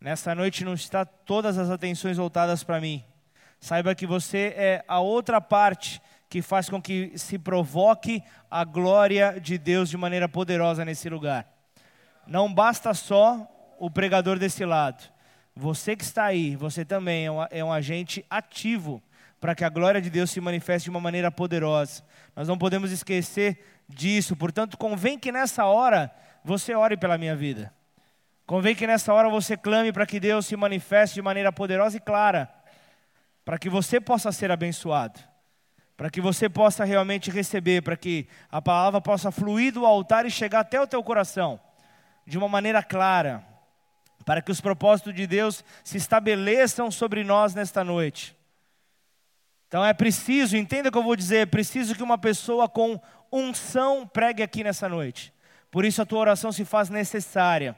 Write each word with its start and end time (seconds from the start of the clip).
Nessa 0.00 0.32
noite 0.34 0.64
não 0.64 0.74
está 0.74 1.04
todas 1.04 1.58
as 1.58 1.70
atenções 1.70 2.16
voltadas 2.16 2.62
para 2.62 2.80
mim. 2.80 3.04
Saiba 3.58 3.94
que 3.94 4.06
você 4.06 4.54
é 4.56 4.84
a 4.86 5.00
outra 5.00 5.40
parte 5.40 6.00
que 6.28 6.40
faz 6.40 6.68
com 6.68 6.80
que 6.80 7.12
se 7.16 7.38
provoque 7.38 8.22
a 8.50 8.62
glória 8.62 9.40
de 9.40 9.58
Deus 9.58 9.88
de 9.88 9.96
maneira 9.96 10.28
poderosa 10.28 10.84
nesse 10.84 11.08
lugar. 11.08 11.48
Não 12.26 12.52
basta 12.52 12.94
só 12.94 13.48
o 13.78 13.90
pregador 13.90 14.38
desse 14.38 14.64
lado. 14.64 15.02
Você 15.56 15.96
que 15.96 16.04
está 16.04 16.24
aí, 16.24 16.54
você 16.54 16.84
também 16.84 17.26
é 17.26 17.30
um, 17.30 17.46
é 17.50 17.64
um 17.64 17.72
agente 17.72 18.24
ativo 18.30 19.02
para 19.40 19.54
que 19.54 19.64
a 19.64 19.68
glória 19.68 20.00
de 20.00 20.10
Deus 20.10 20.30
se 20.30 20.40
manifeste 20.40 20.84
de 20.84 20.90
uma 20.90 21.00
maneira 21.00 21.30
poderosa. 21.30 22.04
Nós 22.36 22.46
não 22.46 22.58
podemos 22.58 22.92
esquecer 22.92 23.64
disso. 23.88 24.36
Portanto, 24.36 24.76
convém 24.76 25.18
que 25.18 25.32
nessa 25.32 25.64
hora 25.64 26.12
você 26.44 26.74
ore 26.74 26.96
pela 26.96 27.18
minha 27.18 27.34
vida. 27.34 27.72
Convém 28.48 28.74
que 28.74 28.84
nessa 28.84 29.14
hora 29.14 29.28
você 29.28 29.56
clame 29.56 29.92
para 29.92 30.04
que 30.04 30.18
Deus 30.18 30.46
se 30.46 30.56
manifeste 30.56 31.14
de 31.14 31.22
maneira 31.22 31.52
poderosa 31.52 31.96
e 31.96 32.00
clara, 32.00 32.52
para 33.44 33.58
que 33.58 33.68
você 33.68 34.00
possa 34.00 34.32
ser 34.32 34.50
abençoado 34.50 35.20
para 35.98 36.08
que 36.10 36.20
você 36.20 36.48
possa 36.48 36.84
realmente 36.84 37.28
receber, 37.28 37.82
para 37.82 37.96
que 37.96 38.28
a 38.52 38.62
palavra 38.62 39.00
possa 39.00 39.32
fluir 39.32 39.72
do 39.72 39.84
altar 39.84 40.24
e 40.24 40.30
chegar 40.30 40.60
até 40.60 40.80
o 40.80 40.86
teu 40.86 41.02
coração 41.02 41.58
de 42.24 42.38
uma 42.38 42.48
maneira 42.48 42.84
clara, 42.84 43.44
para 44.24 44.40
que 44.40 44.52
os 44.52 44.60
propósitos 44.60 45.12
de 45.12 45.26
Deus 45.26 45.64
se 45.82 45.96
estabeleçam 45.96 46.88
sobre 46.88 47.24
nós 47.24 47.52
nesta 47.52 47.82
noite. 47.82 48.36
Então 49.66 49.84
é 49.84 49.92
preciso, 49.92 50.56
entenda 50.56 50.88
o 50.88 50.92
que 50.92 50.98
eu 50.98 51.02
vou 51.02 51.16
dizer, 51.16 51.38
é 51.38 51.46
preciso 51.46 51.96
que 51.96 52.02
uma 52.02 52.16
pessoa 52.16 52.68
com 52.68 53.00
unção 53.32 54.06
pregue 54.06 54.40
aqui 54.40 54.62
nessa 54.62 54.88
noite. 54.88 55.34
Por 55.68 55.84
isso 55.84 56.00
a 56.00 56.06
tua 56.06 56.20
oração 56.20 56.52
se 56.52 56.64
faz 56.64 56.88
necessária. 56.88 57.76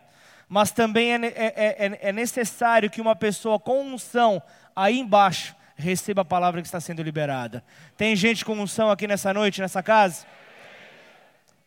Mas 0.52 0.72
também 0.72 1.12
é, 1.12 1.26
é, 1.26 1.86
é, 1.86 1.98
é 2.08 2.12
necessário 2.12 2.90
que 2.90 3.00
uma 3.00 3.14
pessoa 3.14 3.56
com 3.56 3.84
unção 3.84 4.42
aí 4.74 4.98
embaixo 4.98 5.54
receba 5.76 6.22
a 6.22 6.24
palavra 6.24 6.60
que 6.60 6.66
está 6.66 6.80
sendo 6.80 7.04
liberada. 7.04 7.62
Tem 7.96 8.16
gente 8.16 8.44
com 8.44 8.54
unção 8.54 8.90
aqui 8.90 9.06
nessa 9.06 9.32
noite, 9.32 9.60
nessa 9.60 9.80
casa? 9.80 10.26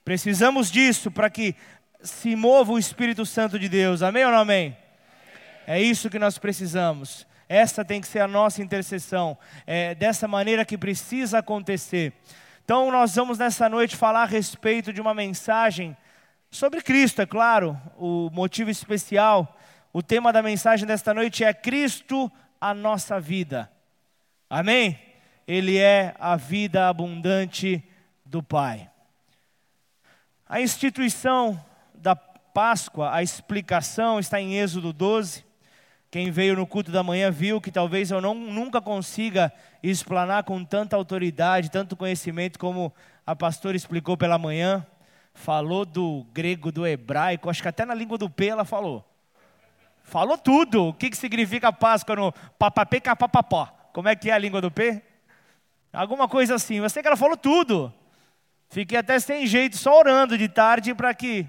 Precisamos 0.04 0.70
disso 0.70 1.10
para 1.10 1.30
que 1.30 1.56
se 2.02 2.36
mova 2.36 2.74
o 2.74 2.78
Espírito 2.78 3.26
Santo 3.26 3.58
de 3.58 3.70
Deus. 3.70 4.02
Amém 4.02 4.26
ou 4.26 4.32
não 4.32 4.40
amém? 4.40 4.78
É 5.66 5.82
isso 5.82 6.10
que 6.10 6.20
nós 6.20 6.38
precisamos. 6.38 7.26
Essa 7.48 7.86
tem 7.86 8.02
que 8.02 8.08
ser 8.08 8.20
a 8.20 8.28
nossa 8.28 8.62
intercessão. 8.62 9.38
É 9.66 9.96
dessa 9.96 10.28
maneira 10.28 10.66
que 10.66 10.78
precisa 10.78 11.40
acontecer. 11.40 12.12
Então, 12.66 12.92
nós 12.92 13.16
vamos 13.16 13.38
nessa 13.38 13.70
noite 13.70 13.96
falar 13.96 14.24
a 14.24 14.26
respeito 14.26 14.92
de 14.92 15.00
uma 15.00 15.14
mensagem 15.14 15.96
sobre 16.54 16.84
Cristo, 16.84 17.20
é 17.20 17.26
claro, 17.26 17.76
o 17.98 18.30
motivo 18.32 18.70
especial. 18.70 19.58
O 19.92 20.04
tema 20.04 20.32
da 20.32 20.44
mensagem 20.44 20.86
desta 20.86 21.12
noite 21.12 21.44
é 21.44 21.52
Cristo, 21.52 22.32
a 22.62 22.76
nossa 22.76 23.20
vida. 23.20 23.72
Amém? 24.48 25.00
Ele 25.48 25.80
é 25.80 26.14
a 26.20 26.36
vida 26.36 26.88
abundante 26.88 27.84
do 28.24 28.44
Pai. 28.44 28.88
A 30.48 30.62
instituição 30.62 31.60
da 31.96 32.16
Páscoa, 32.16 33.12
a 33.12 33.24
explicação 33.24 34.20
está 34.20 34.40
em 34.40 34.60
Êxodo 34.60 34.94
12. 34.94 35.44
Quem 36.12 36.30
veio 36.30 36.56
no 36.56 36.68
culto 36.68 36.92
da 36.92 37.02
manhã 37.02 37.32
viu 37.32 37.60
que 37.60 37.72
talvez 37.72 38.12
eu 38.12 38.22
não, 38.22 38.36
nunca 38.36 38.80
consiga 38.80 39.52
explanar 39.82 40.44
com 40.44 40.64
tanta 40.64 40.96
autoridade, 40.96 41.72
tanto 41.72 41.98
conhecimento 41.98 42.60
como 42.60 42.94
a 43.26 43.36
pastora 43.36 43.76
explicou 43.76 44.16
pela 44.16 44.38
manhã. 44.38 44.86
Falou 45.34 45.86
do 45.86 46.26
grego, 46.32 46.72
do 46.72 46.86
hebraico, 46.86 47.50
acho 47.50 47.62
que 47.62 47.68
até 47.68 47.86
na 47.86 47.94
língua 47.94 48.18
do 48.18 48.30
P 48.30 48.48
ela 48.48 48.64
falou. 48.64 49.04
Falou 50.04 50.38
tudo. 50.38 50.90
O 50.90 50.94
que, 50.94 51.10
que 51.10 51.18
significa 51.18 51.74
Páscoa 51.74 52.16
no 52.16 52.32
papapê 52.58 53.00
capapapó. 53.00 53.66
Como 53.94 54.08
é 54.08 54.16
que 54.16 54.30
é 54.30 54.34
a 54.34 54.38
língua 54.38 54.62
do 54.62 54.70
P? 54.70 55.02
Alguma 55.92 56.28
coisa 56.28 56.56
assim. 56.56 56.76
Eu 56.76 56.90
sei 56.90 57.02
que 57.02 57.08
ela 57.08 57.18
falou 57.18 57.38
tudo. 57.38 57.94
Fiquei 58.70 58.98
até 58.98 59.20
sem 59.20 59.46
jeito, 59.46 59.78
só 59.78 60.00
orando 60.00 60.38
de 60.38 60.50
tarde 60.50 60.96
para 60.96 61.14
que 61.14 61.46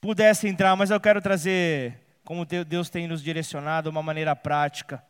pudesse 0.00 0.48
entrar, 0.48 0.74
mas 0.76 0.90
eu 0.90 1.00
quero 1.00 1.20
trazer, 1.20 2.00
como 2.24 2.44
Deus 2.44 2.90
tem 2.90 3.06
nos 3.06 3.22
direcionado, 3.22 3.90
uma 3.90 4.02
maneira 4.02 4.34
prática. 4.34 5.02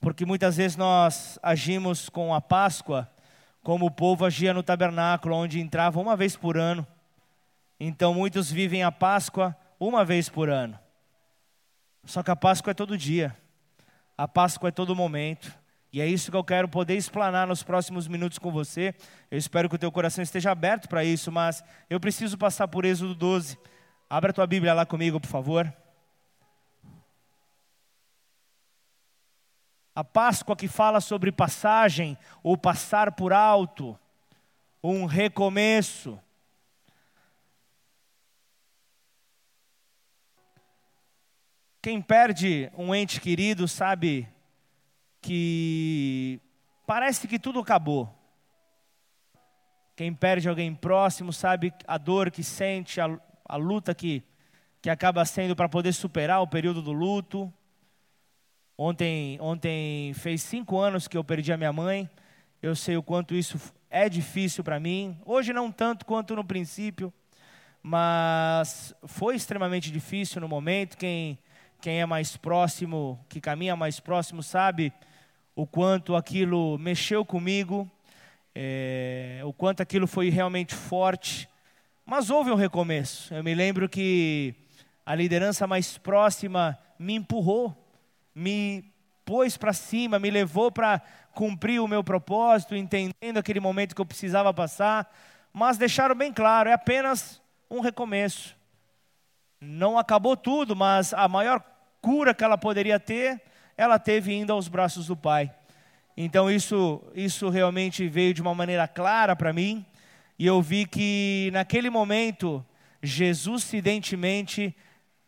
Porque 0.00 0.26
muitas 0.26 0.56
vezes 0.56 0.76
nós 0.76 1.38
agimos 1.42 2.08
com 2.08 2.34
a 2.34 2.40
Páscoa 2.40 3.08
como 3.66 3.86
o 3.86 3.90
povo 3.90 4.24
agia 4.24 4.54
no 4.54 4.62
tabernáculo, 4.62 5.34
onde 5.34 5.58
entrava 5.58 5.98
uma 5.98 6.14
vez 6.14 6.36
por 6.36 6.56
ano. 6.56 6.86
Então 7.80 8.14
muitos 8.14 8.48
vivem 8.48 8.84
a 8.84 8.92
Páscoa 8.92 9.56
uma 9.80 10.04
vez 10.04 10.28
por 10.28 10.48
ano. 10.48 10.78
Só 12.04 12.22
que 12.22 12.30
a 12.30 12.36
Páscoa 12.36 12.70
é 12.70 12.74
todo 12.74 12.96
dia. 12.96 13.36
A 14.16 14.28
Páscoa 14.28 14.68
é 14.68 14.70
todo 14.70 14.94
momento. 14.94 15.52
E 15.92 16.00
é 16.00 16.06
isso 16.06 16.30
que 16.30 16.36
eu 16.36 16.44
quero 16.44 16.68
poder 16.68 16.94
explanar 16.94 17.48
nos 17.48 17.64
próximos 17.64 18.06
minutos 18.06 18.38
com 18.38 18.52
você. 18.52 18.94
Eu 19.32 19.36
espero 19.36 19.68
que 19.68 19.74
o 19.74 19.78
teu 19.78 19.90
coração 19.90 20.22
esteja 20.22 20.52
aberto 20.52 20.88
para 20.88 21.02
isso, 21.02 21.32
mas 21.32 21.64
eu 21.90 21.98
preciso 21.98 22.38
passar 22.38 22.68
por 22.68 22.84
Êxodo 22.84 23.16
12. 23.16 23.58
Abra 24.08 24.30
a 24.30 24.32
tua 24.32 24.46
Bíblia 24.46 24.74
lá 24.74 24.86
comigo, 24.86 25.18
por 25.18 25.28
favor. 25.28 25.74
A 29.96 30.04
Páscoa 30.04 30.54
que 30.54 30.68
fala 30.68 31.00
sobre 31.00 31.32
passagem 31.32 32.18
ou 32.42 32.54
passar 32.54 33.12
por 33.12 33.32
alto, 33.32 33.98
um 34.84 35.06
recomeço. 35.06 36.20
Quem 41.80 42.02
perde 42.02 42.70
um 42.76 42.94
ente 42.94 43.18
querido 43.22 43.66
sabe 43.66 44.28
que 45.22 46.42
parece 46.86 47.26
que 47.26 47.38
tudo 47.38 47.60
acabou. 47.60 48.14
Quem 49.96 50.12
perde 50.12 50.46
alguém 50.46 50.74
próximo 50.74 51.32
sabe 51.32 51.72
a 51.86 51.96
dor 51.96 52.30
que 52.30 52.44
sente, 52.44 53.00
a, 53.00 53.18
a 53.48 53.56
luta 53.56 53.94
que, 53.94 54.22
que 54.82 54.90
acaba 54.90 55.24
sendo 55.24 55.56
para 55.56 55.70
poder 55.70 55.94
superar 55.94 56.42
o 56.42 56.46
período 56.46 56.82
do 56.82 56.92
luto. 56.92 57.50
Ontem, 58.78 59.38
ontem 59.40 60.12
fez 60.14 60.42
cinco 60.42 60.78
anos 60.78 61.08
que 61.08 61.16
eu 61.16 61.24
perdi 61.24 61.52
a 61.52 61.56
minha 61.56 61.72
mãe. 61.72 62.08
Eu 62.62 62.74
sei 62.74 62.96
o 62.96 63.02
quanto 63.02 63.34
isso 63.34 63.58
é 63.90 64.08
difícil 64.08 64.62
para 64.62 64.78
mim. 64.78 65.18
Hoje 65.24 65.52
não 65.52 65.72
tanto 65.72 66.04
quanto 66.04 66.36
no 66.36 66.44
princípio, 66.44 67.12
mas 67.82 68.94
foi 69.04 69.36
extremamente 69.36 69.90
difícil 69.90 70.40
no 70.40 70.48
momento. 70.48 70.96
Quem 70.96 71.38
quem 71.80 72.00
é 72.00 72.06
mais 72.06 72.36
próximo, 72.36 73.24
que 73.28 73.40
caminha 73.40 73.76
mais 73.76 74.00
próximo, 74.00 74.42
sabe 74.42 74.92
o 75.54 75.66
quanto 75.66 76.16
aquilo 76.16 76.76
mexeu 76.78 77.24
comigo, 77.24 77.90
é, 78.54 79.40
o 79.44 79.52
quanto 79.52 79.82
aquilo 79.82 80.06
foi 80.06 80.28
realmente 80.28 80.74
forte. 80.74 81.48
Mas 82.04 82.30
houve 82.30 82.50
um 82.50 82.54
recomeço. 82.54 83.32
Eu 83.32 83.42
me 83.42 83.54
lembro 83.54 83.88
que 83.88 84.54
a 85.04 85.14
liderança 85.14 85.66
mais 85.66 85.98
próxima 85.98 86.78
me 86.98 87.14
empurrou, 87.14 87.76
me 88.36 88.84
pôs 89.24 89.56
para 89.56 89.72
cima, 89.72 90.18
me 90.18 90.30
levou 90.30 90.70
para 90.70 91.00
cumprir 91.32 91.80
o 91.80 91.88
meu 91.88 92.04
propósito, 92.04 92.76
entendendo 92.76 93.38
aquele 93.38 93.60
momento 93.60 93.94
que 93.94 94.00
eu 94.00 94.04
precisava 94.06 94.52
passar, 94.52 95.10
mas 95.50 95.78
deixaram 95.78 96.14
bem 96.14 96.30
claro: 96.30 96.68
é 96.68 96.74
apenas 96.74 97.40
um 97.70 97.80
recomeço. 97.80 98.54
Não 99.58 99.98
acabou 99.98 100.36
tudo, 100.36 100.76
mas 100.76 101.14
a 101.14 101.26
maior 101.26 101.64
cura 102.02 102.34
que 102.34 102.44
ela 102.44 102.58
poderia 102.58 103.00
ter, 103.00 103.40
ela 103.74 103.98
teve 103.98 104.34
indo 104.34 104.52
aos 104.52 104.68
braços 104.68 105.06
do 105.06 105.16
Pai. 105.16 105.50
Então 106.14 106.50
isso, 106.50 107.02
isso 107.14 107.48
realmente 107.48 108.06
veio 108.06 108.34
de 108.34 108.42
uma 108.42 108.54
maneira 108.54 108.86
clara 108.86 109.34
para 109.34 109.52
mim, 109.52 109.84
e 110.38 110.46
eu 110.46 110.60
vi 110.60 110.84
que 110.84 111.48
naquele 111.54 111.88
momento, 111.88 112.64
Jesus, 113.02 113.64
incidentemente, 113.64 114.76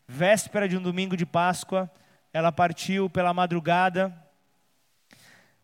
véspera 0.07 0.69
de 0.69 0.77
um 0.77 0.83
domingo 0.83 1.17
de 1.17 1.25
Páscoa, 1.25 1.91
ela 2.33 2.53
partiu 2.53 3.09
pela 3.09 3.33
madrugada, 3.35 4.15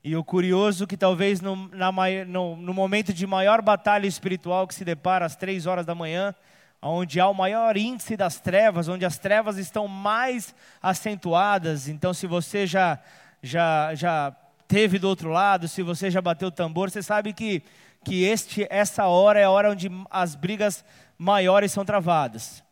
e 0.07 0.15
o 0.15 0.23
curioso 0.23 0.87
que 0.87 0.99
talvez 0.99 1.41
no, 1.41 1.57
na, 1.69 1.91
no, 2.27 2.57
no 2.57 2.75
momento 2.75 3.11
de 3.11 3.27
maior 3.27 3.63
batalha 3.63 4.07
espiritual 4.07 4.67
que 4.67 4.75
se 4.75 4.85
depara 4.85 5.25
às 5.25 5.35
três 5.35 5.65
horas 5.65 5.87
da 5.87 5.95
manhã, 5.95 6.35
onde 6.83 7.19
há 7.19 7.27
o 7.27 7.33
maior 7.33 7.75
índice 7.75 8.15
das 8.15 8.39
trevas, 8.39 8.87
onde 8.87 9.07
as 9.07 9.17
trevas 9.17 9.57
estão 9.57 9.89
mais 9.89 10.55
acentuadas. 10.83 11.89
Então, 11.89 12.13
se 12.13 12.27
você 12.27 12.67
já, 12.67 12.99
já, 13.43 13.95
já 13.95 14.37
teve 14.69 14.99
do 14.99 15.09
outro 15.09 15.31
lado, 15.31 15.67
se 15.67 15.83
você 15.83 16.11
já 16.11 16.21
bateu 16.21 16.49
o 16.49 16.53
tambor, 16.53 16.91
você 16.91 17.03
sabe 17.03 17.33
que, 17.33 17.63
que 18.05 18.25
este, 18.25 18.67
essa 18.69 19.07
hora 19.07 19.41
é 19.41 19.45
a 19.45 19.51
hora 19.51 19.71
onde 19.71 19.91
as 20.11 20.35
brigas 20.35 20.85
maiores 21.17 21.73
são 21.73 21.83
travadas. 21.83 22.63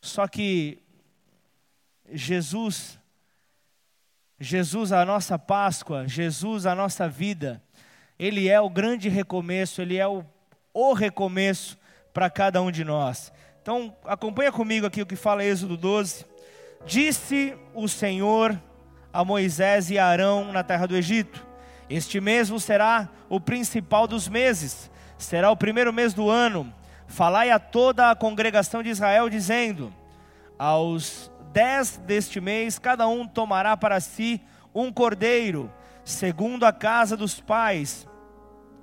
Só 0.00 0.26
que 0.26 0.82
Jesus, 2.12 2.98
Jesus 4.38 4.92
a 4.92 5.04
nossa 5.04 5.38
Páscoa, 5.38 6.06
Jesus 6.06 6.66
a 6.66 6.74
nossa 6.74 7.08
vida, 7.08 7.62
Ele 8.18 8.48
é 8.48 8.60
o 8.60 8.70
grande 8.70 9.08
recomeço, 9.08 9.80
Ele 9.82 9.96
é 9.96 10.06
o, 10.06 10.24
o 10.72 10.92
recomeço 10.92 11.78
para 12.12 12.28
cada 12.28 12.60
um 12.60 12.70
de 12.70 12.84
nós. 12.84 13.32
Então, 13.62 13.96
acompanha 14.04 14.50
comigo 14.52 14.86
aqui 14.86 15.00
o 15.00 15.06
que 15.06 15.16
fala 15.16 15.44
Êxodo 15.44 15.76
12. 15.76 16.26
Disse 16.84 17.56
o 17.74 17.88
Senhor 17.88 18.60
a 19.12 19.24
Moisés 19.24 19.90
e 19.90 19.98
a 19.98 20.06
Arão 20.06 20.52
na 20.52 20.62
terra 20.62 20.86
do 20.86 20.96
Egito: 20.96 21.46
Este 21.88 22.20
mesmo 22.20 22.58
será 22.58 23.08
o 23.28 23.40
principal 23.40 24.06
dos 24.06 24.28
meses, 24.28 24.90
será 25.16 25.50
o 25.50 25.56
primeiro 25.56 25.92
mês 25.92 26.12
do 26.12 26.28
ano. 26.28 26.74
Falai 27.06 27.50
a 27.50 27.58
toda 27.58 28.10
a 28.10 28.16
congregação 28.16 28.82
de 28.82 28.88
Israel, 28.88 29.28
dizendo: 29.28 29.94
Aos 30.58 31.30
dez 31.52 31.98
deste 31.98 32.40
mês, 32.40 32.78
cada 32.78 33.06
um 33.06 33.26
tomará 33.26 33.76
para 33.76 34.00
si 34.00 34.40
um 34.74 34.92
cordeiro, 34.92 35.70
segundo 36.04 36.64
a 36.64 36.72
casa 36.72 37.16
dos 37.16 37.40
pais, 37.40 38.08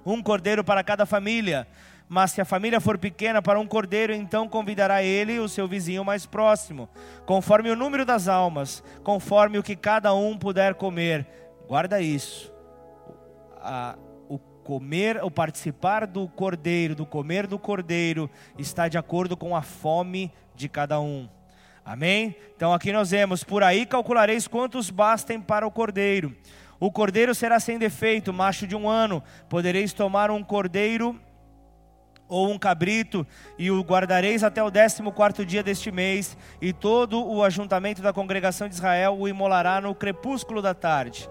um 0.06 0.21
cordeiro 0.21 0.63
para 0.63 0.83
cada 0.83 1.06
família. 1.06 1.68
Mas 2.07 2.31
se 2.31 2.42
a 2.42 2.45
família 2.45 2.80
for 2.80 2.98
pequena 2.98 3.39
para 3.39 3.60
um 3.60 3.68
cordeiro, 3.68 4.13
então 4.13 4.48
convidará 4.48 5.04
ele 5.04 5.39
o 5.39 5.48
seu 5.48 5.68
vizinho 5.68 6.04
mais 6.04 6.25
próximo, 6.25 6.89
conforme 7.25 7.69
o 7.69 7.75
número 7.75 8.04
das 8.04 8.27
almas, 8.27 8.83
conforme 9.04 9.60
o 9.60 9.63
que 9.63 9.75
cada 9.75 10.13
um 10.13 10.36
puder 10.36 10.74
comer. 10.74 11.27
Guarda 11.68 12.01
isso. 12.01 12.51
O 14.27 14.39
comer, 14.63 15.24
o 15.24 15.30
participar 15.30 16.07
do 16.07 16.27
cordeiro, 16.27 16.95
do 16.95 17.06
comer 17.06 17.45
do 17.45 17.60
cordeiro, 17.60 18.27
está 18.57 18.88
de 18.88 18.98
acordo 18.98 19.38
com 19.38 19.56
a 19.56 19.62
fome 19.62 20.31
de 20.56 20.68
cada 20.68 21.00
um. 21.00 21.30
Amém? 21.90 22.36
Então 22.56 22.72
aqui 22.72 22.94
nós 22.94 23.10
vemos: 23.10 23.44
por 23.44 23.64
aí 23.64 23.84
calculareis 23.84 24.48
quantos 24.48 24.92
bastem 24.92 25.42
para 25.42 25.66
o 25.66 25.72
cordeiro. 25.72 26.38
O 26.80 26.92
cordeiro 26.92 27.34
será 27.34 27.60
sem 27.60 27.80
defeito, 27.80 28.32
macho 28.32 28.68
de 28.68 28.76
um 28.76 28.88
ano. 28.88 29.24
Podereis 29.50 29.92
tomar 29.92 30.30
um 30.30 30.44
cordeiro 30.44 31.20
ou 32.28 32.48
um 32.52 32.60
cabrito, 32.60 33.26
e 33.58 33.72
o 33.72 33.82
guardareis 33.82 34.44
até 34.44 34.62
o 34.62 34.70
décimo 34.70 35.12
quarto 35.12 35.44
dia 35.44 35.64
deste 35.64 35.92
mês, 35.92 36.38
e 36.62 36.72
todo 36.72 37.28
o 37.28 37.44
ajuntamento 37.44 38.04
da 38.04 38.14
congregação 38.14 38.70
de 38.70 38.76
Israel 38.76 39.18
o 39.20 39.28
imolará 39.28 39.82
no 39.82 39.96
crepúsculo 39.96 40.62
da 40.62 40.76
tarde. 40.76 41.28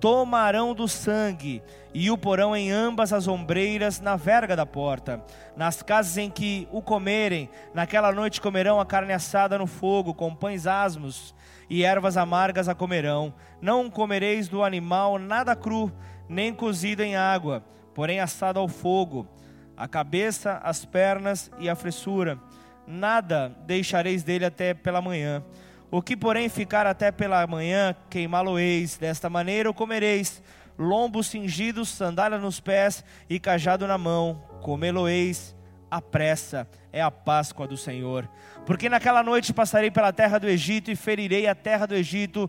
Tomarão 0.00 0.74
do 0.74 0.88
sangue 0.88 1.62
e 1.92 2.10
o 2.10 2.16
porão 2.16 2.56
em 2.56 2.70
ambas 2.70 3.12
as 3.12 3.28
ombreiras 3.28 4.00
na 4.00 4.16
verga 4.16 4.56
da 4.56 4.64
porta. 4.64 5.22
Nas 5.54 5.82
casas 5.82 6.16
em 6.16 6.30
que 6.30 6.66
o 6.72 6.80
comerem, 6.80 7.50
naquela 7.74 8.10
noite 8.10 8.40
comerão 8.40 8.80
a 8.80 8.86
carne 8.86 9.12
assada 9.12 9.58
no 9.58 9.66
fogo, 9.66 10.14
com 10.14 10.34
pães 10.34 10.66
asmos 10.66 11.34
e 11.68 11.84
ervas 11.84 12.16
amargas 12.16 12.68
a 12.68 12.74
comerão. 12.74 13.34
Não 13.60 13.90
comereis 13.90 14.48
do 14.48 14.64
animal 14.64 15.18
nada 15.18 15.54
cru, 15.54 15.92
nem 16.28 16.54
cozido 16.54 17.02
em 17.02 17.14
água, 17.14 17.62
porém 17.94 18.20
assado 18.20 18.58
ao 18.58 18.68
fogo 18.68 19.28
a 19.76 19.86
cabeça, 19.86 20.60
as 20.64 20.84
pernas 20.84 21.50
e 21.58 21.68
a 21.68 21.74
fressura. 21.74 22.38
Nada 22.86 23.54
deixareis 23.66 24.22
dele 24.22 24.44
até 24.44 24.74
pela 24.74 25.00
manhã. 25.02 25.44
O 25.90 26.00
que, 26.00 26.16
porém, 26.16 26.48
ficar 26.48 26.86
até 26.86 27.10
pela 27.10 27.46
manhã, 27.46 27.96
queimá-lo-eis. 28.08 28.96
Desta 28.96 29.28
maneira 29.28 29.68
o 29.68 29.74
comereis. 29.74 30.42
Lombos 30.78 31.26
cingidos, 31.26 31.88
sandália 31.88 32.38
nos 32.38 32.60
pés 32.60 33.04
e 33.28 33.40
cajado 33.40 33.86
na 33.86 33.98
mão. 33.98 34.42
Comê-lo-eis 34.62 35.56
à 35.90 36.00
pressa. 36.00 36.68
É 36.92 37.02
a 37.02 37.10
Páscoa 37.10 37.66
do 37.66 37.76
Senhor. 37.76 38.28
Porque 38.64 38.88
naquela 38.88 39.22
noite 39.22 39.52
passarei 39.52 39.90
pela 39.90 40.12
terra 40.12 40.38
do 40.38 40.48
Egito 40.48 40.90
e 40.90 40.96
ferirei 40.96 41.46
a 41.46 41.54
terra 41.54 41.86
do 41.86 41.94
Egito 41.94 42.48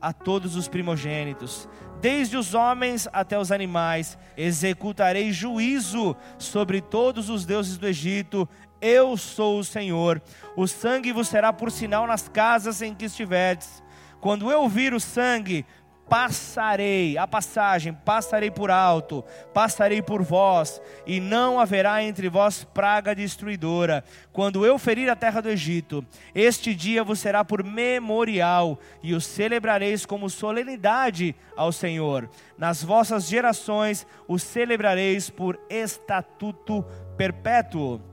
a 0.00 0.12
todos 0.12 0.56
os 0.56 0.66
primogênitos 0.66 1.68
desde 2.02 2.36
os 2.36 2.52
homens 2.52 3.08
até 3.12 3.38
os 3.38 3.52
animais, 3.52 4.18
executarei 4.36 5.32
juízo 5.32 6.16
sobre 6.36 6.80
todos 6.80 7.30
os 7.30 7.46
deuses 7.46 7.78
do 7.78 7.86
Egito. 7.86 8.46
Eu 8.82 9.16
sou 9.16 9.60
o 9.60 9.64
Senhor. 9.64 10.20
O 10.56 10.66
sangue 10.66 11.12
vos 11.12 11.28
será 11.28 11.52
por 11.52 11.70
sinal 11.70 12.04
nas 12.06 12.28
casas 12.28 12.82
em 12.82 12.92
que 12.92 13.04
estiverdes. 13.04 13.80
Quando 14.20 14.50
eu 14.50 14.68
vir 14.68 14.92
o 14.92 15.00
sangue, 15.00 15.64
passarei, 16.12 17.16
a 17.16 17.26
passagem, 17.26 17.94
passarei 17.94 18.50
por 18.50 18.70
alto, 18.70 19.24
passarei 19.54 20.02
por 20.02 20.22
vós, 20.22 20.78
e 21.06 21.20
não 21.20 21.58
haverá 21.58 22.02
entre 22.02 22.28
vós 22.28 22.64
praga 22.64 23.14
destruidora. 23.14 24.04
Quando 24.30 24.66
eu 24.66 24.78
ferir 24.78 25.08
a 25.08 25.16
terra 25.16 25.40
do 25.40 25.48
Egito, 25.48 26.04
este 26.34 26.74
dia 26.74 27.02
vos 27.02 27.18
será 27.18 27.42
por 27.44 27.64
memorial, 27.64 28.78
e 29.02 29.14
o 29.14 29.22
celebrareis 29.22 30.04
como 30.04 30.28
solenidade 30.28 31.34
ao 31.56 31.72
Senhor. 31.72 32.28
Nas 32.58 32.82
vossas 32.82 33.26
gerações 33.26 34.06
o 34.28 34.38
celebrareis 34.38 35.30
por 35.30 35.58
estatuto 35.70 36.84
perpétuo. 37.16 38.11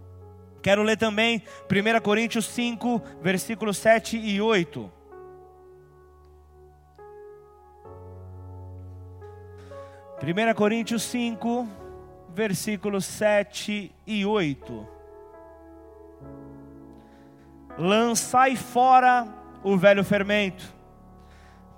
Quero 0.61 0.83
ler 0.83 0.97
também 0.97 1.41
1 1.71 2.01
Coríntios 2.01 2.45
5, 2.47 3.01
versículos 3.21 3.77
7 3.77 4.17
e 4.17 4.41
8. 4.41 4.91
1 10.21 10.53
Coríntios 10.53 11.03
5, 11.03 11.67
versículos 12.29 13.05
7 13.05 13.95
e 14.05 14.25
8. 14.25 14.87
Lançai 17.77 18.57
fora 18.57 19.27
o 19.63 19.77
velho 19.77 20.03
fermento, 20.03 20.73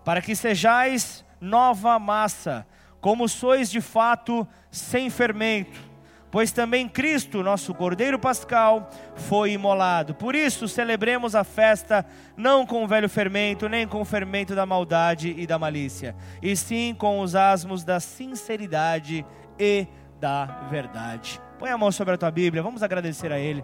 para 0.04 0.24
que 0.24 0.36
sejais 0.36 1.24
nova 1.40 2.00
massa, 2.00 2.66
como 3.00 3.30
sois 3.30 3.70
de 3.70 3.80
fato 3.80 4.48
sem 4.72 5.12
fermento 5.12 5.91
pois 6.32 6.52
também 6.52 6.88
Cristo, 6.88 7.44
nosso 7.44 7.74
Cordeiro 7.74 8.18
Pascal, 8.18 8.90
foi 9.16 9.52
imolado. 9.52 10.16
Por 10.16 10.34
isso, 10.34 10.68
celebremos 10.68 11.36
a 11.36 11.44
festa 11.44 12.06
não 12.38 12.66
com 12.66 12.84
o 12.84 12.88
velho 12.88 13.10
fermento, 13.10 13.68
nem 13.68 13.86
com 13.86 14.02
o 14.02 14.06
fermento 14.06 14.56
da 14.56 14.66
maldade 14.66 15.36
e 15.38 15.46
da 15.46 15.60
malícia, 15.60 16.16
e 16.42 16.56
sim 16.56 16.96
com 16.98 17.20
os 17.20 17.36
asmos 17.36 17.84
da 17.84 18.00
sinceridade 18.00 19.26
e 19.60 19.86
da 20.20 20.46
verdade. 20.70 21.40
Põe 21.60 21.70
a 21.70 21.78
mão 21.78 21.92
sobre 21.92 22.14
a 22.14 22.18
tua 22.18 22.32
Bíblia, 22.32 22.64
vamos 22.64 22.82
agradecer 22.82 23.32
a 23.32 23.38
Ele. 23.38 23.64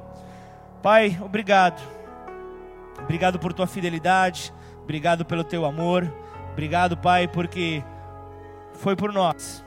Pai, 0.83 1.17
obrigado. 1.23 1.81
Obrigado 2.99 3.39
por 3.39 3.53
tua 3.53 3.67
fidelidade, 3.67 4.51
obrigado 4.81 5.23
pelo 5.23 5.43
teu 5.43 5.65
amor, 5.65 6.11
obrigado, 6.51 6.97
Pai, 6.97 7.27
porque 7.27 7.83
foi 8.73 8.95
por 8.95 9.13
nós 9.13 9.63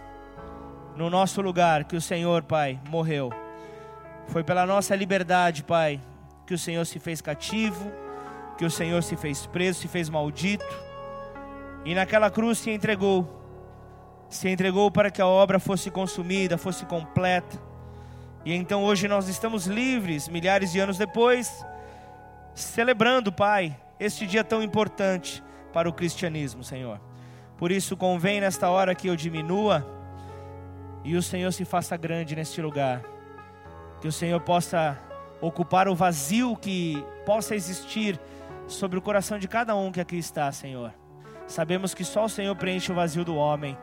no 1.00 1.08
nosso 1.08 1.40
lugar 1.40 1.84
que 1.84 1.96
o 1.96 2.00
Senhor, 2.00 2.42
Pai, 2.42 2.78
morreu. 2.90 3.30
Foi 4.28 4.44
pela 4.44 4.66
nossa 4.66 4.94
liberdade, 4.94 5.64
Pai, 5.64 5.98
que 6.46 6.52
o 6.52 6.58
Senhor 6.58 6.84
se 6.84 6.98
fez 6.98 7.22
cativo, 7.22 7.90
que 8.58 8.66
o 8.66 8.70
Senhor 8.70 9.02
se 9.02 9.16
fez 9.16 9.46
preso, 9.46 9.80
se 9.80 9.88
fez 9.88 10.10
maldito. 10.10 10.66
E 11.86 11.94
naquela 11.94 12.30
cruz 12.30 12.58
se 12.58 12.70
entregou. 12.70 13.26
Se 14.28 14.50
entregou 14.50 14.90
para 14.90 15.10
que 15.10 15.22
a 15.22 15.26
obra 15.26 15.58
fosse 15.58 15.90
consumida, 15.90 16.58
fosse 16.58 16.84
completa. 16.84 17.58
E 18.44 18.52
então 18.52 18.84
hoje 18.84 19.08
nós 19.08 19.26
estamos 19.26 19.66
livres, 19.66 20.28
milhares 20.28 20.70
de 20.70 20.80
anos 20.80 20.98
depois, 20.98 21.64
celebrando, 22.54 23.32
Pai, 23.32 23.74
este 23.98 24.26
dia 24.26 24.44
tão 24.44 24.62
importante 24.62 25.42
para 25.72 25.88
o 25.88 25.94
cristianismo, 25.94 26.62
Senhor. 26.62 27.00
Por 27.56 27.72
isso 27.72 27.96
convém 27.96 28.38
nesta 28.38 28.68
hora 28.68 28.94
que 28.94 29.08
eu 29.08 29.16
diminua 29.16 29.98
e 31.04 31.16
o 31.16 31.22
Senhor 31.22 31.52
se 31.52 31.64
faça 31.64 31.96
grande 31.96 32.36
neste 32.36 32.60
lugar. 32.60 33.02
Que 34.00 34.08
o 34.08 34.12
Senhor 34.12 34.40
possa 34.40 34.98
ocupar 35.40 35.88
o 35.88 35.94
vazio 35.94 36.56
que 36.56 37.04
possa 37.24 37.54
existir 37.54 38.20
sobre 38.66 38.98
o 38.98 39.02
coração 39.02 39.38
de 39.38 39.48
cada 39.48 39.74
um 39.74 39.90
que 39.90 40.00
aqui 40.00 40.16
está, 40.16 40.50
Senhor. 40.52 40.92
Sabemos 41.46 41.94
que 41.94 42.04
só 42.04 42.24
o 42.24 42.28
Senhor 42.28 42.54
preenche 42.54 42.92
o 42.92 42.94
vazio 42.94 43.24
do 43.24 43.34
homem. 43.34 43.76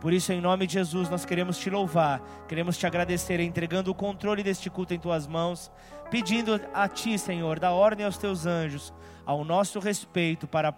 Por 0.00 0.12
isso, 0.12 0.32
em 0.32 0.40
nome 0.40 0.66
de 0.66 0.74
Jesus, 0.74 1.08
nós 1.08 1.24
queremos 1.24 1.56
te 1.58 1.70
louvar, 1.70 2.20
queremos 2.46 2.76
te 2.76 2.86
agradecer, 2.86 3.40
entregando 3.40 3.90
o 3.90 3.94
controle 3.94 4.42
deste 4.42 4.68
culto 4.68 4.92
em 4.92 4.98
tuas 4.98 5.26
mãos, 5.26 5.72
pedindo 6.10 6.60
a 6.74 6.86
ti, 6.86 7.18
Senhor, 7.18 7.58
da 7.58 7.72
ordem 7.72 8.04
aos 8.04 8.18
teus 8.18 8.44
anjos, 8.44 8.92
ao 9.24 9.42
nosso 9.44 9.78
respeito, 9.80 10.46
para 10.46 10.74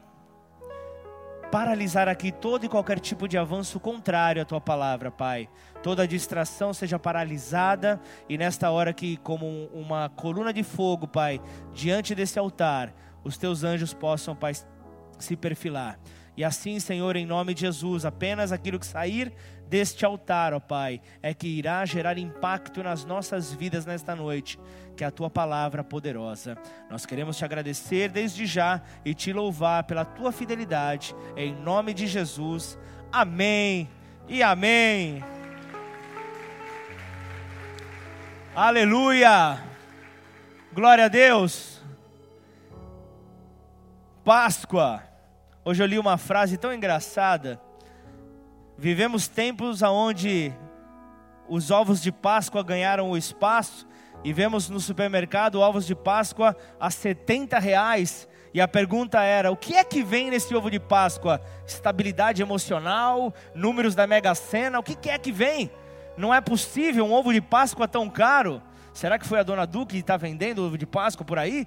paralisar 1.50 2.08
aqui 2.08 2.30
todo 2.30 2.64
e 2.64 2.68
qualquer 2.68 3.00
tipo 3.00 3.26
de 3.26 3.38
avanço 3.38 3.80
contrário 3.80 4.42
à 4.42 4.44
tua 4.44 4.60
palavra, 4.60 5.10
Pai. 5.10 5.48
Toda 5.82 6.06
distração 6.06 6.74
seja 6.74 6.98
paralisada 6.98 8.00
e 8.28 8.36
nesta 8.36 8.70
hora 8.70 8.92
que, 8.92 9.16
como 9.18 9.46
uma 9.72 10.10
coluna 10.10 10.52
de 10.52 10.62
fogo, 10.62 11.08
Pai, 11.08 11.40
diante 11.72 12.14
desse 12.14 12.38
altar, 12.38 12.92
os 13.24 13.38
teus 13.38 13.64
anjos 13.64 13.94
possam, 13.94 14.36
Pai, 14.36 14.52
se 15.18 15.36
perfilar. 15.36 15.98
E 16.36 16.44
assim, 16.44 16.78
Senhor, 16.78 17.16
em 17.16 17.26
nome 17.26 17.54
de 17.54 17.62
Jesus, 17.62 18.04
apenas 18.04 18.52
aquilo 18.52 18.78
que 18.78 18.86
sair 18.86 19.32
deste 19.68 20.04
altar, 20.04 20.54
ó 20.54 20.60
Pai, 20.60 21.00
é 21.22 21.32
que 21.34 21.46
irá 21.46 21.84
gerar 21.84 22.18
impacto 22.18 22.82
nas 22.82 23.04
nossas 23.04 23.52
vidas 23.52 23.84
nesta 23.84 24.16
noite 24.16 24.58
que 24.98 25.04
é 25.04 25.06
a 25.06 25.12
tua 25.12 25.30
palavra 25.30 25.84
poderosa. 25.84 26.58
Nós 26.90 27.06
queremos 27.06 27.36
te 27.36 27.44
agradecer 27.44 28.10
desde 28.10 28.46
já 28.46 28.82
e 29.04 29.14
te 29.14 29.32
louvar 29.32 29.84
pela 29.84 30.04
tua 30.04 30.32
fidelidade, 30.32 31.14
em 31.36 31.54
nome 31.54 31.94
de 31.94 32.08
Jesus. 32.08 32.76
Amém 33.12 33.88
e 34.26 34.42
amém. 34.42 35.22
Aleluia! 38.56 39.62
Glória 40.72 41.04
a 41.04 41.08
Deus. 41.08 41.80
Páscoa. 44.24 45.00
Hoje 45.64 45.80
eu 45.80 45.86
li 45.86 45.96
uma 45.96 46.18
frase 46.18 46.58
tão 46.58 46.74
engraçada. 46.74 47.60
Vivemos 48.80 49.26
tempos 49.26 49.82
onde 49.82 50.52
os 51.48 51.72
ovos 51.72 52.00
de 52.00 52.12
Páscoa 52.12 52.62
ganharam 52.62 53.10
o 53.10 53.16
espaço 53.16 53.88
e 54.22 54.32
vemos 54.32 54.68
no 54.70 54.78
supermercado 54.78 55.60
ovos 55.60 55.84
de 55.84 55.96
Páscoa 55.96 56.56
a 56.78 56.88
70 56.88 57.58
reais. 57.58 58.28
E 58.54 58.60
a 58.60 58.68
pergunta 58.68 59.20
era: 59.20 59.50
o 59.50 59.56
que 59.56 59.74
é 59.74 59.82
que 59.82 60.04
vem 60.04 60.30
nesse 60.30 60.54
ovo 60.54 60.70
de 60.70 60.78
Páscoa? 60.78 61.40
Estabilidade 61.66 62.40
emocional, 62.40 63.34
números 63.52 63.96
da 63.96 64.06
Mega 64.06 64.32
Sena, 64.36 64.78
o 64.78 64.82
que 64.84 65.10
é 65.10 65.18
que 65.18 65.32
vem? 65.32 65.72
Não 66.16 66.32
é 66.32 66.40
possível 66.40 67.04
um 67.04 67.12
ovo 67.12 67.32
de 67.32 67.40
Páscoa 67.40 67.88
tão 67.88 68.08
caro. 68.08 68.62
Será 68.94 69.18
que 69.18 69.26
foi 69.26 69.40
a 69.40 69.42
dona 69.42 69.66
Duque 69.66 69.94
que 69.94 70.00
está 70.00 70.16
vendendo 70.16 70.64
ovo 70.64 70.78
de 70.78 70.86
Páscoa 70.86 71.26
por 71.26 71.36
aí? 71.36 71.66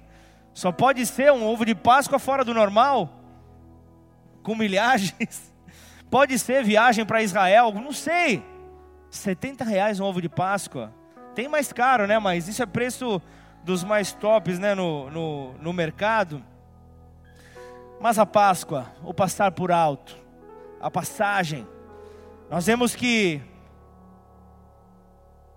Só 0.54 0.72
pode 0.72 1.04
ser 1.04 1.30
um 1.30 1.44
ovo 1.44 1.66
de 1.66 1.74
Páscoa 1.74 2.18
fora 2.18 2.42
do 2.42 2.54
normal, 2.54 3.20
com 4.42 4.54
milhagens. 4.54 5.51
Pode 6.12 6.38
ser 6.38 6.62
viagem 6.62 7.06
para 7.06 7.22
Israel, 7.22 7.72
não 7.72 7.90
sei. 7.90 8.44
70 9.08 9.64
reais 9.64 9.98
um 9.98 10.04
ovo 10.04 10.20
de 10.20 10.28
Páscoa. 10.28 10.92
Tem 11.34 11.48
mais 11.48 11.72
caro, 11.72 12.06
né? 12.06 12.18
Mas 12.18 12.48
isso 12.48 12.62
é 12.62 12.66
preço 12.66 13.18
dos 13.64 13.82
mais 13.82 14.12
tops 14.12 14.58
né? 14.58 14.74
no, 14.74 15.10
no, 15.10 15.54
no 15.54 15.72
mercado. 15.72 16.44
Mas 17.98 18.18
a 18.18 18.26
Páscoa, 18.26 18.92
o 19.02 19.14
passar 19.14 19.52
por 19.52 19.72
alto, 19.72 20.14
a 20.82 20.90
passagem, 20.90 21.66
nós 22.50 22.66
vemos 22.66 22.94
que 22.94 23.40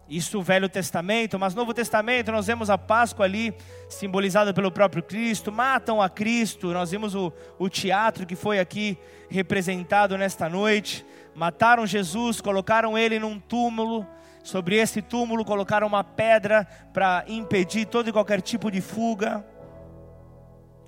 isso 0.07 0.41
Velho 0.41 0.69
Testamento, 0.69 1.39
mas 1.39 1.55
Novo 1.55 1.73
Testamento 1.73 2.31
nós 2.31 2.45
vemos 2.45 2.69
a 2.69 2.77
Páscoa 2.77 3.25
ali 3.25 3.53
simbolizada 3.89 4.53
pelo 4.53 4.71
próprio 4.71 5.01
Cristo, 5.01 5.51
matam 5.51 6.01
a 6.01 6.09
Cristo, 6.09 6.71
nós 6.71 6.91
vimos 6.91 7.15
o, 7.15 7.33
o 7.57 7.69
teatro 7.69 8.25
que 8.25 8.35
foi 8.35 8.59
aqui 8.59 8.97
representado 9.29 10.17
nesta 10.17 10.47
noite, 10.47 11.05
mataram 11.33 11.87
Jesus, 11.87 12.39
colocaram 12.39 12.97
ele 12.97 13.17
num 13.17 13.39
túmulo, 13.39 14.05
sobre 14.43 14.75
esse 14.75 15.01
túmulo 15.01 15.43
colocaram 15.43 15.87
uma 15.87 16.03
pedra 16.03 16.67
para 16.93 17.25
impedir 17.27 17.85
todo 17.85 18.07
e 18.07 18.13
qualquer 18.13 18.41
tipo 18.41 18.69
de 18.69 18.81
fuga, 18.81 19.43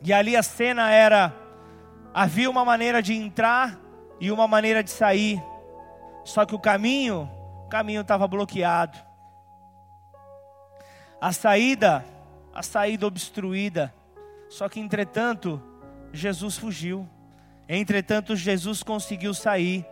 e 0.04 0.14
ali 0.14 0.36
a 0.36 0.44
cena 0.44 0.92
era, 0.92 1.34
havia 2.14 2.50
uma 2.50 2.64
maneira 2.64 3.02
de 3.02 3.14
entrar 3.14 3.80
e 4.20 4.32
uma 4.32 4.48
maneira 4.48 4.84
de 4.84 4.92
sair, 4.92 5.42
só 6.24 6.46
que 6.46 6.54
o 6.54 6.60
caminho, 6.60 7.28
o 7.66 7.68
caminho 7.68 8.02
estava 8.02 8.28
bloqueado, 8.28 9.07
a 11.20 11.32
saída, 11.32 12.06
a 12.54 12.62
saída 12.62 13.08
obstruída. 13.08 13.94
Só 14.50 14.70
que 14.70 14.80
entretanto, 14.80 15.62
Jesus 16.14 16.58
fugiu. 16.58 17.08
Entretanto, 17.68 18.36
Jesus 18.36 18.84
conseguiu 18.84 19.34
sair. 19.34 19.86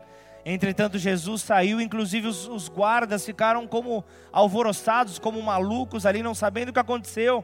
Entretanto, 0.45 0.97
Jesus 0.97 1.41
saiu, 1.41 1.81
inclusive 1.81 2.27
os, 2.27 2.47
os, 2.47 2.69
guardas 2.69 3.25
ficaram 3.25 3.67
como 3.67 4.05
alvoroçados, 4.31 5.17
como 5.17 5.41
malucos 5.41 6.05
ali, 6.05 6.21
não 6.21 6.35
sabendo 6.35 6.69
o 6.69 6.73
que 6.73 6.79
aconteceu. 6.79 7.43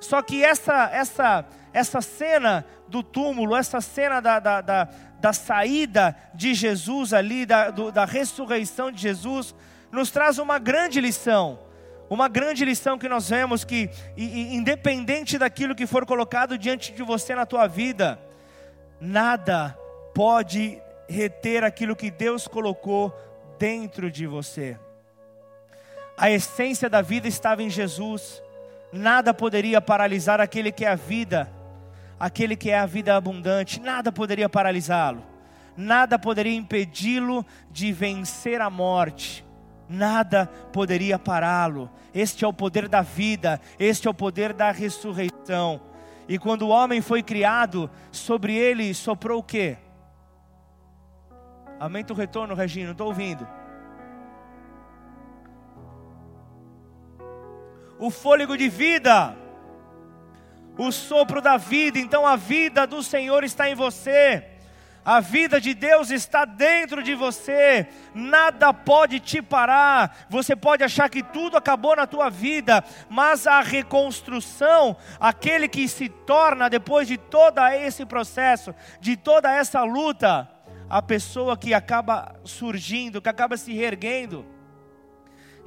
Só 0.00 0.22
que 0.22 0.42
essa, 0.42 0.90
essa, 0.90 1.44
essa 1.72 2.00
cena 2.00 2.64
do 2.88 3.02
túmulo, 3.02 3.54
essa 3.54 3.82
cena 3.82 4.20
da, 4.20 4.40
da, 4.40 4.60
da, 4.62 4.88
da 5.20 5.32
saída 5.34 6.16
de 6.34 6.54
Jesus 6.54 7.12
ali, 7.12 7.44
da, 7.44 7.70
do, 7.70 7.92
da 7.92 8.06
ressurreição 8.06 8.90
de 8.90 9.02
Jesus, 9.02 9.54
nos 9.92 10.10
traz 10.10 10.38
uma 10.38 10.58
grande 10.58 10.98
lição 10.98 11.58
uma 12.10 12.26
grande 12.26 12.64
lição 12.64 12.98
que 12.98 13.08
nós 13.08 13.30
vemos 13.30 13.64
que, 13.64 13.88
independente 14.16 15.38
daquilo 15.38 15.76
que 15.76 15.86
for 15.86 16.04
colocado 16.04 16.58
diante 16.58 16.92
de 16.92 17.04
você 17.04 17.36
na 17.36 17.46
tua 17.46 17.68
vida, 17.68 18.18
nada 19.00 19.78
pode 20.12 20.82
reter 21.08 21.62
aquilo 21.62 21.94
que 21.94 22.10
Deus 22.10 22.48
colocou 22.48 23.14
dentro 23.60 24.10
de 24.10 24.26
você. 24.26 24.76
A 26.18 26.28
essência 26.28 26.90
da 26.90 27.00
vida 27.00 27.28
estava 27.28 27.62
em 27.62 27.70
Jesus, 27.70 28.42
nada 28.92 29.32
poderia 29.32 29.80
paralisar 29.80 30.40
aquele 30.40 30.72
que 30.72 30.84
é 30.84 30.88
a 30.88 30.96
vida, 30.96 31.48
aquele 32.18 32.56
que 32.56 32.70
é 32.70 32.78
a 32.78 32.86
vida 32.86 33.14
abundante, 33.14 33.80
nada 33.80 34.10
poderia 34.10 34.48
paralisá-lo, 34.48 35.22
nada 35.76 36.18
poderia 36.18 36.56
impedi-lo 36.56 37.46
de 37.70 37.92
vencer 37.92 38.60
a 38.60 38.68
morte 38.68 39.44
nada 39.90 40.46
poderia 40.72 41.18
pará-lo. 41.18 41.90
Este 42.14 42.44
é 42.44 42.48
o 42.48 42.52
poder 42.52 42.88
da 42.88 43.02
vida, 43.02 43.60
este 43.78 44.08
é 44.08 44.10
o 44.10 44.14
poder 44.14 44.52
da 44.52 44.70
ressurreição. 44.70 45.80
E 46.28 46.38
quando 46.38 46.62
o 46.62 46.68
homem 46.68 47.00
foi 47.00 47.22
criado, 47.22 47.90
sobre 48.10 48.54
ele 48.54 48.92
soprou 48.94 49.40
o 49.40 49.42
quê? 49.42 49.76
Aumenta 51.78 52.12
o 52.12 52.16
retorno, 52.16 52.54
Regina, 52.54 52.86
não 52.86 52.92
estou 52.92 53.06
ouvindo. 53.06 53.48
O 57.98 58.10
fôlego 58.10 58.56
de 58.56 58.68
vida, 58.68 59.36
o 60.76 60.90
sopro 60.90 61.40
da 61.40 61.56
vida, 61.56 61.98
então 61.98 62.26
a 62.26 62.36
vida 62.36 62.86
do 62.86 63.02
Senhor 63.02 63.44
está 63.44 63.68
em 63.68 63.74
você. 63.74 64.49
A 65.04 65.20
vida 65.20 65.60
de 65.60 65.72
Deus 65.72 66.10
está 66.10 66.44
dentro 66.44 67.02
de 67.02 67.14
você, 67.14 67.88
nada 68.14 68.72
pode 68.72 69.18
te 69.18 69.40
parar. 69.40 70.26
Você 70.28 70.54
pode 70.54 70.84
achar 70.84 71.08
que 71.08 71.22
tudo 71.22 71.56
acabou 71.56 71.96
na 71.96 72.06
tua 72.06 72.28
vida, 72.28 72.84
mas 73.08 73.46
a 73.46 73.60
reconstrução, 73.62 74.96
aquele 75.18 75.68
que 75.68 75.88
se 75.88 76.08
torna 76.08 76.68
depois 76.68 77.08
de 77.08 77.16
todo 77.16 77.60
esse 77.68 78.04
processo, 78.04 78.74
de 79.00 79.16
toda 79.16 79.50
essa 79.50 79.82
luta, 79.82 80.48
a 80.88 81.00
pessoa 81.00 81.56
que 81.56 81.72
acaba 81.72 82.34
surgindo, 82.44 83.22
que 83.22 83.28
acaba 83.28 83.56
se 83.56 83.72
reerguendo, 83.72 84.44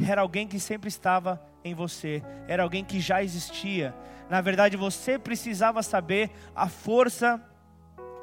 era 0.08 0.22
alguém 0.22 0.48
que 0.48 0.60
sempre 0.60 0.90
estava 0.90 1.42
em 1.64 1.74
você, 1.74 2.22
era 2.48 2.62
alguém 2.62 2.84
que 2.84 3.00
já 3.00 3.24
existia. 3.24 3.96
Na 4.30 4.42
verdade, 4.42 4.78
você 4.78 5.18
precisava 5.18 5.82
saber 5.82 6.30
a 6.56 6.68
força 6.68 7.42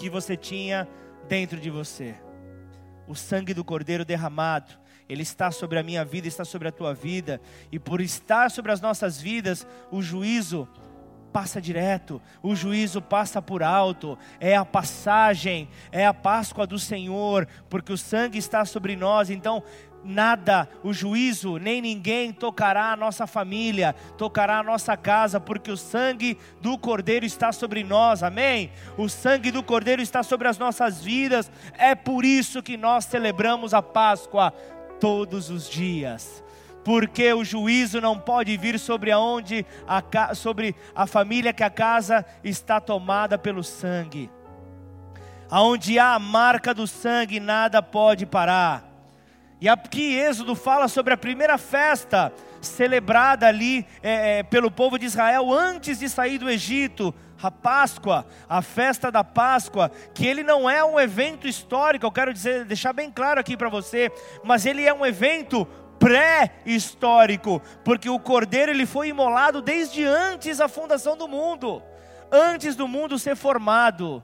que 0.01 0.09
você 0.09 0.35
tinha 0.35 0.89
dentro 1.29 1.61
de 1.61 1.69
você. 1.69 2.15
O 3.07 3.15
sangue 3.15 3.53
do 3.53 3.63
Cordeiro 3.63 4.03
derramado, 4.03 4.73
ele 5.07 5.23
está 5.23 5.51
sobre 5.51 5.79
a 5.79 5.83
minha 5.83 6.05
vida, 6.05 6.27
está 6.27 6.43
sobre 6.43 6.69
a 6.69 6.73
tua 6.73 6.95
vida, 6.95 7.39
e 7.71 7.79
por 7.79 8.01
estar 8.01 8.51
sobre 8.51 8.73
as 8.73 8.81
nossas 8.81 9.21
vidas, 9.21 9.67
o 9.91 10.01
juízo 10.01 10.67
passa 11.31 11.61
direto, 11.61 12.21
o 12.43 12.57
juízo 12.57 13.03
passa 13.03 13.43
por 13.43 13.63
alto, 13.63 14.19
é 14.41 14.57
a 14.57 14.65
passagem, 14.65 15.69
é 15.93 16.07
a 16.07 16.15
Páscoa 16.15 16.67
do 16.67 16.79
Senhor, 16.79 17.47
porque 17.69 17.93
o 17.93 17.99
sangue 17.99 18.39
está 18.39 18.65
sobre 18.65 18.97
nós, 18.97 19.29
então 19.29 19.63
nada, 20.05 20.69
o 20.83 20.93
juízo, 20.93 21.59
nem 21.59 21.81
ninguém 21.81 22.33
tocará 22.33 22.93
a 22.93 22.97
nossa 22.97 23.27
família, 23.27 23.95
tocará 24.17 24.59
a 24.59 24.63
nossa 24.63 24.97
casa, 24.97 25.41
porque 25.41 25.71
o 25.71 25.77
sangue 25.77 26.39
do 26.61 26.79
Cordeiro 26.79 27.27
está 27.27 27.53
sobre 27.53 27.85
nós, 27.85 28.23
amém? 28.23 28.73
O 28.97 29.09
sangue 29.09 29.51
do 29.51 29.63
Cordeiro 29.63 30.03
está 30.03 30.23
sobre 30.23 30.49
as 30.49 30.59
nossas 30.59 31.03
vidas, 31.03 31.51
é 31.77 31.95
por 31.95 32.25
isso 32.25 32.63
que 32.63 32.77
nós 32.77 33.05
celebramos 33.05 33.75
a 33.75 33.83
Páscoa 33.83 34.53
todos 34.99 35.51
os 35.51 35.69
dias. 35.69 36.43
Porque 36.85 37.33
o 37.33 37.45
juízo 37.45 38.01
não 38.01 38.19
pode 38.19 38.57
vir 38.57 38.79
sobre 38.79 39.11
aonde 39.11 39.67
a, 39.87 40.35
sobre 40.35 40.75
a 40.95 41.07
família 41.07 41.53
que 41.53 41.63
a 41.63 41.69
casa 41.69 42.25
está 42.43 42.81
tomada 42.81 43.37
pelo 43.37 43.63
sangue. 43.63 44.31
Aonde 45.51 45.99
há 45.99 46.15
a 46.15 46.19
marca 46.19 46.73
do 46.73 46.87
sangue, 46.87 47.39
nada 47.39 47.83
pode 47.83 48.25
parar. 48.25 48.90
E 49.61 49.69
aqui 49.69 50.15
Êxodo 50.19 50.55
fala 50.55 50.89
sobre 50.89 51.13
a 51.13 51.19
primeira 51.19 51.59
festa 51.59 52.33
celebrada 52.63 53.47
ali 53.47 53.87
é, 54.03 54.39
é, 54.39 54.43
pelo 54.43 54.71
povo 54.71 54.99
de 54.99 55.05
Israel 55.05 55.53
antes 55.53 55.99
de 55.99 56.09
sair 56.09 56.39
do 56.39 56.49
Egito, 56.49 57.15
a 57.43 57.51
Páscoa, 57.51 58.27
a 58.49 58.63
festa 58.63 59.11
da 59.11 59.23
Páscoa, 59.23 59.91
que 60.15 60.27
ele 60.27 60.43
não 60.43 60.69
é 60.69 60.83
um 60.83 60.99
evento 60.99 61.47
histórico, 61.47 62.07
eu 62.07 62.13
quero 62.13 62.33
dizer, 62.33 62.65
deixar 62.65 62.95
bem 62.95 63.11
claro 63.11 63.39
aqui 63.39 63.55
para 63.55 63.69
você, 63.69 64.11
mas 64.43 64.65
ele 64.65 64.85
é 64.87 64.95
um 64.95 65.05
evento 65.05 65.67
pré-histórico, 65.99 67.61
porque 67.85 68.09
o 68.09 68.19
cordeiro 68.19 68.73
ele 68.73 68.87
foi 68.87 69.09
imolado 69.09 69.61
desde 69.61 70.05
antes 70.05 70.57
da 70.57 70.69
fundação 70.69 71.19
do 71.19 71.29
mundo, 71.29 71.83
antes 72.33 72.75
do 72.77 72.89
mundo 72.89 73.19
ser 73.19 73.37
formado, 73.37 74.23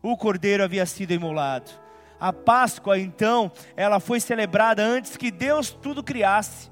o 0.00 0.16
cordeiro 0.16 0.62
havia 0.62 0.86
sido 0.86 1.12
imolado. 1.12 1.79
A 2.20 2.32
Páscoa, 2.32 2.98
então, 2.98 3.50
ela 3.74 3.98
foi 3.98 4.20
celebrada 4.20 4.82
antes 4.82 5.16
que 5.16 5.30
Deus 5.30 5.70
tudo 5.70 6.02
criasse. 6.02 6.70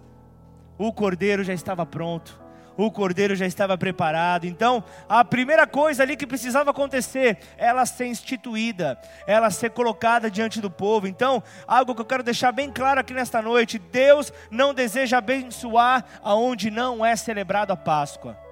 O 0.76 0.92
cordeiro 0.92 1.42
já 1.42 1.54
estava 1.54 1.86
pronto, 1.86 2.38
o 2.76 2.92
cordeiro 2.92 3.34
já 3.34 3.44
estava 3.44 3.76
preparado. 3.76 4.44
Então, 4.44 4.84
a 5.08 5.24
primeira 5.24 5.66
coisa 5.66 6.04
ali 6.04 6.16
que 6.16 6.26
precisava 6.26 6.70
acontecer, 6.70 7.38
ela 7.56 7.84
ser 7.84 8.06
instituída, 8.06 8.96
ela 9.26 9.50
ser 9.50 9.70
colocada 9.70 10.30
diante 10.30 10.60
do 10.60 10.70
povo. 10.70 11.08
Então, 11.08 11.42
algo 11.66 11.94
que 11.94 12.00
eu 12.02 12.06
quero 12.06 12.22
deixar 12.22 12.52
bem 12.52 12.70
claro 12.70 13.00
aqui 13.00 13.12
nesta 13.12 13.42
noite: 13.42 13.78
Deus 13.78 14.32
não 14.50 14.72
deseja 14.72 15.18
abençoar 15.18 16.04
aonde 16.22 16.70
não 16.70 17.04
é 17.04 17.16
celebrado 17.16 17.72
a 17.72 17.76
Páscoa. 17.76 18.47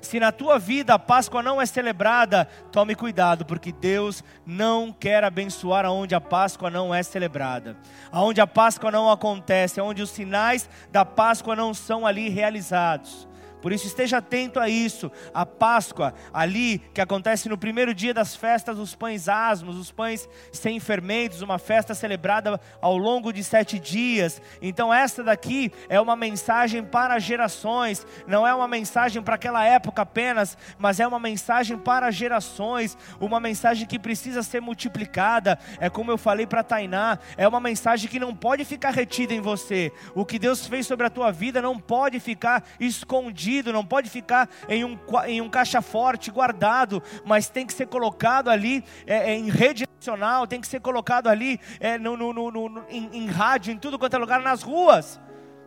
Se 0.00 0.18
na 0.18 0.32
tua 0.32 0.58
vida 0.58 0.94
a 0.94 0.98
Páscoa 0.98 1.42
não 1.42 1.60
é 1.60 1.66
celebrada, 1.66 2.46
tome 2.72 2.94
cuidado, 2.94 3.44
porque 3.44 3.70
Deus 3.70 4.24
não 4.46 4.92
quer 4.92 5.22
abençoar 5.24 5.84
aonde 5.84 6.14
a 6.14 6.20
Páscoa 6.20 6.70
não 6.70 6.94
é 6.94 7.02
celebrada, 7.02 7.76
aonde 8.10 8.40
a 8.40 8.46
Páscoa 8.46 8.90
não 8.90 9.10
acontece, 9.10 9.78
aonde 9.78 10.02
os 10.02 10.10
sinais 10.10 10.68
da 10.90 11.04
Páscoa 11.04 11.54
não 11.54 11.74
são 11.74 12.06
ali 12.06 12.28
realizados. 12.28 13.28
Por 13.60 13.72
isso 13.72 13.86
esteja 13.86 14.18
atento 14.18 14.58
a 14.58 14.68
isso. 14.68 15.10
A 15.34 15.44
Páscoa, 15.44 16.14
ali 16.32 16.78
que 16.94 17.00
acontece 17.00 17.48
no 17.48 17.58
primeiro 17.58 17.94
dia 17.94 18.14
das 18.14 18.34
festas, 18.34 18.78
os 18.78 18.94
pães 18.94 19.28
asmos, 19.28 19.76
os 19.76 19.90
pães 19.90 20.28
sem 20.52 20.80
fermentos, 20.80 21.42
uma 21.42 21.58
festa 21.58 21.94
celebrada 21.94 22.60
ao 22.80 22.96
longo 22.96 23.32
de 23.32 23.44
sete 23.44 23.78
dias. 23.78 24.40
Então 24.62 24.92
essa 24.92 25.22
daqui 25.22 25.70
é 25.88 26.00
uma 26.00 26.16
mensagem 26.16 26.82
para 26.82 27.18
gerações. 27.18 28.06
Não 28.26 28.46
é 28.46 28.54
uma 28.54 28.68
mensagem 28.68 29.22
para 29.22 29.34
aquela 29.34 29.64
época 29.64 30.02
apenas, 30.02 30.56
mas 30.78 30.98
é 30.98 31.06
uma 31.06 31.20
mensagem 31.20 31.76
para 31.76 32.10
gerações. 32.10 32.96
Uma 33.20 33.40
mensagem 33.40 33.86
que 33.86 33.98
precisa 33.98 34.42
ser 34.42 34.60
multiplicada. 34.60 35.58
É 35.78 35.90
como 35.90 36.10
eu 36.10 36.18
falei 36.18 36.46
para 36.46 36.62
Tainá. 36.62 37.18
É 37.36 37.46
uma 37.46 37.60
mensagem 37.60 38.08
que 38.08 38.18
não 38.18 38.34
pode 38.34 38.64
ficar 38.64 38.90
retida 38.90 39.34
em 39.34 39.40
você. 39.40 39.92
O 40.14 40.24
que 40.24 40.38
Deus 40.38 40.66
fez 40.66 40.86
sobre 40.86 41.06
a 41.06 41.10
tua 41.10 41.30
vida 41.30 41.60
não 41.60 41.78
pode 41.78 42.18
ficar 42.20 42.64
escondido 42.78 43.49
escondido, 43.50 43.72
não 43.72 43.84
pode 43.84 44.08
ficar 44.08 44.48
em 44.68 44.84
um, 44.84 44.98
em 45.26 45.40
um 45.40 45.50
caixa 45.50 45.82
forte 45.82 46.30
guardado, 46.30 47.02
mas 47.24 47.48
tem 47.48 47.66
que 47.66 47.72
ser 47.72 47.86
colocado 47.86 48.48
ali 48.48 48.84
é, 49.06 49.32
é, 49.32 49.34
em 49.34 49.50
rede 49.50 49.86
nacional, 49.96 50.46
tem 50.46 50.60
que 50.60 50.68
ser 50.68 50.80
colocado 50.80 51.28
ali 51.28 51.60
é, 51.80 51.98
no, 51.98 52.16
no, 52.16 52.32
no, 52.32 52.50
no 52.50 52.84
em, 52.88 53.10
em 53.12 53.26
rádio, 53.26 53.72
em 53.72 53.78
tudo 53.78 53.98
quanto 53.98 54.14
é 54.14 54.18
lugar, 54.18 54.40
nas 54.40 54.62
ruas. 54.62 55.20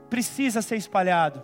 Precisa 0.10 0.62
ser 0.62 0.78
espalhado. 0.78 1.44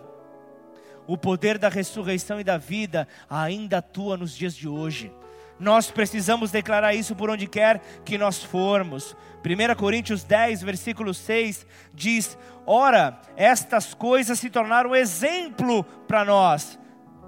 O 1.06 1.18
poder 1.18 1.58
da 1.58 1.68
ressurreição 1.68 2.40
e 2.40 2.44
da 2.44 2.56
vida 2.56 3.06
ainda 3.28 3.78
atua 3.78 4.16
nos 4.16 4.34
dias 4.34 4.54
de 4.54 4.68
hoje. 4.68 5.12
Nós 5.60 5.90
precisamos 5.90 6.50
declarar 6.50 6.94
isso 6.94 7.14
por 7.14 7.28
onde 7.28 7.46
quer 7.46 7.80
que 8.04 8.16
nós 8.16 8.42
formos. 8.42 9.14
1 9.44 9.74
Coríntios 9.76 10.24
10, 10.24 10.62
versículo 10.62 11.12
6 11.12 11.66
diz: 11.92 12.36
Ora, 12.66 13.20
estas 13.36 13.92
coisas 13.92 14.38
se 14.38 14.48
tornaram 14.48 14.96
exemplo 14.96 15.84
para 16.08 16.24
nós. 16.24 16.78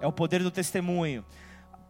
É 0.01 0.07
o 0.07 0.13
poder 0.13 0.43
do 0.43 0.51
testemunho 0.51 1.25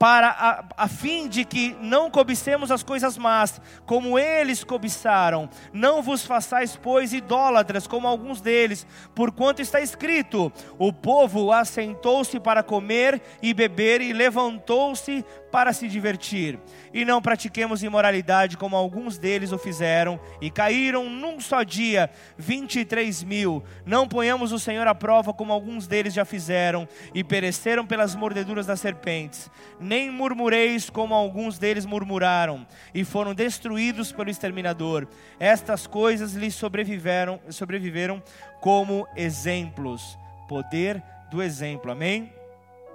para 0.02 0.30
a, 0.30 0.64
a, 0.76 0.88
fim 0.88 1.28
de 1.28 1.44
que 1.44 1.76
não 1.80 2.11
cobicemos 2.11 2.73
as 2.73 2.82
coisas 2.82 3.16
más, 3.16 3.61
como 3.87 4.18
eles 4.18 4.64
cobiçaram. 4.64 5.49
Não 5.73 6.02
vos 6.02 6.26
façais, 6.26 6.75
pois, 6.75 7.12
idólatras, 7.12 7.87
como 7.87 8.09
alguns 8.09 8.40
deles, 8.40 8.85
porquanto 9.14 9.62
está 9.62 9.80
escrito: 9.80 10.52
o 10.76 10.92
povo 10.92 11.52
assentou-se 11.52 12.40
para 12.40 12.64
comer 12.64 13.23
e 13.40 13.54
beber 13.54 14.00
e 14.00 14.12
levantou-se 14.12 15.25
para 15.52 15.73
se 15.75 15.87
divertir. 15.87 16.59
E 16.92 17.04
não 17.04 17.23
pratiquemos 17.23 17.82
imoralidade, 17.82 18.56
como 18.56 18.75
alguns 18.75 19.18
deles 19.18 19.52
o 19.52 19.59
fizeram, 19.59 20.18
e 20.40 20.50
caíram 20.50 21.09
num 21.09 21.38
só 21.38 21.62
dia 21.62 22.11
23 22.38 23.23
mil. 23.23 23.62
Não 23.85 24.09
ponhamos 24.09 24.50
o 24.50 24.59
Senhor 24.59 24.88
à 24.88 24.94
prova, 24.94 25.32
como 25.32 25.52
alguns 25.52 25.87
deles 25.87 26.14
já 26.14 26.25
fizeram, 26.25 26.88
e 27.14 27.23
pereceram 27.23 27.87
pelas 27.87 28.16
mordeduras 28.16 28.66
das 28.66 28.80
serpentes. 28.80 29.50
Nem 29.92 30.11
murmureis, 30.11 30.88
como 30.88 31.14
alguns 31.14 31.58
deles 31.58 31.84
murmuraram, 31.84 32.66
e 32.94 33.04
foram 33.04 33.34
destruídos 33.34 34.11
pelo 34.11 34.30
exterminador. 34.30 35.06
Estas 35.38 35.87
coisas 35.87 36.32
lhes 36.32 36.54
sobreviveram, 36.54 37.38
sobreviveram 37.50 38.22
como 38.62 39.06
exemplos. 39.14 40.18
Poder 40.49 41.02
do 41.30 41.42
exemplo. 41.42 41.92
Amém? 41.92 42.32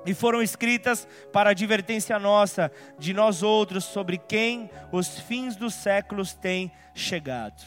e 0.08 0.14
foram 0.14 0.42
escritas 0.42 1.06
para 1.34 1.50
advertência 1.52 2.18
nossa, 2.18 2.72
de 2.98 3.14
nós 3.14 3.44
outros, 3.44 3.84
sobre 3.84 4.18
quem 4.18 4.70
os 4.92 5.20
fins 5.20 5.56
dos 5.56 5.76
séculos 5.76 6.34
têm 6.34 6.72
chegado. 6.96 7.62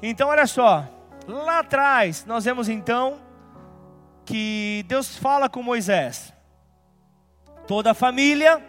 Então, 0.00 0.28
olha 0.28 0.46
só, 0.46 0.86
lá 1.26 1.60
atrás, 1.60 2.24
nós 2.26 2.44
vemos 2.44 2.68
então 2.68 3.18
que 4.24 4.84
Deus 4.86 5.16
fala 5.16 5.48
com 5.48 5.62
Moisés: 5.62 6.32
toda 7.70 7.92
a 7.92 7.94
família 7.94 8.60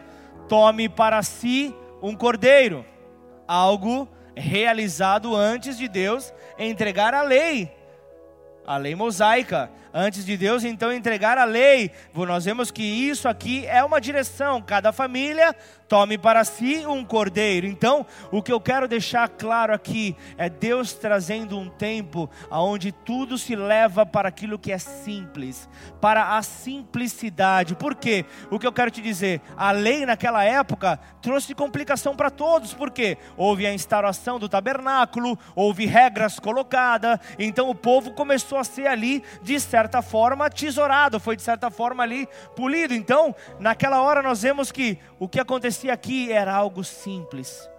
tome 0.48 0.88
para 0.88 1.24
si 1.24 1.76
um 2.04 2.16
cordeiro, 2.16 2.86
algo 3.48 4.08
realizado 4.36 5.36
antes 5.36 5.76
de 5.76 5.88
Deus 5.88 6.32
entregar 6.56 7.16
a 7.16 7.24
lei, 7.24 7.76
a 8.64 8.78
lei 8.78 8.94
mosaica 8.94 9.72
antes 9.94 10.26
de 10.26 10.38
Deus 10.38 10.64
então 10.64 10.92
entregar 10.92 11.38
a 11.38 11.46
lei. 11.46 11.92
Nós 12.14 12.46
vemos 12.46 12.72
que 12.72 12.84
isso 12.84 13.28
aqui 13.28 13.66
é 13.68 13.84
uma 13.84 14.00
direção, 14.00 14.62
cada 14.62 14.92
família 14.92 15.56
tome 15.88 16.18
para 16.18 16.46
si 16.46 16.86
um 16.88 17.04
cordeiro. 17.04 17.68
Então, 17.68 18.06
o 18.32 18.42
que 18.42 18.54
eu 18.54 18.62
quero 18.62 18.88
deixar 18.88 19.28
claro 19.28 19.74
aqui 19.74 20.16
é 20.38 20.48
Deus 20.50 20.94
trazendo 20.94 21.60
um 21.60 21.70
tempo 21.70 22.30
onde 22.50 22.94
tudo 22.94 23.38
se 23.38 23.58
leva 23.58 24.06
para 24.06 24.30
aquilo 24.30 24.58
que 24.58 24.72
é 24.72 24.78
simples, 24.78 25.68
para 26.00 26.38
a 26.38 26.42
simplicidade. 26.42 27.76
Por 27.76 27.94
quê? 27.94 28.26
O 28.50 28.58
que 28.58 28.66
eu 28.66 28.72
quero 28.72 28.90
te 28.90 29.02
dizer, 29.02 29.42
a 29.58 29.72
lei 29.72 30.06
naquela 30.06 30.46
época 30.46 30.98
trouxe 31.22 31.54
complicação 31.54 32.16
para 32.16 32.30
todos, 32.30 32.74
porque 32.74 33.18
houve 33.36 33.68
a 33.68 33.74
instauração 33.74 34.40
do 34.40 34.48
tabernáculo, 34.48 35.38
houve 35.54 35.86
regras 35.86 36.40
colocadas, 36.40 37.20
então 37.38 37.70
o 37.70 37.76
povo 37.76 38.12
começou 38.12 38.58
a 38.58 38.64
ser 38.64 38.88
ali, 38.88 39.22
de 39.44 39.60
certa 39.60 39.81
forma, 40.02 40.50
tesourado, 40.50 41.20
foi 41.20 41.36
de 41.36 41.42
certa 41.42 41.72
forma 41.72 42.04
ali 42.04 42.28
polido. 42.56 42.94
Então, 42.94 43.36
naquela 43.60 44.02
hora 44.02 44.22
nós 44.22 44.42
vemos 44.42 44.72
que 44.72 44.98
o 45.20 45.28
que 45.28 45.40
acontecia 45.40 45.94
aqui 45.94 46.32
era 46.32 46.54
algo 46.54 46.84
simples. 46.84 47.70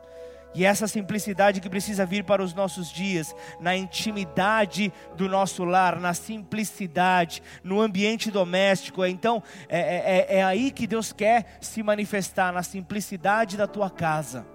E 0.54 0.64
essa 0.64 0.86
simplicidade 0.86 1.60
que 1.60 1.70
precisa 1.70 2.04
vir 2.04 2.24
para 2.24 2.42
os 2.42 2.52
nossos 2.52 2.90
dias, 2.90 3.34
na 3.58 3.74
intimidade 3.74 4.92
do 5.16 5.28
nosso 5.28 5.64
lar, 5.64 5.98
na 5.98 6.12
simplicidade, 6.12 7.42
no 7.64 7.80
ambiente 7.80 8.30
doméstico. 8.30 9.04
Então, 9.04 9.42
é, 9.68 9.80
é, 9.80 10.36
é, 10.36 10.38
é 10.38 10.44
aí 10.44 10.70
que 10.70 10.86
Deus 10.86 11.12
quer 11.12 11.56
se 11.60 11.82
manifestar, 11.82 12.52
na 12.52 12.62
simplicidade 12.62 13.56
da 13.56 13.66
tua 13.66 13.88
casa. 13.88 14.51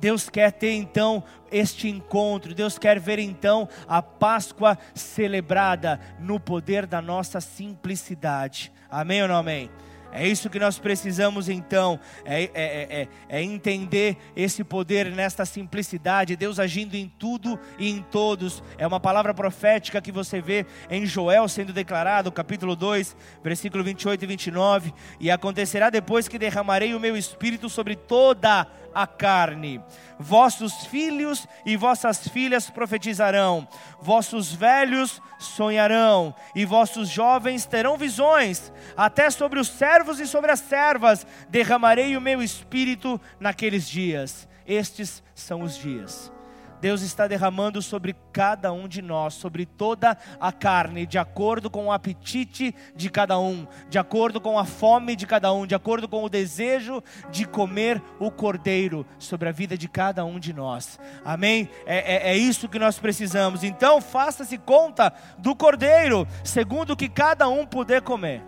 Deus 0.00 0.28
quer 0.28 0.52
ter 0.52 0.72
então 0.72 1.22
este 1.50 1.88
encontro, 1.88 2.54
Deus 2.54 2.78
quer 2.78 2.98
ver 2.98 3.18
então 3.18 3.68
a 3.88 4.02
Páscoa 4.02 4.78
celebrada 4.94 6.00
no 6.18 6.38
poder 6.38 6.86
da 6.86 7.00
nossa 7.00 7.40
simplicidade. 7.40 8.72
Amém 8.90 9.22
ou 9.22 9.28
não 9.28 9.36
amém? 9.36 9.70
É 10.16 10.26
isso 10.26 10.48
que 10.48 10.58
nós 10.58 10.78
precisamos 10.78 11.46
então, 11.46 12.00
é, 12.24 12.44
é, 12.44 12.50
é, 12.54 13.08
é, 13.28 13.42
entender 13.42 14.16
esse 14.34 14.64
poder 14.64 15.10
nesta 15.10 15.44
simplicidade, 15.44 16.36
Deus 16.36 16.58
agindo 16.58 16.94
em 16.94 17.06
tudo 17.18 17.60
e 17.78 17.90
em 17.90 18.00
todos. 18.00 18.62
É 18.78 18.86
uma 18.86 18.98
palavra 18.98 19.34
profética 19.34 20.00
que 20.00 20.10
você 20.10 20.40
vê 20.40 20.64
em 20.90 21.04
Joel 21.04 21.46
sendo 21.48 21.70
declarado, 21.70 22.32
capítulo 22.32 22.74
2, 22.74 23.14
versículo 23.44 23.84
28 23.84 24.22
e 24.22 24.26
29. 24.26 24.94
E 25.20 25.30
acontecerá 25.30 25.90
depois 25.90 26.28
que 26.28 26.38
derramarei 26.38 26.94
o 26.94 27.00
meu 27.00 27.14
espírito 27.14 27.68
sobre 27.68 27.94
toda 27.94 28.60
a 28.60 28.66
carne. 29.04 29.82
Vossos 30.16 30.86
filhos 30.86 31.44
e 31.64 31.76
vossas 31.76 32.28
filhas 32.28 32.70
profetizarão, 32.70 33.66
vossos 34.00 34.52
velhos 34.52 35.20
sonharão, 35.40 36.32
e 36.54 36.64
vossos 36.64 37.08
jovens 37.08 37.66
terão 37.66 37.98
visões, 37.98 38.72
até 38.96 39.28
sobre 39.28 39.58
os 39.58 39.66
servos 39.68 40.20
e 40.20 40.26
sobre 40.28 40.52
as 40.52 40.60
servas 40.60 41.26
derramarei 41.48 42.16
o 42.16 42.20
meu 42.20 42.40
espírito 42.40 43.20
naqueles 43.40 43.88
dias. 43.88 44.48
Estes 44.64 45.20
são 45.34 45.62
os 45.62 45.76
dias 45.76 46.35
Deus 46.80 47.02
está 47.02 47.26
derramando 47.26 47.80
sobre 47.80 48.14
cada 48.32 48.72
um 48.72 48.86
de 48.86 49.00
nós, 49.02 49.34
sobre 49.34 49.66
toda 49.66 50.16
a 50.40 50.52
carne, 50.52 51.06
de 51.06 51.18
acordo 51.18 51.70
com 51.70 51.86
o 51.86 51.92
apetite 51.92 52.74
de 52.94 53.10
cada 53.10 53.38
um, 53.38 53.66
de 53.88 53.98
acordo 53.98 54.40
com 54.40 54.58
a 54.58 54.64
fome 54.64 55.16
de 55.16 55.26
cada 55.26 55.52
um, 55.52 55.66
de 55.66 55.74
acordo 55.74 56.08
com 56.08 56.24
o 56.24 56.28
desejo 56.28 57.02
de 57.30 57.46
comer 57.46 58.02
o 58.18 58.30
cordeiro, 58.30 59.06
sobre 59.18 59.48
a 59.48 59.52
vida 59.52 59.76
de 59.76 59.88
cada 59.88 60.24
um 60.24 60.38
de 60.38 60.52
nós. 60.52 60.98
Amém? 61.24 61.68
É, 61.86 62.30
é, 62.30 62.32
é 62.32 62.36
isso 62.36 62.68
que 62.68 62.78
nós 62.78 62.98
precisamos. 62.98 63.64
Então, 63.64 64.00
faça-se 64.00 64.58
conta 64.58 65.12
do 65.38 65.54
cordeiro, 65.54 66.26
segundo 66.44 66.92
o 66.92 66.96
que 66.96 67.08
cada 67.08 67.48
um 67.48 67.66
puder 67.66 68.02
comer. 68.02 68.42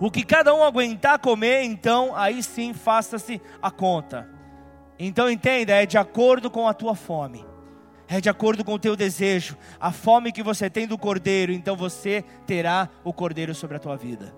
O 0.00 0.10
que 0.10 0.22
cada 0.22 0.54
um 0.54 0.62
aguentar 0.62 1.18
comer, 1.18 1.62
então, 1.64 2.14
aí 2.14 2.42
sim 2.42 2.72
faça-se 2.72 3.40
a 3.60 3.70
conta. 3.70 4.37
Então 4.98 5.30
entenda, 5.30 5.72
é 5.72 5.86
de 5.86 5.96
acordo 5.96 6.50
com 6.50 6.66
a 6.66 6.74
tua 6.74 6.94
fome. 6.94 7.46
É 8.08 8.20
de 8.20 8.28
acordo 8.28 8.64
com 8.64 8.72
o 8.72 8.78
teu 8.78 8.96
desejo. 8.96 9.56
A 9.78 9.92
fome 9.92 10.32
que 10.32 10.42
você 10.42 10.70
tem 10.70 10.86
do 10.86 10.96
cordeiro, 10.96 11.52
então 11.52 11.76
você 11.76 12.24
terá 12.46 12.88
o 13.04 13.12
cordeiro 13.12 13.54
sobre 13.54 13.76
a 13.76 13.80
tua 13.80 13.96
vida. 13.96 14.34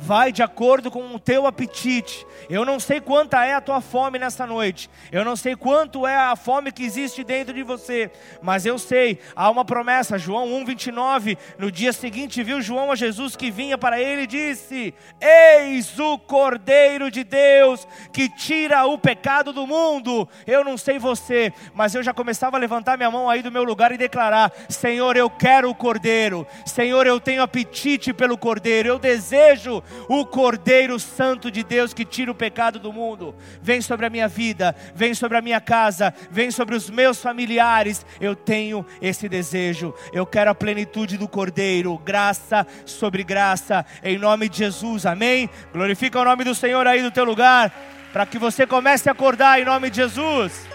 Vai 0.00 0.32
de 0.32 0.42
acordo 0.42 0.90
com 0.90 1.14
o 1.14 1.18
teu 1.18 1.46
apetite. 1.46 2.26
Eu 2.48 2.64
não 2.64 2.80
sei 2.80 3.00
quanta 3.00 3.44
é 3.44 3.54
a 3.54 3.60
tua 3.60 3.80
fome 3.80 4.18
nessa 4.18 4.46
noite. 4.46 4.88
Eu 5.12 5.24
não 5.24 5.36
sei 5.36 5.54
quanto 5.54 6.06
é 6.06 6.16
a 6.16 6.34
fome 6.34 6.72
que 6.72 6.82
existe 6.82 7.22
dentro 7.22 7.52
de 7.52 7.62
você, 7.62 8.10
mas 8.40 8.64
eu 8.64 8.78
sei, 8.78 9.20
há 9.36 9.50
uma 9.50 9.64
promessa, 9.64 10.18
João 10.18 10.48
1:29, 10.64 11.36
no 11.58 11.70
dia 11.70 11.92
seguinte 11.92 12.42
viu 12.42 12.62
João 12.62 12.90
a 12.90 12.96
Jesus 12.96 13.36
que 13.36 13.50
vinha 13.50 13.76
para 13.76 14.00
ele 14.00 14.22
e 14.22 14.26
disse: 14.26 14.94
Eis 15.20 15.98
o 15.98 16.18
Cordeiro 16.18 17.10
de 17.10 17.22
Deus 17.22 17.86
que 18.12 18.28
tira 18.28 18.86
o 18.86 18.98
pecado 18.98 19.52
do 19.52 19.66
mundo. 19.66 20.28
Eu 20.46 20.64
não 20.64 20.78
sei 20.78 20.98
você, 20.98 21.52
mas 21.74 21.94
eu 21.94 22.02
já 22.02 22.14
começava 22.14 22.56
a 22.56 22.60
levantar 22.60 22.96
minha 22.96 23.10
mão 23.10 23.28
aí 23.28 23.42
do 23.42 23.52
meu 23.52 23.64
lugar 23.64 23.92
e 23.92 23.98
declarar: 23.98 24.50
Senhor, 24.68 25.16
eu 25.16 25.28
quero 25.28 25.68
o 25.68 25.74
Cordeiro. 25.74 26.46
Senhor, 26.64 27.06
eu 27.06 27.20
tenho 27.20 27.42
apetite 27.42 28.12
pelo 28.14 28.38
Cordeiro. 28.38 28.88
Eu 28.88 28.98
desejo 28.98 29.82
o 30.08 30.24
Cordeiro 30.26 30.98
Santo 30.98 31.50
de 31.50 31.62
Deus 31.62 31.94
que 31.94 32.04
tira 32.04 32.30
o 32.30 32.34
pecado 32.34 32.78
do 32.78 32.92
mundo. 32.92 33.34
Vem 33.62 33.80
sobre 33.80 34.06
a 34.06 34.10
minha 34.10 34.28
vida, 34.28 34.74
vem 34.94 35.14
sobre 35.14 35.38
a 35.38 35.42
minha 35.42 35.60
casa, 35.60 36.12
vem 36.30 36.50
sobre 36.50 36.74
os 36.74 36.90
meus 36.90 37.20
familiares. 37.20 38.04
Eu 38.20 38.34
tenho 38.34 38.84
esse 39.00 39.28
desejo. 39.28 39.94
Eu 40.12 40.26
quero 40.26 40.50
a 40.50 40.54
plenitude 40.54 41.16
do 41.16 41.28
Cordeiro, 41.28 41.96
graça 41.98 42.66
sobre 42.84 43.22
graça, 43.22 43.84
em 44.02 44.18
nome 44.18 44.48
de 44.48 44.58
Jesus. 44.58 45.06
Amém? 45.06 45.48
Glorifica 45.72 46.20
o 46.20 46.24
nome 46.24 46.44
do 46.44 46.54
Senhor 46.54 46.86
aí 46.86 47.02
no 47.02 47.10
teu 47.10 47.24
lugar, 47.24 47.72
para 48.12 48.26
que 48.26 48.38
você 48.38 48.66
comece 48.66 49.08
a 49.08 49.12
acordar 49.12 49.60
em 49.60 49.64
nome 49.64 49.90
de 49.90 49.96
Jesus. 49.96 50.68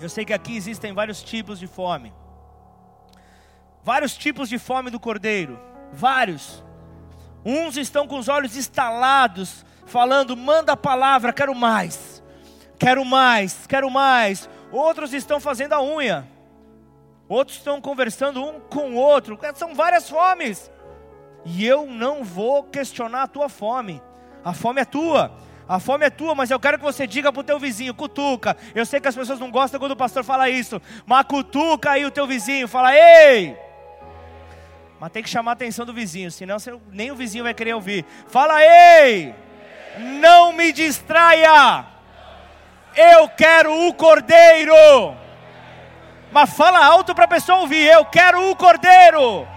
Eu 0.00 0.08
sei 0.08 0.24
que 0.24 0.32
aqui 0.32 0.56
existem 0.56 0.94
vários 0.94 1.22
tipos 1.22 1.58
de 1.58 1.66
fome 1.66 2.12
vários 3.82 4.16
tipos 4.16 4.48
de 4.48 4.58
fome 4.58 4.90
do 4.90 5.00
cordeiro, 5.00 5.58
vários. 5.92 6.64
Uns 7.44 7.76
estão 7.76 8.06
com 8.06 8.18
os 8.18 8.28
olhos 8.28 8.56
estalados, 8.56 9.64
falando: 9.86 10.36
manda 10.36 10.72
a 10.72 10.76
palavra, 10.76 11.32
quero 11.32 11.54
mais, 11.54 12.22
quero 12.78 13.04
mais, 13.04 13.66
quero 13.66 13.90
mais. 13.90 14.48
Outros 14.70 15.12
estão 15.12 15.40
fazendo 15.40 15.72
a 15.72 15.82
unha, 15.82 16.28
outros 17.28 17.58
estão 17.58 17.80
conversando 17.80 18.44
um 18.44 18.60
com 18.60 18.92
o 18.92 18.96
outro. 18.96 19.38
São 19.54 19.74
várias 19.74 20.08
fomes, 20.08 20.70
e 21.44 21.64
eu 21.64 21.86
não 21.86 22.22
vou 22.22 22.64
questionar 22.64 23.22
a 23.22 23.28
tua 23.28 23.48
fome, 23.48 24.02
a 24.44 24.52
fome 24.52 24.80
é 24.80 24.84
tua. 24.84 25.32
A 25.68 25.78
fome 25.78 26.04
é 26.04 26.10
tua, 26.10 26.34
mas 26.34 26.50
eu 26.50 26.58
quero 26.58 26.78
que 26.78 26.84
você 26.84 27.06
diga 27.06 27.32
para 27.32 27.42
o 27.42 27.44
teu 27.44 27.56
vizinho, 27.56 27.94
cutuca. 27.94 28.56
Eu 28.74 28.84
sei 28.84 28.98
que 28.98 29.06
as 29.06 29.14
pessoas 29.14 29.38
não 29.38 29.52
gostam 29.52 29.78
quando 29.78 29.92
o 29.92 29.96
pastor 29.96 30.24
fala 30.24 30.50
isso, 30.50 30.82
mas 31.06 31.24
cutuca 31.26 31.92
aí 31.92 32.04
o 32.04 32.10
teu 32.10 32.26
vizinho, 32.26 32.66
fala, 32.66 32.92
ei, 32.92 33.56
mas 35.00 35.10
tem 35.10 35.22
que 35.22 35.30
chamar 35.30 35.52
a 35.52 35.54
atenção 35.54 35.86
do 35.86 35.94
vizinho, 35.94 36.30
senão 36.30 36.58
você, 36.58 36.78
nem 36.92 37.10
o 37.10 37.16
vizinho 37.16 37.44
vai 37.44 37.54
querer 37.54 37.72
ouvir. 37.72 38.04
Fala, 38.28 38.62
ei! 38.62 39.34
Não 39.98 40.52
me 40.52 40.72
distraia! 40.72 41.86
Eu 42.94 43.26
quero 43.30 43.88
o 43.88 43.94
cordeiro! 43.94 44.74
Mas 46.30 46.54
fala 46.54 46.84
alto 46.84 47.14
para 47.14 47.24
a 47.24 47.28
pessoa 47.28 47.60
ouvir: 47.60 47.86
Eu 47.86 48.04
quero 48.04 48.50
o 48.50 48.54
cordeiro! 48.54 49.48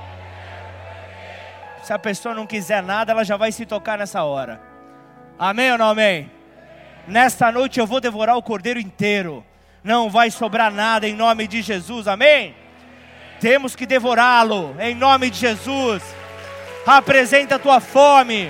Se 1.84 1.92
a 1.92 2.00
pessoa 2.00 2.34
não 2.34 2.48
quiser 2.48 2.82
nada, 2.82 3.12
ela 3.12 3.26
já 3.26 3.36
vai 3.36 3.52
se 3.52 3.66
tocar 3.66 3.98
nessa 3.98 4.24
hora. 4.24 4.62
Amém 5.38 5.72
ou 5.74 5.78
não 5.78 5.90
amém? 5.90 6.32
Nesta 7.06 7.52
noite 7.52 7.80
eu 7.80 7.86
vou 7.86 8.00
devorar 8.00 8.38
o 8.38 8.42
cordeiro 8.42 8.80
inteiro. 8.80 9.46
Não 9.84 10.10
vai 10.10 10.32
sobrar 10.32 10.72
nada 10.72 11.08
em 11.08 11.14
nome 11.14 11.46
de 11.46 11.62
Jesus. 11.62 12.08
Amém? 12.08 12.56
Temos 13.44 13.76
que 13.76 13.86
devorá-lo, 13.86 14.74
em 14.80 14.96
nome 14.96 15.30
de 15.30 15.38
Jesus. 15.38 16.02
Apresenta 16.88 17.56
a 17.56 17.60
tua 17.60 17.82
fome. 17.82 18.50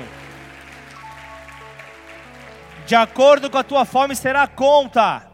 De 2.85 2.93
acordo 2.93 3.49
com 3.49 3.57
a 3.57 3.63
tua 3.63 3.85
fome 3.85 4.15
será 4.15 4.43
a 4.43 4.47
conta. 4.47 5.27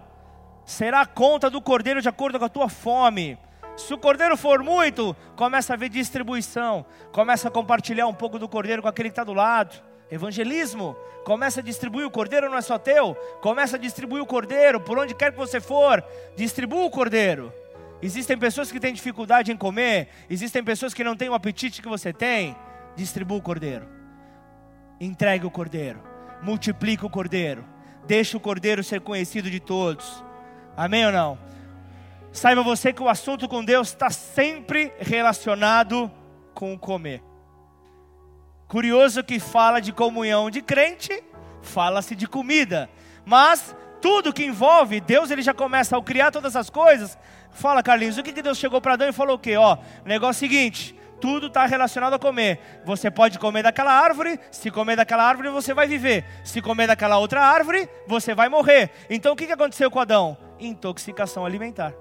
Será 0.63 1.01
a 1.01 1.05
conta 1.05 1.49
do 1.49 1.61
cordeiro 1.61 2.01
de 2.01 2.07
acordo 2.07 2.39
com 2.39 2.45
a 2.45 2.49
tua 2.49 2.69
fome. 2.69 3.37
Se 3.75 3.93
o 3.93 3.97
cordeiro 3.97 4.37
for 4.37 4.63
muito, 4.63 5.13
começa 5.35 5.73
a 5.73 5.75
ver 5.75 5.89
distribuição. 5.89 6.85
Começa 7.11 7.49
a 7.49 7.51
compartilhar 7.51 8.07
um 8.07 8.13
pouco 8.13 8.39
do 8.39 8.47
cordeiro 8.47 8.81
com 8.81 8.87
aquele 8.87 9.09
que 9.09 9.11
está 9.11 9.25
do 9.25 9.33
lado. 9.33 9.75
Evangelismo. 10.09 10.95
Começa 11.25 11.59
a 11.59 11.63
distribuir 11.63 12.07
o 12.07 12.11
cordeiro, 12.11 12.49
não 12.49 12.57
é 12.57 12.61
só 12.61 12.77
teu. 12.77 13.13
Começa 13.41 13.75
a 13.75 13.79
distribuir 13.79 14.23
o 14.23 14.25
cordeiro 14.25 14.79
por 14.79 14.97
onde 14.97 15.13
quer 15.13 15.33
que 15.33 15.37
você 15.37 15.59
for. 15.59 16.01
Distribua 16.37 16.85
o 16.85 16.89
cordeiro. 16.89 17.51
Existem 18.01 18.37
pessoas 18.37 18.71
que 18.71 18.79
têm 18.79 18.93
dificuldade 18.93 19.51
em 19.51 19.57
comer, 19.57 20.07
existem 20.29 20.63
pessoas 20.63 20.93
que 20.93 21.03
não 21.03 21.15
têm 21.15 21.29
o 21.29 21.33
apetite 21.33 21.81
que 21.81 21.87
você 21.87 22.13
tem. 22.13 22.55
Distribua 22.95 23.37
o 23.37 23.41
cordeiro, 23.41 23.87
entregue 24.99 25.45
o 25.45 25.51
cordeiro, 25.51 26.01
multiplique 26.41 27.05
o 27.05 27.09
cordeiro, 27.09 27.63
deixe 28.07 28.35
o 28.35 28.39
cordeiro 28.39 28.83
ser 28.83 29.01
conhecido 29.01 29.49
de 29.49 29.59
todos. 29.59 30.23
Amém 30.75 31.05
ou 31.05 31.11
não? 31.11 31.37
Saiba 32.31 32.61
você 32.61 32.93
que 32.93 33.01
o 33.01 33.09
assunto 33.09 33.47
com 33.47 33.63
Deus 33.63 33.89
está 33.89 34.09
sempre 34.09 34.93
relacionado 34.99 36.11
com 36.53 36.73
o 36.73 36.79
comer. 36.79 37.23
Curioso 38.67 39.23
que 39.23 39.39
fala 39.39 39.79
de 39.79 39.91
comunhão 39.91 40.49
de 40.49 40.61
crente, 40.61 41.23
fala-se 41.61 42.15
de 42.15 42.27
comida, 42.27 42.89
mas 43.25 43.75
tudo 44.01 44.33
que 44.33 44.45
envolve 44.45 45.01
Deus, 45.01 45.31
ele 45.31 45.41
já 45.41 45.53
começa 45.53 45.95
ao 45.95 46.03
criar 46.03 46.31
todas 46.31 46.55
as 46.55 46.69
coisas, 46.69 47.17
Fala, 47.51 47.83
Carlinhos, 47.83 48.17
o 48.17 48.23
que, 48.23 48.31
que 48.31 48.41
Deus 48.41 48.57
chegou 48.57 48.79
para 48.79 48.93
Adão 48.93 49.09
e 49.09 49.13
falou 49.13 49.35
o 49.35 49.39
quê? 49.39 49.57
Ó, 49.57 49.77
negócio 50.05 50.39
seguinte, 50.39 50.95
tudo 51.19 51.47
está 51.47 51.65
relacionado 51.65 52.13
a 52.13 52.19
comer. 52.19 52.59
Você 52.85 53.11
pode 53.11 53.37
comer 53.37 53.63
daquela 53.63 53.91
árvore, 53.91 54.39
se 54.51 54.71
comer 54.71 54.95
daquela 54.95 55.23
árvore 55.23 55.49
você 55.49 55.73
vai 55.73 55.87
viver. 55.87 56.25
Se 56.43 56.61
comer 56.61 56.87
daquela 56.87 57.17
outra 57.17 57.41
árvore, 57.41 57.89
você 58.07 58.33
vai 58.33 58.49
morrer. 58.49 58.91
Então 59.09 59.33
o 59.33 59.35
que, 59.35 59.45
que 59.45 59.53
aconteceu 59.53 59.91
com 59.91 59.99
Adão? 59.99 60.37
Intoxicação 60.59 61.45
alimentar. 61.45 61.93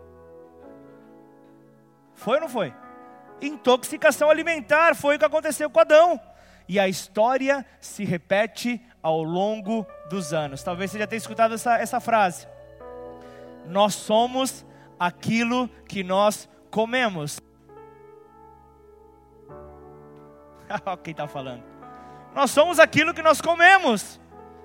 Foi 2.15 2.37
ou 2.37 2.41
não 2.43 2.49
foi? 2.49 2.73
Intoxicação 3.41 4.31
alimentar 4.31 4.95
foi 4.95 5.17
o 5.17 5.19
que 5.19 5.25
aconteceu 5.25 5.71
com 5.71 5.81
Adão. 5.81 6.21
E 6.69 6.79
a 6.79 6.89
história 6.89 7.65
se 7.81 8.05
repete 8.05 8.81
ao 9.03 9.23
longo 9.23 9.87
dos 10.11 10.33
anos. 10.33 10.63
Talvez 10.63 10.91
você 10.91 10.99
já 10.99 11.07
tenha 11.07 11.19
escutado 11.19 11.55
essa, 11.55 11.79
essa 11.79 12.01
frase. 12.01 12.47
Nós 13.67 13.95
somos 13.95 14.67
aquilo 14.99 15.69
que 15.89 16.03
nós 16.03 16.49
comemos. 16.71 17.41
Quem 21.03 21.13
está 21.13 21.27
falando? 21.27 21.63
Nós 22.35 22.51
somos 22.51 22.79
aquilo 22.79 23.15
que 23.15 23.23
nós 23.23 23.41
comemos. 23.41 24.21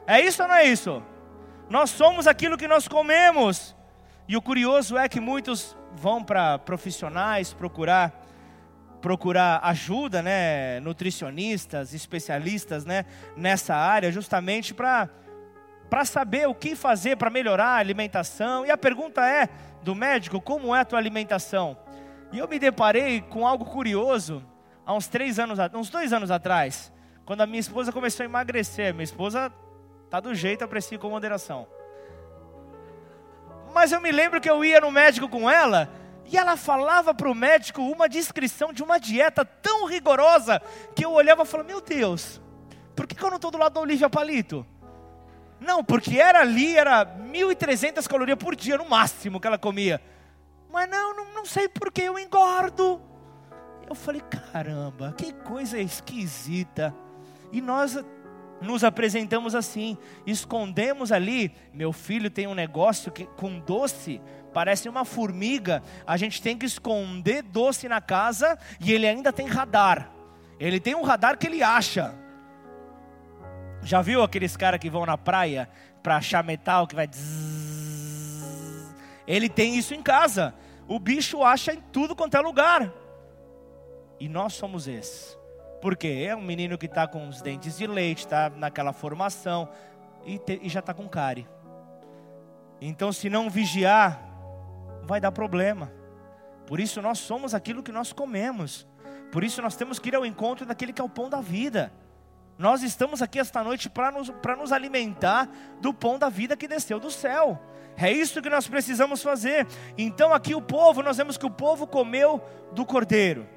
É 0.06 0.20
isso 0.20 0.42
ou 0.42 0.48
não 0.48 0.56
é 0.56 0.66
isso? 0.66 1.02
Nós 1.70 1.90
somos 1.90 2.28
aquilo 2.28 2.58
que 2.58 2.68
nós 2.68 2.88
comemos. 2.88 3.76
E 4.28 4.38
o 4.38 4.42
curioso 4.42 4.98
é 4.98 5.08
que 5.08 5.20
muitos 5.20 5.76
vão 5.96 6.24
para 6.24 6.60
profissionais 6.60 7.54
procurar 7.54 8.22
procurar 9.02 9.60
ajuda, 9.64 10.22
né, 10.22 10.80
nutricionistas, 10.80 11.94
especialistas, 11.94 12.86
né, 12.86 13.04
nessa 13.36 13.76
área, 13.76 14.10
justamente 14.10 14.74
para 14.74 15.10
para 15.94 16.06
saber 16.06 16.48
o 16.48 16.56
que 16.56 16.76
fazer 16.76 17.18
para 17.18 17.30
melhorar 17.30 17.68
a 17.68 17.76
alimentação. 17.76 18.66
E 18.66 18.72
a 18.72 18.76
pergunta 18.76 19.24
é: 19.30 19.48
do 19.84 19.94
médico, 19.94 20.42
como 20.42 20.76
é 20.76 20.80
a 20.80 20.86
tua 20.86 20.98
alimentação? 20.98 21.78
E 22.32 22.40
eu 22.40 22.48
me 22.48 22.58
deparei 22.58 23.22
com 23.22 23.46
algo 23.46 23.64
curioso 23.64 24.44
há 24.84 24.92
uns 24.92 25.06
três 25.06 25.38
anos, 25.38 25.60
uns 25.72 25.92
dois 25.92 26.12
anos 26.12 26.32
atrás, 26.32 26.92
quando 27.26 27.42
a 27.42 27.46
minha 27.46 27.60
esposa 27.60 27.92
começou 27.92 28.24
a 28.24 28.26
emagrecer. 28.26 28.92
Minha 28.92 29.04
esposa 29.04 29.54
tá 30.10 30.20
do 30.20 30.34
jeito, 30.34 30.64
aprecio 30.64 30.98
com 30.98 31.12
moderação. 31.12 31.68
Mas 33.72 33.92
eu 33.92 34.02
me 34.02 34.12
lembro 34.12 34.42
que 34.42 34.50
eu 34.50 34.66
ia 34.66 34.82
no 34.82 34.90
médico 34.90 35.30
com 35.30 35.48
ela 35.48 35.92
e 36.26 36.36
ela 36.36 36.58
falava 36.58 37.14
para 37.14 37.30
o 37.30 37.36
médico 37.36 37.84
uma 37.84 38.10
descrição 38.10 38.74
de 38.74 38.82
uma 38.82 39.00
dieta 39.00 39.46
tão 39.46 39.86
rigorosa 39.86 40.60
que 40.96 41.06
eu 41.06 41.12
olhava 41.12 41.44
e 41.44 41.46
falava: 41.46 41.70
Meu 41.70 41.82
Deus, 41.82 42.42
por 42.96 43.06
que, 43.06 43.14
que 43.14 43.24
eu 43.24 43.30
não 43.30 43.36
estou 43.36 43.52
do 43.52 43.60
lado 43.60 43.74
da 43.74 43.80
Olivia 43.80 44.10
Palito? 44.10 44.66
Não, 45.64 45.84
porque 45.84 46.20
era 46.20 46.42
ali, 46.42 46.76
era 46.76 47.06
1.300 47.06 48.06
calorias 48.08 48.38
por 48.38 48.56
dia 48.56 48.78
no 48.78 48.88
máximo 48.88 49.40
que 49.40 49.48
ela 49.48 49.58
comia. 49.58 50.02
Mas 50.72 50.90
não, 50.90 51.16
não, 51.16 51.34
não 51.34 51.46
sei 51.46 51.70
por 51.70 51.92
que 51.92 52.02
eu 52.02 52.20
engordo. 52.20 53.02
Eu 53.88 53.96
falei, 53.96 54.22
caramba, 54.22 55.14
que 55.18 55.32
coisa 55.32 55.80
esquisita. 55.80 56.94
E 57.52 57.62
nós 57.62 57.98
nos 58.60 58.84
apresentamos 58.84 59.56
assim, 59.56 59.98
escondemos 60.26 61.12
ali. 61.12 61.54
Meu 61.74 61.94
filho 61.94 62.30
tem 62.30 62.48
um 62.48 62.54
negócio 62.54 63.12
que, 63.12 63.26
com 63.26 63.60
doce, 63.60 64.22
parece 64.54 64.90
uma 64.90 65.06
formiga. 65.06 65.82
A 66.06 66.18
gente 66.18 66.42
tem 66.42 66.58
que 66.58 66.66
esconder 66.66 67.42
doce 67.42 67.88
na 67.88 68.02
casa 68.02 68.58
e 68.80 68.92
ele 68.92 69.08
ainda 69.08 69.32
tem 69.32 69.48
radar. 69.48 70.12
Ele 70.60 70.80
tem 70.80 70.96
um 70.96 71.04
radar 71.04 71.38
que 71.38 71.48
ele 71.48 71.64
acha. 71.64 72.23
Já 73.84 74.02
viu 74.02 74.24
aqueles 74.24 74.56
caras 74.56 74.80
que 74.80 74.90
vão 74.90 75.06
na 75.06 75.18
praia 75.18 75.70
para 76.02 76.18
achar 76.18 76.44
metal 76.44 76.88
que 76.88 76.96
vai. 76.96 77.10
Ele 79.28 79.50
tem 79.50 79.78
isso 79.78 79.94
em 79.94 80.02
casa. 80.02 80.54
O 80.88 81.00
bicho 81.00 81.44
acha 81.44 81.74
em 81.74 81.82
tudo 81.92 82.16
quanto 82.16 82.36
é 82.36 82.40
lugar. 82.40 82.92
E 84.20 84.30
nós 84.30 84.54
somos 84.54 84.88
esses. 84.88 85.38
Por 85.82 85.98
quê? 85.98 86.26
É 86.30 86.36
um 86.36 86.42
menino 86.42 86.78
que 86.78 86.86
está 86.86 87.08
com 87.08 87.28
os 87.28 87.42
dentes 87.42 87.78
de 87.78 87.86
leite, 87.86 88.20
está 88.20 88.50
naquela 88.50 88.94
formação 88.94 89.68
e, 90.26 90.40
te, 90.40 90.60
e 90.62 90.70
já 90.70 90.80
está 90.80 90.94
com 90.94 91.10
cárie. 91.10 91.48
Então, 92.80 93.12
se 93.12 93.30
não 93.30 93.50
vigiar, 93.50 94.22
vai 95.04 95.20
dar 95.20 95.32
problema. 95.32 95.92
Por 96.66 96.80
isso, 96.80 97.02
nós 97.02 97.20
somos 97.20 97.54
aquilo 97.54 97.84
que 97.84 97.92
nós 97.92 98.14
comemos. 98.14 98.88
Por 99.32 99.44
isso, 99.44 99.62
nós 99.62 99.76
temos 99.76 100.00
que 100.00 100.10
ir 100.10 100.16
ao 100.16 100.26
encontro 100.26 100.66
daquele 100.66 100.94
que 100.94 101.02
é 101.02 101.04
o 101.04 101.10
pão 101.10 101.30
da 101.30 101.42
vida. 101.42 101.92
Nós 102.58 102.84
estamos 102.84 103.22
aqui 103.22 103.40
esta 103.40 103.64
noite 103.64 103.90
para 103.90 104.12
nos, 104.12 104.32
nos 104.58 104.72
alimentar 104.72 105.50
do 105.82 105.94
pão 105.94 106.20
da 106.20 106.30
vida 106.30 106.56
que 106.56 106.68
desceu 106.68 107.00
do 107.00 107.10
céu. 107.10 107.60
É 107.98 108.12
isso 108.12 108.42
que 108.42 108.50
nós 108.50 108.68
precisamos 108.68 109.22
fazer. 109.22 109.68
Então, 109.98 110.34
aqui 110.34 110.56
o 110.56 110.62
povo, 110.62 111.04
nós 111.04 111.18
vemos 111.18 111.38
que 111.38 111.46
o 111.46 111.52
povo 111.52 111.86
comeu 111.86 112.42
do 112.72 112.86
cordeiro. 112.86 113.48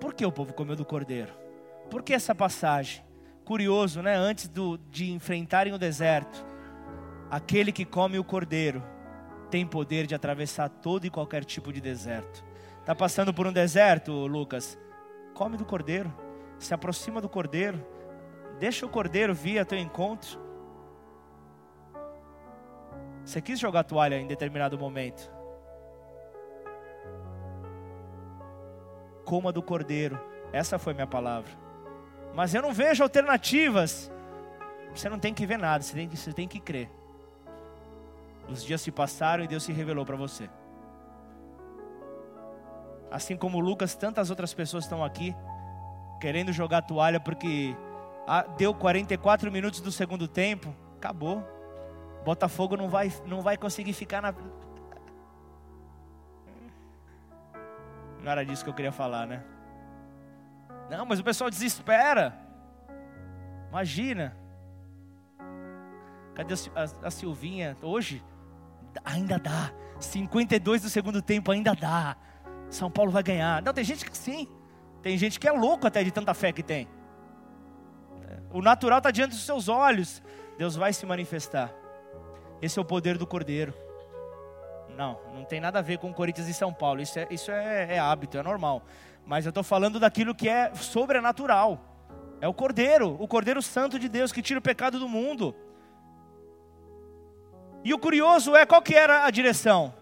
Por 0.00 0.14
que 0.14 0.24
o 0.24 0.32
povo 0.32 0.52
comeu 0.52 0.74
do 0.74 0.84
cordeiro? 0.84 1.32
Por 1.90 2.02
que 2.02 2.14
essa 2.14 2.34
passagem? 2.34 3.04
Curioso, 3.44 4.02
né? 4.02 4.14
Antes 4.14 4.48
do, 4.48 4.78
de 4.90 5.10
enfrentarem 5.10 5.72
o 5.72 5.78
deserto, 5.78 6.44
aquele 7.30 7.72
que 7.72 7.84
come 7.84 8.18
o 8.18 8.24
cordeiro 8.24 8.82
tem 9.50 9.66
poder 9.66 10.06
de 10.06 10.14
atravessar 10.14 10.68
todo 10.68 11.06
e 11.06 11.10
qualquer 11.10 11.44
tipo 11.44 11.72
de 11.72 11.80
deserto. 11.80 12.42
Está 12.80 12.94
passando 12.94 13.34
por 13.34 13.46
um 13.46 13.52
deserto, 13.52 14.10
Lucas? 14.26 14.78
Come 15.34 15.56
do 15.56 15.64
cordeiro, 15.64 16.12
se 16.64 16.74
aproxima 16.74 17.20
do 17.20 17.28
cordeiro, 17.28 17.84
deixa 18.58 18.86
o 18.86 18.88
cordeiro 18.88 19.34
vir 19.34 19.58
a 19.58 19.64
teu 19.64 19.78
encontro. 19.78 20.40
Você 23.24 23.40
quis 23.40 23.58
jogar 23.58 23.84
toalha 23.84 24.16
em 24.16 24.26
determinado 24.26 24.78
momento. 24.78 25.30
coma 29.32 29.50
do 29.50 29.62
cordeiro. 29.62 30.20
Essa 30.52 30.78
foi 30.78 30.92
minha 30.92 31.06
palavra. 31.06 31.50
Mas 32.34 32.54
eu 32.54 32.60
não 32.60 32.70
vejo 32.70 33.02
alternativas. 33.02 34.12
Você 34.94 35.08
não 35.08 35.18
tem 35.18 35.32
que 35.32 35.46
ver 35.46 35.56
nada, 35.56 35.82
você 35.82 35.94
tem 35.94 36.06
que, 36.06 36.16
você 36.18 36.32
tem 36.34 36.46
que 36.46 36.60
crer. 36.60 36.90
Os 38.46 38.62
dias 38.62 38.82
se 38.82 38.90
passaram 38.90 39.42
e 39.42 39.48
Deus 39.48 39.62
se 39.62 39.72
revelou 39.72 40.04
para 40.04 40.16
você. 40.16 40.50
Assim 43.10 43.34
como 43.34 43.58
Lucas, 43.58 43.94
tantas 43.94 44.28
outras 44.28 44.52
pessoas 44.52 44.84
estão 44.84 45.02
aqui 45.02 45.34
querendo 46.22 46.52
jogar 46.52 46.82
toalha 46.82 47.18
porque 47.18 47.76
ah, 48.28 48.42
deu 48.56 48.72
44 48.72 49.50
minutos 49.50 49.80
do 49.80 49.90
segundo 49.90 50.28
tempo, 50.28 50.72
acabou. 50.96 51.44
Botafogo 52.24 52.76
não 52.76 52.88
vai, 52.88 53.12
não 53.26 53.40
vai 53.42 53.56
conseguir 53.56 53.92
ficar 53.92 54.22
na, 54.22 54.32
Não 58.22 58.30
era 58.30 58.44
disso 58.44 58.62
que 58.62 58.70
eu 58.70 58.74
queria 58.74 58.92
falar, 58.92 59.26
né? 59.26 59.42
Não, 60.88 61.04
mas 61.04 61.18
o 61.18 61.24
pessoal 61.24 61.50
desespera. 61.50 62.38
Imagina. 63.68 64.36
Cadê 66.36 66.54
a, 66.54 66.80
a, 66.80 67.08
a 67.08 67.10
Silvinha? 67.10 67.76
Hoje? 67.82 68.22
Ainda 69.04 69.40
dá. 69.40 69.72
52 69.98 70.82
do 70.82 70.88
segundo 70.88 71.20
tempo 71.20 71.50
ainda 71.50 71.74
dá. 71.74 72.16
São 72.70 72.88
Paulo 72.88 73.10
vai 73.10 73.24
ganhar. 73.24 73.60
Não, 73.60 73.74
tem 73.74 73.82
gente 73.82 74.08
que 74.08 74.16
sim. 74.16 74.46
Tem 75.02 75.18
gente 75.18 75.40
que 75.40 75.48
é 75.48 75.52
louco 75.52 75.86
até 75.86 76.02
de 76.04 76.10
tanta 76.10 76.32
fé 76.32 76.52
que 76.52 76.62
tem. 76.62 76.88
O 78.52 78.60
natural 78.60 78.98
está 78.98 79.10
diante 79.10 79.30
dos 79.30 79.44
seus 79.44 79.68
olhos. 79.68 80.22
Deus 80.58 80.76
vai 80.76 80.92
se 80.92 81.04
manifestar. 81.06 81.72
Esse 82.60 82.78
é 82.78 82.82
o 82.82 82.84
poder 82.84 83.18
do 83.18 83.26
Cordeiro. 83.26 83.74
Não, 84.96 85.18
não 85.34 85.44
tem 85.44 85.58
nada 85.58 85.78
a 85.78 85.82
ver 85.82 85.98
com 85.98 86.12
Corinthians 86.12 86.48
e 86.48 86.54
São 86.54 86.72
Paulo. 86.72 87.00
Isso 87.00 87.18
é, 87.18 87.26
isso 87.30 87.50
é, 87.50 87.94
é 87.94 87.98
hábito, 87.98 88.38
é 88.38 88.42
normal. 88.42 88.82
Mas 89.26 89.46
eu 89.46 89.50
estou 89.50 89.64
falando 89.64 89.98
daquilo 89.98 90.34
que 90.34 90.48
é 90.48 90.72
sobrenatural. 90.74 91.80
É 92.40 92.46
o 92.46 92.52
Cordeiro, 92.52 93.16
o 93.18 93.26
Cordeiro 93.26 93.62
Santo 93.62 93.98
de 93.98 94.08
Deus 94.08 94.32
que 94.32 94.42
tira 94.42 94.58
o 94.58 94.62
pecado 94.62 94.98
do 94.98 95.08
mundo. 95.08 95.54
E 97.84 97.94
o 97.94 97.98
curioso 97.98 98.54
é 98.54 98.66
qual 98.66 98.82
que 98.82 98.94
era 98.94 99.24
a 99.24 99.30
direção? 99.30 99.94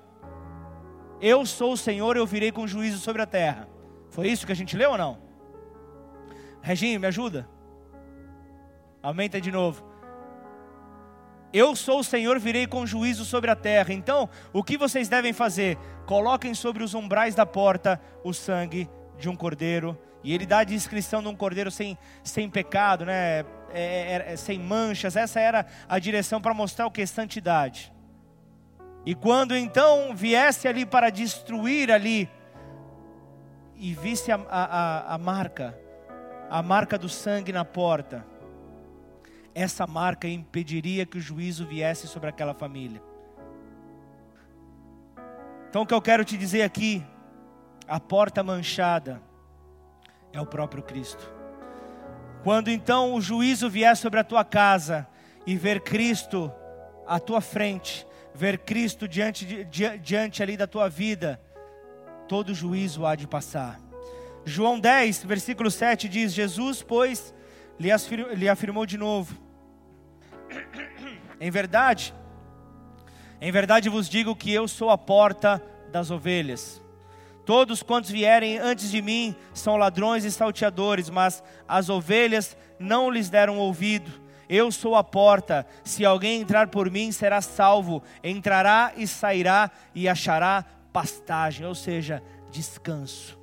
Eu 1.21 1.47
sou 1.47 1.75
o 1.75 1.77
Senhor, 1.77 2.17
eu 2.17 2.27
virei 2.27 2.51
com 2.51 2.67
juízo 2.67 2.99
sobre 2.99 3.23
a 3.23 3.27
terra. 3.27 3.69
Foi 4.11 4.29
isso 4.29 4.45
que 4.45 4.53
a 4.53 4.57
gente 4.57 4.77
leu 4.77 4.91
ou 4.91 4.99
não? 4.99 5.19
Reginho, 6.61 7.01
me 7.01 7.07
ajuda. 7.07 7.49
Aumenta 9.03 9.41
de 9.41 9.51
novo. 9.51 9.89
Eu 11.53 11.75
sou 11.75 12.01
o 12.01 12.05
Senhor, 12.05 12.39
virei 12.39 12.67
com 12.67 12.87
juízo 12.87 13.25
sobre 13.25 13.51
a 13.51 13.57
terra. 13.57 13.93
Então, 13.93 14.29
o 14.53 14.63
que 14.63 14.77
vocês 14.77 15.09
devem 15.09 15.33
fazer? 15.33 15.77
Coloquem 16.07 16.55
sobre 16.55 16.85
os 16.85 16.95
umbrais 16.95 17.35
da 17.35 17.45
porta 17.45 18.01
o 18.23 18.33
sangue 18.33 18.89
de 19.19 19.29
um 19.29 19.35
cordeiro. 19.35 19.99
E 20.23 20.35
ele 20.35 20.47
dá 20.47 20.59
a 20.59 20.65
descrição 20.65 21.23
de 21.23 21.29
um 21.29 21.35
cordeiro 21.35 21.71
sem, 21.71 21.97
sem 22.23 22.49
pecado, 22.49 23.05
né? 23.05 23.41
É, 23.41 23.45
é, 23.73 24.25
é, 24.33 24.37
sem 24.37 24.59
manchas. 24.59 25.17
Essa 25.17 25.41
era 25.41 25.67
a 25.89 25.99
direção 25.99 26.41
para 26.41 26.55
mostrar 26.55 26.87
o 26.87 26.91
que? 26.91 27.05
Santidade. 27.07 27.93
E 29.05 29.15
quando 29.15 29.57
então 29.57 30.15
viesse 30.15 30.69
ali 30.69 30.85
para 30.85 31.11
destruir 31.11 31.91
ali, 31.91 32.29
e 33.83 33.95
visse 33.95 34.31
a, 34.31 34.39
a, 34.51 35.15
a 35.15 35.19
marca, 35.19 35.75
a 36.51 36.63
marca 36.63 36.99
do 36.99 37.09
sangue 37.09 37.51
na 37.51 37.65
porta, 37.65 38.27
essa 39.55 39.87
marca 39.87 40.29
impediria 40.29 41.07
que 41.07 41.17
o 41.17 41.21
juízo 41.21 41.67
viesse 41.67 42.07
sobre 42.07 42.29
aquela 42.29 42.53
família. 42.53 43.03
Então 45.71 45.81
o 45.81 45.87
que 45.87 45.95
eu 45.95 46.03
quero 46.03 46.27
te 46.27 46.37
dizer 46.37 46.61
aqui, 46.61 47.03
a 47.89 47.99
porta 47.99 48.43
manchada 48.43 49.23
é 50.31 50.39
o 50.39 50.45
próprio 50.45 50.83
Cristo. 50.83 51.33
Quando 52.45 52.69
então 52.69 53.15
o 53.15 53.21
juízo 53.21 53.71
vier 53.71 53.97
sobre 53.97 54.21
a 54.21 54.25
tua 54.25 54.45
casa 54.45 55.09
e 55.47 55.57
ver 55.57 55.81
Cristo 55.81 56.53
à 57.07 57.19
tua 57.19 57.41
frente, 57.41 58.07
ver 58.35 58.59
Cristo 58.59 59.09
diante, 59.09 59.47
di, 59.65 59.99
diante 59.99 60.43
ali 60.43 60.55
da 60.55 60.67
tua 60.67 60.87
vida, 60.91 61.41
todo 62.31 62.55
juízo 62.55 63.05
há 63.05 63.17
de 63.17 63.27
passar. 63.27 63.81
João 64.45 64.79
10, 64.79 65.25
versículo 65.25 65.69
7 65.69 66.09
diz: 66.09 66.33
Jesus, 66.33 66.81
pois, 66.81 67.35
lhe 67.77 68.49
afirmou 68.49 68.87
de 68.87 68.97
novo: 68.97 69.37
Em 71.41 71.51
verdade, 71.51 72.15
em 73.41 73.51
verdade 73.51 73.89
vos 73.89 74.09
digo 74.09 74.37
que 74.37 74.53
eu 74.53 74.69
sou 74.69 74.91
a 74.91 74.97
porta 74.97 75.61
das 75.91 76.13
ovelhas. 76.13 76.81
Todos 77.45 77.83
quantos 77.83 78.11
vierem 78.11 78.59
antes 78.59 78.93
de 78.93 79.03
mim 79.03 79.35
são 79.53 79.77
ladrões 79.77 80.25
e 80.25 80.31
salteadores, 80.31 81.11
mas 81.11 81.43
as 81.67 81.89
ovelhas 81.89 82.57
não 82.79 83.11
lhes 83.11 83.29
deram 83.29 83.59
ouvido. 83.59 84.09
Eu 84.49 84.71
sou 84.71 84.95
a 84.95 85.03
porta, 85.03 85.67
se 85.83 86.05
alguém 86.05 86.41
entrar 86.41 86.69
por 86.69 86.89
mim 86.93 87.11
será 87.11 87.41
salvo, 87.41 88.05
entrará 88.23 88.93
e 88.97 89.05
sairá 89.05 89.69
e 89.93 90.09
achará 90.09 90.65
pastagem, 90.93 91.67
ou 91.67 91.75
seja, 91.75 92.23
descanso. 92.51 93.39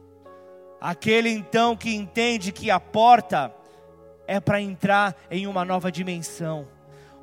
Aquele 0.79 1.29
então 1.29 1.75
que 1.75 1.93
entende 1.93 2.51
que 2.51 2.69
a 2.69 2.79
porta 2.79 3.53
é 4.27 4.39
para 4.39 4.61
entrar 4.61 5.15
em 5.31 5.47
uma 5.47 5.65
nova 5.65 5.91
dimensão 5.91 6.67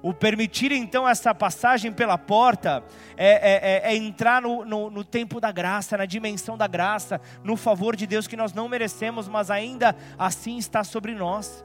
o 0.04 0.12
permitir 0.12 0.70
então 0.70 1.08
essa 1.08 1.34
passagem 1.34 1.90
pela 1.90 2.18
porta 2.18 2.84
é, 3.16 3.88
é, 3.88 3.90
é, 3.90 3.94
é 3.94 3.96
entrar 3.96 4.42
no, 4.42 4.62
no, 4.62 4.90
no, 4.90 5.02
tempo 5.02 5.40
da 5.40 5.50
graça, 5.50 5.96
na 5.96 6.04
dimensão 6.04 6.58
da 6.58 6.66
graça, 6.66 7.18
no 7.42 7.56
favor 7.56 7.96
de 7.96 8.06
Deus 8.06 8.26
que 8.26 8.36
nós 8.36 8.52
não 8.52 8.68
merecemos, 8.68 9.26
mas 9.26 9.50
ainda 9.50 9.96
assim 10.18 10.58
está 10.58 10.84
sobre 10.84 11.14
nós. 11.14 11.64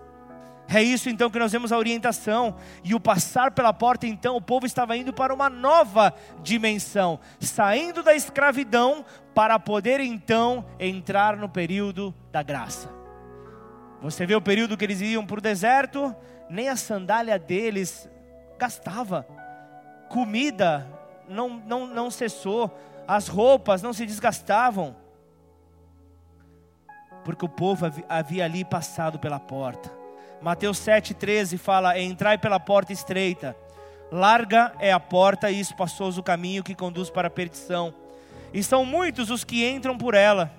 É 0.72 0.84
isso 0.84 1.10
então 1.10 1.32
que 1.32 1.40
nós 1.40 1.52
vemos 1.52 1.72
a 1.72 1.78
orientação. 1.78 2.56
E 2.84 2.94
o 2.94 3.00
passar 3.00 3.52
pela 3.52 3.74
porta, 3.74 4.06
então, 4.06 4.36
o 4.36 4.42
povo 4.42 4.68
estava 4.68 4.96
indo 4.96 5.12
para 5.12 5.34
uma 5.34 5.50
nova 5.50 6.14
dimensão, 6.44 7.20
saindo 7.40 8.04
da 8.04 8.14
escravidão 8.14 9.04
para 9.34 9.58
poder 9.58 10.00
então 10.00 10.64
entrar 10.80 11.36
no 11.36 11.50
período 11.50 12.14
da 12.32 12.44
graça. 12.44 12.90
Você 14.00 14.26
vê 14.28 14.36
o 14.36 14.42
período 14.42 14.78
que 14.78 14.86
eles 14.86 15.02
iam 15.02 15.26
para 15.26 15.40
o 15.40 15.42
deserto, 15.42 16.16
nem 16.50 16.70
a 16.70 16.76
sandália 16.76 17.40
deles 17.40 18.08
gastava. 18.58 19.28
Comida 20.08 20.88
não, 21.28 21.50
não, 21.50 21.88
não 21.88 22.12
cessou, 22.12 22.78
as 23.08 23.28
roupas 23.28 23.82
não 23.82 23.92
se 23.92 24.06
desgastavam, 24.06 24.96
porque 27.26 27.44
o 27.44 27.50
povo 27.50 27.86
havia 28.08 28.46
ali 28.46 28.64
passado 28.64 29.20
pela 29.20 29.40
porta. 29.40 29.99
Mateus 30.42 30.80
7,13 30.80 31.58
fala: 31.58 32.00
Entrai 32.00 32.38
pela 32.38 32.60
porta 32.60 32.94
estreita, 32.94 33.56
larga 34.12 34.74
é 34.80 34.92
a 34.92 35.00
porta 35.00 35.52
e 35.52 35.60
espaçoso 35.60 36.22
o 36.22 36.24
caminho 36.24 36.64
que 36.64 36.76
conduz 36.76 37.10
para 37.10 37.28
a 37.28 37.32
perdição, 37.32 37.94
e 38.54 38.64
são 38.64 38.86
muitos 38.86 39.30
os 39.30 39.44
que 39.44 39.68
entram 39.68 39.98
por 39.98 40.14
ela, 40.14 40.52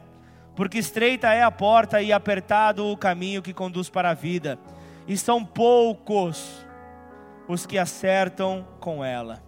porque 0.54 0.78
estreita 0.78 1.32
é 1.32 1.42
a 1.42 1.50
porta 1.50 2.02
e 2.02 2.12
apertado 2.12 2.86
o 2.86 2.96
caminho 2.96 3.42
que 3.42 3.54
conduz 3.54 3.88
para 3.88 4.10
a 4.10 4.14
vida, 4.14 4.58
e 5.08 5.16
são 5.16 5.44
poucos 5.44 6.64
os 7.48 7.64
que 7.66 7.78
acertam 7.78 8.66
com 8.80 9.04
ela. 9.04 9.42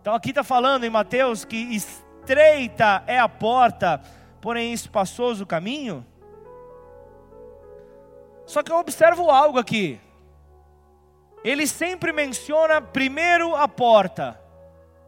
Então 0.00 0.14
aqui 0.14 0.30
está 0.30 0.42
falando 0.42 0.84
em 0.84 0.90
Mateus 0.90 1.44
que 1.44 1.56
estreita 1.56 3.02
é 3.06 3.18
a 3.18 3.28
porta, 3.28 4.00
porém 4.40 4.72
espaçoso 4.72 5.44
o 5.44 5.46
caminho. 5.46 6.06
Só 8.46 8.62
que 8.62 8.70
eu 8.70 8.76
observo 8.76 9.30
algo 9.30 9.58
aqui. 9.58 10.00
Ele 11.44 11.66
sempre 11.66 12.12
menciona 12.12 12.80
primeiro 12.80 13.54
a 13.54 13.68
porta, 13.68 14.40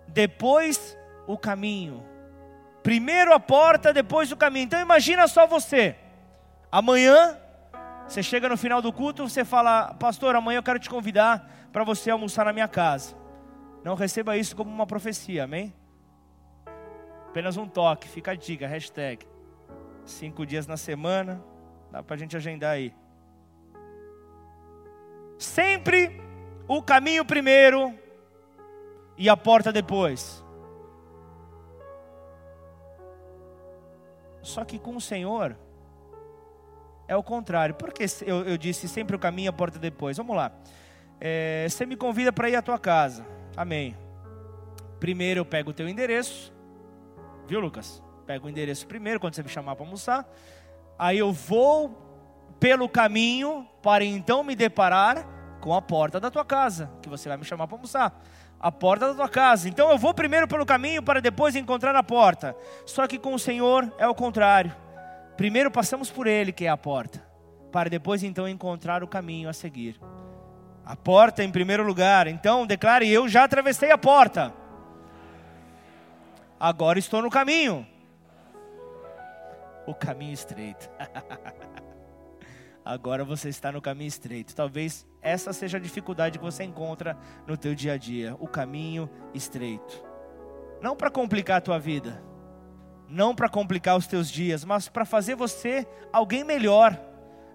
depois 0.07 0.97
o 1.27 1.39
caminho. 1.39 2.05
Primeiro 2.83 3.33
a 3.33 3.41
porta, 3.41 3.93
depois 3.93 4.31
o 4.33 4.37
caminho. 4.37 4.65
Então 4.65 4.81
imagina 4.81 5.27
só 5.29 5.47
você. 5.47 5.97
Amanhã, 6.71 7.39
você 8.07 8.23
chega 8.23 8.49
no 8.49 8.57
final 8.57 8.83
do 8.83 8.93
culto, 8.93 9.29
você 9.29 9.45
fala, 9.45 9.95
pastor, 9.95 10.35
amanhã 10.35 10.59
eu 10.59 10.63
quero 10.63 10.79
te 10.79 10.91
convidar 10.91 11.69
para 11.73 11.85
você 11.85 12.11
almoçar 12.11 12.45
na 12.45 12.53
minha 12.53 12.69
casa. 12.69 13.17
Não 13.85 13.95
receba 13.95 14.37
isso 14.37 14.57
como 14.57 14.71
uma 14.71 14.87
profecia, 14.87 15.45
amém? 15.45 15.75
Apenas 17.29 17.57
um 17.57 17.69
toque, 17.69 18.09
fica 18.09 18.33
a 18.33 18.35
dica, 18.35 18.67
hashtag. 18.67 19.27
Cinco 20.05 20.47
dias 20.47 20.67
na 20.67 20.77
semana, 20.77 21.43
dá 21.91 22.03
para 22.03 22.17
a 22.17 22.19
gente 22.19 22.37
agendar 22.37 22.73
aí. 22.73 22.95
Sempre 25.39 26.21
o 26.67 26.83
caminho 26.83 27.25
primeiro 27.25 27.95
e 29.17 29.29
a 29.29 29.37
porta 29.37 29.73
depois. 29.73 30.45
Só 34.43 34.65
que 34.65 34.79
com 34.79 34.97
o 34.97 35.01
Senhor 35.01 35.57
é 37.07 37.17
o 37.17 37.23
contrário. 37.23 37.75
Por 37.75 37.93
que 37.93 38.05
eu, 38.27 38.45
eu 38.45 38.59
disse 38.59 38.89
sempre 38.89 39.15
o 39.15 39.19
caminho 39.19 39.47
e 39.47 39.49
a 39.49 39.53
porta 39.53 39.79
depois? 39.79 40.17
Vamos 40.17 40.37
lá. 40.37 40.53
É, 41.21 41.67
você 41.69 41.87
me 41.87 41.97
convida 41.97 42.33
para 42.33 42.51
ir 42.51 42.57
à 42.57 42.63
tua 42.63 42.79
casa. 42.79 43.25
Amém. 43.57 43.97
Primeiro 44.99 45.41
eu 45.41 45.45
pego 45.45 45.71
o 45.71 45.75
teu 45.75 45.89
endereço. 45.89 46.53
Viu, 47.47 47.61
Lucas? 47.61 48.03
Pego 48.27 48.47
o 48.47 48.51
endereço 48.51 48.87
primeiro, 48.87 49.19
quando 49.19 49.35
você 49.35 49.43
me 49.43 49.49
chamar 49.49 49.77
para 49.77 49.85
almoçar. 49.85 50.29
Aí 50.99 51.19
eu 51.19 51.33
vou 51.33 52.08
pelo 52.61 52.89
caminho 52.89 53.67
para 53.83 54.05
então 54.05 54.43
me 54.43 54.55
deparar 54.55 55.27
com 55.61 55.75
a 55.75 55.83
porta 55.83 56.21
da 56.21 56.31
tua 56.31 56.45
casa, 56.45 56.91
que 57.03 57.09
você 57.09 57.29
vai 57.29 57.39
me 57.39 57.45
chamar 57.45 57.67
para 57.67 57.77
almoçar. 57.77 58.23
A 58.61 58.73
porta 58.73 59.09
da 59.09 59.15
tua 59.15 59.29
casa. 59.29 59.69
Então 59.69 59.91
eu 59.91 59.99
vou 59.99 60.13
primeiro 60.13 60.49
pelo 60.49 60.67
caminho 60.67 61.03
para 61.03 61.21
depois 61.21 61.55
encontrar 61.55 61.95
a 61.95 62.03
porta. 62.03 62.57
Só 62.85 63.07
que 63.07 63.19
com 63.19 63.33
o 63.33 63.39
Senhor 63.39 63.93
é 63.99 64.09
o 64.09 64.15
contrário. 64.15 64.75
Primeiro 65.37 65.71
passamos 65.71 66.11
por 66.11 66.27
Ele, 66.27 66.51
que 66.51 66.65
é 66.65 66.69
a 66.69 66.77
porta, 66.77 67.25
para 67.71 67.89
depois 67.89 68.25
então 68.25 68.49
encontrar 68.49 69.05
o 69.05 69.09
caminho 69.09 69.49
a 69.49 69.53
seguir. 69.53 70.01
A 70.85 70.97
porta 70.97 71.45
em 71.45 71.53
primeiro 71.53 71.85
lugar. 71.85 72.27
Então 72.27 72.67
declare: 72.67 73.09
Eu 73.09 73.29
já 73.29 73.45
atravessei 73.45 73.93
a 73.93 73.99
porta. 73.99 74.53
Agora 76.59 76.99
estou 76.99 77.23
no 77.23 77.31
caminho. 77.31 77.87
O 79.87 79.95
caminho 79.95 80.33
estreito. 80.33 80.91
Agora 82.89 83.23
você 83.23 83.51
está 83.51 83.71
no 83.71 83.83
caminho 83.83 84.09
estreito. 84.09 84.57
Talvez 84.57 85.07
essa 85.21 85.53
seja 85.53 85.77
a 85.77 85.81
dificuldade 85.81 86.39
que 86.39 86.45
você 86.45 86.65
encontra 86.65 87.19
no 87.47 87.55
teu 87.55 87.75
dia 87.75 87.93
a 87.93 87.97
dia, 87.99 88.35
o 88.41 88.49
caminho 88.49 89.11
estreito. 89.35 90.03
Não 90.81 90.97
para 90.97 91.11
complicar 91.11 91.59
a 91.59 91.61
tua 91.61 91.79
vida, 91.79 92.23
não 93.07 93.35
para 93.35 93.47
complicar 93.47 93.95
os 93.95 94.07
teus 94.07 94.31
dias, 94.31 94.65
mas 94.65 94.89
para 94.89 95.05
fazer 95.05 95.35
você 95.35 95.87
alguém 96.11 96.43
melhor 96.43 96.99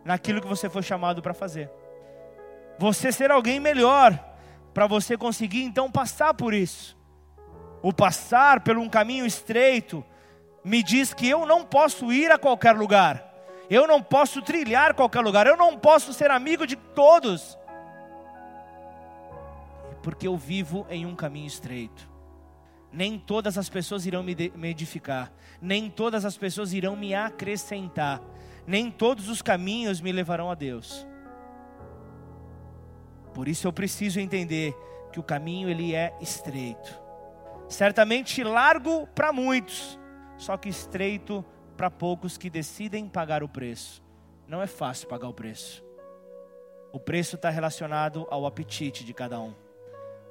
naquilo 0.06 0.40
que 0.40 0.48
você 0.48 0.70
foi 0.70 0.84
chamado 0.84 1.20
para 1.20 1.34
fazer 1.34 1.68
você 2.78 3.12
ser 3.12 3.32
alguém 3.32 3.60
melhor, 3.60 4.24
para 4.72 4.86
você 4.86 5.18
conseguir 5.18 5.64
então 5.64 5.90
passar 5.90 6.36
por 6.36 6.54
isso. 6.54 6.96
O 7.82 7.92
passar 7.92 8.60
por 8.60 8.78
um 8.78 8.88
caminho 8.88 9.26
estreito 9.26 10.06
me 10.64 10.84
diz 10.84 11.12
que 11.12 11.28
eu 11.28 11.44
não 11.48 11.66
posso 11.66 12.14
ir 12.14 12.30
a 12.30 12.38
qualquer 12.38 12.76
lugar, 12.76 13.33
eu 13.70 13.88
não 13.88 14.02
posso 14.02 14.42
trilhar 14.42 14.94
qualquer 14.94 15.22
lugar, 15.22 15.48
eu 15.48 15.58
não 15.58 15.78
posso 15.78 16.14
ser 16.14 16.30
amigo 16.32 16.68
de 16.68 16.76
todos, 16.76 17.58
porque 20.02 20.28
eu 20.28 20.38
vivo 20.38 20.86
em 20.90 21.06
um 21.06 21.16
caminho 21.16 21.48
estreito. 21.48 22.12
Nem 22.92 23.18
todas 23.18 23.58
as 23.58 23.70
pessoas 23.70 24.06
irão 24.06 24.22
me, 24.22 24.36
me 24.56 24.70
edificar, 24.70 25.32
nem 25.62 25.90
todas 25.90 26.26
as 26.26 26.38
pessoas 26.38 26.74
irão 26.74 26.96
me 26.96 27.16
acrescentar, 27.16 28.22
nem 28.68 28.92
todos 28.92 29.30
os 29.30 29.42
caminhos 29.42 30.00
me 30.00 30.12
levarão 30.12 30.52
a 30.52 30.56
Deus. 30.56 31.08
Por 33.34 33.48
isso 33.48 33.66
eu 33.66 33.74
preciso 33.74 34.20
entender 34.20 34.76
que 35.12 35.20
o 35.20 35.24
caminho 35.24 35.70
ele 35.70 35.96
é 35.96 36.16
estreito. 36.22 37.02
Certamente 37.68 38.44
largo 38.44 39.08
para 39.08 39.34
muitos, 39.34 40.00
só 40.38 40.56
que 40.58 40.70
estreito 40.70 41.44
para 41.76 41.90
poucos 41.90 42.38
que 42.38 42.50
decidem 42.50 43.08
pagar 43.08 43.44
o 43.44 43.50
preço. 43.50 44.04
Não 44.48 44.62
é 44.62 44.68
fácil 44.68 45.08
pagar 45.08 45.28
o 45.28 45.34
preço. 45.34 45.84
O 46.92 47.00
preço 47.00 47.36
está 47.36 47.50
relacionado 47.50 48.28
ao 48.30 48.46
apetite 48.46 49.04
de 49.04 49.14
cada 49.14 49.40
um. 49.40 49.54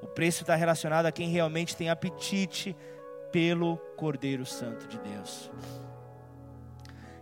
O 0.01 0.07
preço 0.07 0.43
está 0.43 0.55
relacionado 0.55 1.07
a 1.07 1.13
quem 1.13 1.29
realmente 1.29 1.77
tem 1.77 1.91
apetite 1.91 2.77
pelo 3.31 3.77
Cordeiro 3.97 4.45
Santo 4.45 4.87
de 4.87 4.99
Deus. 4.99 5.51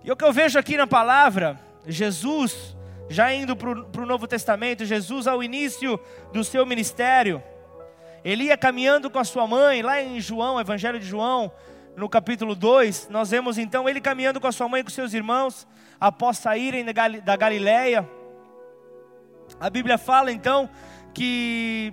E 0.02 0.10
o 0.10 0.16
que 0.16 0.24
eu 0.24 0.32
vejo 0.32 0.58
aqui 0.58 0.76
na 0.76 0.86
palavra, 0.86 1.58
Jesus 1.86 2.76
já 3.10 3.34
indo 3.34 3.56
para 3.56 3.70
o 3.70 4.06
Novo 4.06 4.28
Testamento, 4.28 4.84
Jesus, 4.84 5.26
ao 5.26 5.42
início 5.42 5.98
do 6.32 6.44
seu 6.44 6.64
ministério, 6.64 7.42
ele 8.24 8.44
ia 8.44 8.56
caminhando 8.56 9.10
com 9.10 9.18
a 9.18 9.24
sua 9.24 9.48
mãe, 9.48 9.82
lá 9.82 10.00
em 10.00 10.20
João, 10.20 10.60
Evangelho 10.60 11.00
de 11.00 11.06
João, 11.06 11.50
no 12.00 12.08
capítulo 12.08 12.54
2, 12.54 13.08
nós 13.10 13.30
vemos 13.30 13.58
então 13.58 13.86
ele 13.86 14.00
caminhando 14.00 14.40
com 14.40 14.46
a 14.46 14.52
sua 14.52 14.66
mãe 14.66 14.80
e 14.80 14.84
com 14.84 14.88
seus 14.88 15.12
irmãos, 15.12 15.68
após 16.00 16.38
saírem 16.38 16.82
da 17.22 17.36
Galileia. 17.36 18.08
A 19.60 19.68
Bíblia 19.68 19.98
fala 19.98 20.32
então 20.32 20.70
que 21.12 21.92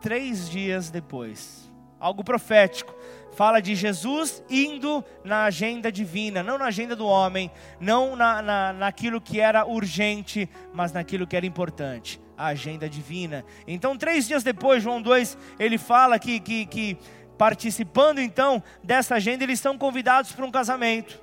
três 0.00 0.48
dias 0.48 0.90
depois, 0.90 1.68
algo 1.98 2.22
profético, 2.22 2.94
fala 3.32 3.60
de 3.60 3.74
Jesus 3.74 4.44
indo 4.48 5.04
na 5.24 5.44
agenda 5.44 5.90
divina, 5.90 6.40
não 6.40 6.56
na 6.56 6.66
agenda 6.66 6.94
do 6.94 7.06
homem, 7.06 7.50
não 7.80 8.14
na, 8.14 8.40
na, 8.42 8.72
naquilo 8.72 9.20
que 9.20 9.40
era 9.40 9.66
urgente, 9.66 10.48
mas 10.72 10.92
naquilo 10.92 11.26
que 11.26 11.36
era 11.36 11.46
importante, 11.46 12.20
a 12.38 12.46
agenda 12.46 12.88
divina. 12.88 13.44
Então, 13.66 13.96
três 13.96 14.28
dias 14.28 14.44
depois, 14.44 14.82
João 14.82 15.02
2, 15.02 15.36
ele 15.58 15.78
fala 15.78 16.18
que, 16.18 16.38
que, 16.38 16.66
que 16.66 16.98
participando 17.42 18.20
então 18.20 18.62
dessa 18.84 19.16
agenda, 19.16 19.42
eles 19.42 19.58
são 19.58 19.76
convidados 19.76 20.30
para 20.30 20.46
um 20.46 20.50
casamento. 20.52 21.20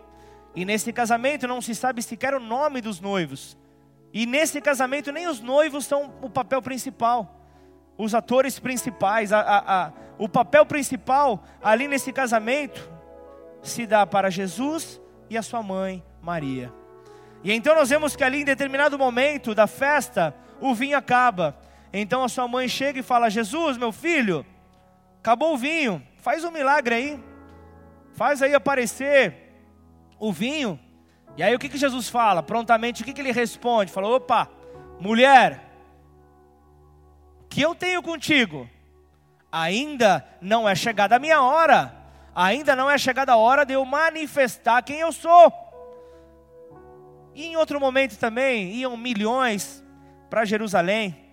E 0.54 0.66
nesse 0.66 0.92
casamento 0.92 1.48
não 1.48 1.62
se 1.62 1.74
sabe 1.74 2.02
sequer 2.02 2.34
o 2.34 2.42
nome 2.42 2.82
dos 2.82 3.00
noivos. 3.00 3.58
E 4.12 4.26
nesse 4.26 4.60
casamento 4.60 5.14
nem 5.14 5.28
os 5.28 5.40
noivos 5.40 5.86
são 5.86 6.14
o 6.22 6.30
papel 6.30 6.62
principal 6.62 7.40
os 8.00 8.16
atores 8.16 8.58
principais, 8.58 9.34
a, 9.34 9.42
a, 9.42 9.88
a, 9.88 9.92
o 10.18 10.30
papel 10.30 10.66
principal 10.66 11.44
ali 11.62 11.86
nesse 11.86 12.14
casamento 12.14 12.90
se 13.62 13.86
dá 13.86 14.08
para 14.08 14.30
Jesus 14.30 15.02
e 15.30 15.38
a 15.38 15.42
sua 15.42 15.62
mãe 15.62 16.02
Maria. 16.22 16.74
E 17.44 17.52
então 17.52 17.76
nós 17.76 17.90
vemos 17.90 18.16
que 18.16 18.24
ali 18.24 18.40
em 18.40 18.46
determinado 18.46 18.98
momento 18.98 19.54
da 19.54 19.68
festa, 19.68 20.34
o 20.62 20.74
vinho 20.74 20.98
acaba. 20.98 21.58
Então 21.92 22.24
a 22.24 22.30
sua 22.30 22.48
mãe 22.48 22.70
chega 22.70 23.02
e 23.02 23.04
fala: 23.04 23.30
Jesus, 23.30 23.76
meu 23.78 23.92
filho, 23.92 24.46
acabou 25.20 25.54
o 25.54 25.58
vinho, 25.58 26.02
faz 26.20 26.44
um 26.44 26.52
milagre 26.52 26.96
aí, 26.96 27.24
faz 28.14 28.42
aí 28.42 28.54
aparecer 28.54 29.34
o 30.20 30.32
vinho. 30.32 30.80
E 31.38 31.44
aí 31.44 31.56
o 31.56 31.60
que, 31.60 31.70
que 31.70 31.78
Jesus 31.78 32.10
fala? 32.10 32.44
Prontamente 32.44 33.02
o 33.02 33.06
que, 33.06 33.14
que 33.14 33.22
ele 33.22 33.32
responde? 33.32 33.92
Fala: 33.92 34.08
opa, 34.08 34.50
mulher, 35.00 35.64
que 37.50 37.62
eu 37.62 37.74
tenho 37.74 38.02
contigo, 38.02 38.70
ainda 39.52 40.26
não 40.42 40.68
é 40.68 40.76
chegada 40.76 41.16
a 41.16 41.20
minha 41.20 41.42
hora, 41.42 41.96
ainda 42.36 42.76
não 42.76 42.90
é 42.90 42.98
chegada 42.98 43.34
a 43.34 43.38
hora 43.38 43.66
de 43.66 43.74
eu 43.74 43.86
manifestar 43.86 44.82
quem 44.84 45.00
eu 45.00 45.12
sou. 45.12 45.52
E 47.34 47.46
em 47.46 47.56
outro 47.56 47.80
momento 47.80 48.18
também 48.18 48.74
iam 48.74 48.98
milhões 48.98 49.84
para 50.30 50.46
Jerusalém, 50.46 51.29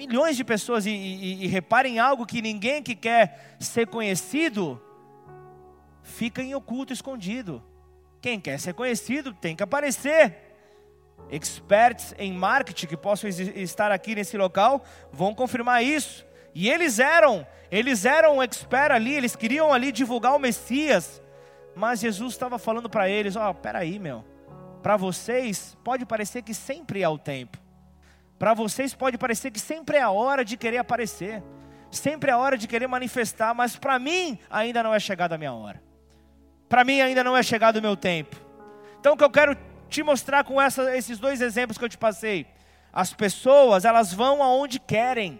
milhões 0.00 0.34
de 0.34 0.42
pessoas, 0.42 0.86
e, 0.86 0.90
e, 0.90 1.44
e 1.44 1.46
reparem 1.46 1.98
algo 1.98 2.24
que 2.24 2.40
ninguém 2.40 2.82
que 2.82 2.94
quer 2.94 3.56
ser 3.60 3.86
conhecido 3.86 4.80
fica 6.02 6.42
em 6.42 6.54
oculto, 6.54 6.90
escondido. 6.90 7.62
Quem 8.18 8.40
quer 8.40 8.58
ser 8.58 8.72
conhecido 8.72 9.34
tem 9.34 9.54
que 9.54 9.62
aparecer 9.62 10.38
experts 11.30 12.14
em 12.18 12.32
marketing 12.32 12.86
que 12.86 12.96
possam 12.96 13.28
estar 13.28 13.92
aqui 13.92 14.14
nesse 14.14 14.38
local 14.38 14.82
vão 15.12 15.34
confirmar 15.34 15.84
isso. 15.84 16.24
E 16.54 16.70
eles 16.70 16.98
eram, 16.98 17.46
eles 17.70 18.06
eram 18.06 18.42
expert 18.42 18.92
ali, 18.92 19.14
eles 19.14 19.36
queriam 19.36 19.70
ali 19.70 19.92
divulgar 19.92 20.34
o 20.34 20.38
Messias. 20.38 21.22
Mas 21.76 22.00
Jesus 22.00 22.32
estava 22.32 22.58
falando 22.58 22.88
para 22.88 23.06
eles: 23.06 23.36
ó, 23.36 23.50
oh, 23.50 23.54
peraí, 23.54 23.98
meu. 23.98 24.24
Para 24.82 24.96
vocês 24.96 25.76
pode 25.84 26.06
parecer 26.06 26.40
que 26.40 26.54
sempre 26.54 27.02
é 27.02 27.08
o 27.08 27.18
tempo. 27.18 27.58
Para 28.40 28.54
vocês 28.54 28.94
pode 28.94 29.18
parecer 29.18 29.50
que 29.50 29.60
sempre 29.60 29.98
é 29.98 30.00
a 30.00 30.08
hora 30.08 30.42
de 30.42 30.56
querer 30.56 30.78
aparecer. 30.78 31.42
Sempre 31.90 32.30
é 32.30 32.32
a 32.32 32.38
hora 32.38 32.56
de 32.56 32.66
querer 32.66 32.86
manifestar, 32.86 33.54
mas 33.54 33.76
para 33.76 33.98
mim 33.98 34.38
ainda 34.48 34.82
não 34.82 34.94
é 34.94 34.98
chegada 34.98 35.34
a 35.34 35.38
minha 35.38 35.52
hora. 35.52 35.82
Para 36.66 36.82
mim 36.82 37.02
ainda 37.02 37.22
não 37.22 37.36
é 37.36 37.42
chegado 37.42 37.76
o 37.76 37.82
meu 37.82 37.94
tempo. 37.94 38.34
Então 38.98 39.12
o 39.12 39.16
que 39.16 39.22
eu 39.22 39.28
quero 39.28 39.54
te 39.90 40.02
mostrar 40.02 40.42
com 40.42 40.58
essa, 40.58 40.96
esses 40.96 41.18
dois 41.18 41.42
exemplos 41.42 41.76
que 41.76 41.84
eu 41.84 41.88
te 41.90 41.98
passei. 41.98 42.46
As 42.90 43.12
pessoas, 43.12 43.84
elas 43.84 44.10
vão 44.10 44.42
aonde 44.42 44.80
querem. 44.80 45.38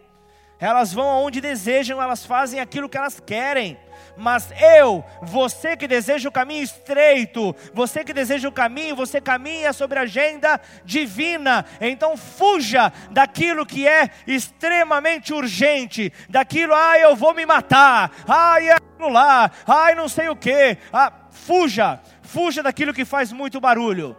Elas 0.59 0.93
vão 0.93 1.09
aonde 1.09 1.41
desejam, 1.41 2.03
elas 2.03 2.27
fazem 2.27 2.61
aquilo 2.61 2.87
que 2.87 2.99
elas 2.99 3.19
querem. 3.19 3.79
Mas 4.17 4.53
eu, 4.61 5.05
você 5.23 5.77
que 5.77 5.89
deseja 5.89 6.29
o 6.29 6.33
caminho 6.33 6.63
estreito, 6.63 7.55
você 7.73 8.05
que 8.05 8.13
deseja 8.13 8.49
o 8.49 8.53
caminho, 8.53 8.97
você 8.97 9.21
caminha 9.21 9.73
sobre 9.73 9.99
a 9.99 10.03
agenda 10.03 10.61
divina. 10.85 11.65
Então 11.81 12.17
fuja 12.17 12.93
daquilo 13.11 13.67
que 13.67 13.87
é 13.87 14.11
extremamente 14.27 15.33
urgente, 15.33 16.13
daquilo, 16.29 16.75
ah, 16.75 16.99
eu 16.99 17.17
vou 17.17 17.35
me 17.35 17.47
matar, 17.47 18.11
ai, 18.27 18.71
é 18.71 18.77
lá, 19.09 19.51
ai, 19.67 19.95
não 19.95 20.09
sei 20.09 20.29
o 20.29 20.37
que. 20.37 20.77
Ah, 20.93 21.13
fuja, 21.31 22.01
fuja 22.23 22.63
daquilo 22.63 22.93
que 22.93 23.05
faz 23.05 23.33
muito 23.33 23.61
barulho. 23.61 24.17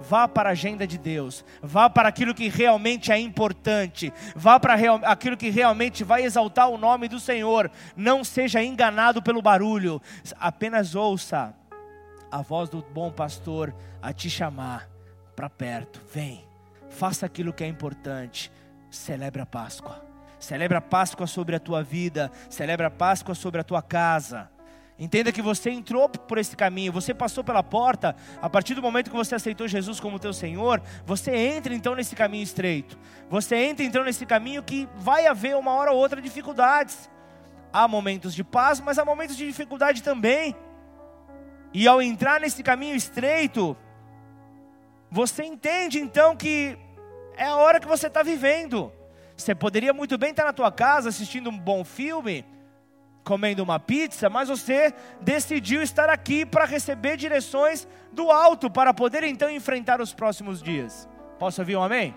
Vá 0.00 0.28
para 0.28 0.50
a 0.50 0.52
agenda 0.52 0.86
de 0.86 0.98
Deus, 0.98 1.44
vá 1.62 1.88
para 1.88 2.08
aquilo 2.08 2.34
que 2.34 2.48
realmente 2.48 3.10
é 3.10 3.18
importante, 3.18 4.12
vá 4.34 4.60
para 4.60 4.74
aquilo 5.04 5.36
que 5.36 5.48
realmente 5.50 6.04
vai 6.04 6.24
exaltar 6.24 6.68
o 6.68 6.76
nome 6.76 7.08
do 7.08 7.18
Senhor. 7.18 7.70
Não 7.96 8.22
seja 8.22 8.62
enganado 8.62 9.22
pelo 9.22 9.40
barulho, 9.40 10.02
apenas 10.38 10.94
ouça 10.94 11.54
a 12.30 12.42
voz 12.42 12.68
do 12.68 12.82
bom 12.82 13.10
pastor 13.10 13.74
a 14.02 14.12
te 14.12 14.28
chamar 14.28 14.90
para 15.34 15.48
perto. 15.48 16.00
Vem, 16.12 16.44
faça 16.90 17.24
aquilo 17.24 17.52
que 17.52 17.64
é 17.64 17.68
importante, 17.68 18.52
celebre 18.90 19.40
a 19.40 19.46
Páscoa. 19.46 20.04
Celebre 20.38 20.76
a 20.76 20.80
Páscoa 20.82 21.26
sobre 21.26 21.56
a 21.56 21.60
tua 21.60 21.82
vida, 21.82 22.30
celebre 22.50 22.84
a 22.84 22.90
Páscoa 22.90 23.34
sobre 23.34 23.62
a 23.62 23.64
tua 23.64 23.80
casa. 23.80 24.50
Entenda 24.96 25.32
que 25.32 25.42
você 25.42 25.70
entrou 25.70 26.08
por 26.08 26.38
esse 26.38 26.56
caminho, 26.56 26.92
você 26.92 27.12
passou 27.12 27.42
pela 27.42 27.64
porta, 27.64 28.14
a 28.40 28.48
partir 28.48 28.74
do 28.74 28.82
momento 28.82 29.10
que 29.10 29.16
você 29.16 29.34
aceitou 29.34 29.66
Jesus 29.66 29.98
como 29.98 30.20
teu 30.20 30.32
Senhor, 30.32 30.80
você 31.04 31.34
entra 31.34 31.74
então 31.74 31.96
nesse 31.96 32.14
caminho 32.14 32.44
estreito. 32.44 32.96
Você 33.28 33.56
entra 33.56 33.84
então 33.84 34.04
nesse 34.04 34.24
caminho 34.24 34.62
que 34.62 34.88
vai 34.96 35.26
haver 35.26 35.56
uma 35.56 35.72
hora 35.72 35.90
ou 35.90 35.98
outra 35.98 36.22
dificuldades. 36.22 37.10
Há 37.72 37.88
momentos 37.88 38.32
de 38.32 38.44
paz, 38.44 38.80
mas 38.80 38.96
há 38.96 39.04
momentos 39.04 39.36
de 39.36 39.44
dificuldade 39.44 40.00
também. 40.00 40.54
E 41.72 41.88
ao 41.88 42.00
entrar 42.00 42.40
nesse 42.40 42.62
caminho 42.62 42.94
estreito, 42.94 43.76
você 45.10 45.42
entende 45.42 45.98
então 45.98 46.36
que 46.36 46.78
é 47.36 47.46
a 47.46 47.56
hora 47.56 47.80
que 47.80 47.88
você 47.88 48.06
está 48.06 48.22
vivendo. 48.22 48.92
Você 49.36 49.56
poderia 49.56 49.92
muito 49.92 50.16
bem 50.16 50.30
estar 50.30 50.44
na 50.44 50.52
tua 50.52 50.70
casa 50.70 51.08
assistindo 51.08 51.50
um 51.50 51.58
bom 51.58 51.82
filme, 51.82 52.44
comendo 53.24 53.62
uma 53.62 53.80
pizza, 53.80 54.28
mas 54.28 54.48
você 54.48 54.92
decidiu 55.20 55.82
estar 55.82 56.10
aqui 56.10 56.44
para 56.44 56.66
receber 56.66 57.16
direções 57.16 57.88
do 58.12 58.30
alto, 58.30 58.70
para 58.70 58.92
poder 58.92 59.24
então 59.24 59.50
enfrentar 59.50 60.00
os 60.00 60.12
próximos 60.12 60.62
dias. 60.62 61.08
Posso 61.38 61.60
ouvir 61.60 61.76
um 61.76 61.82
amém? 61.82 62.14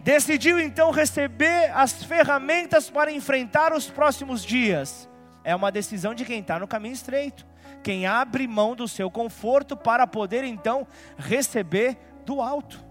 Decidiu 0.00 0.60
então 0.60 0.90
receber 0.92 1.70
as 1.74 2.04
ferramentas 2.04 2.88
para 2.88 3.10
enfrentar 3.10 3.72
os 3.72 3.90
próximos 3.90 4.44
dias. 4.44 5.08
É 5.42 5.54
uma 5.54 5.72
decisão 5.72 6.14
de 6.14 6.24
quem 6.24 6.40
está 6.40 6.58
no 6.58 6.68
caminho 6.68 6.94
estreito, 6.94 7.44
quem 7.82 8.06
abre 8.06 8.46
mão 8.46 8.76
do 8.76 8.86
seu 8.86 9.10
conforto 9.10 9.76
para 9.76 10.06
poder 10.06 10.44
então 10.44 10.86
receber 11.16 11.98
do 12.24 12.40
alto. 12.40 12.86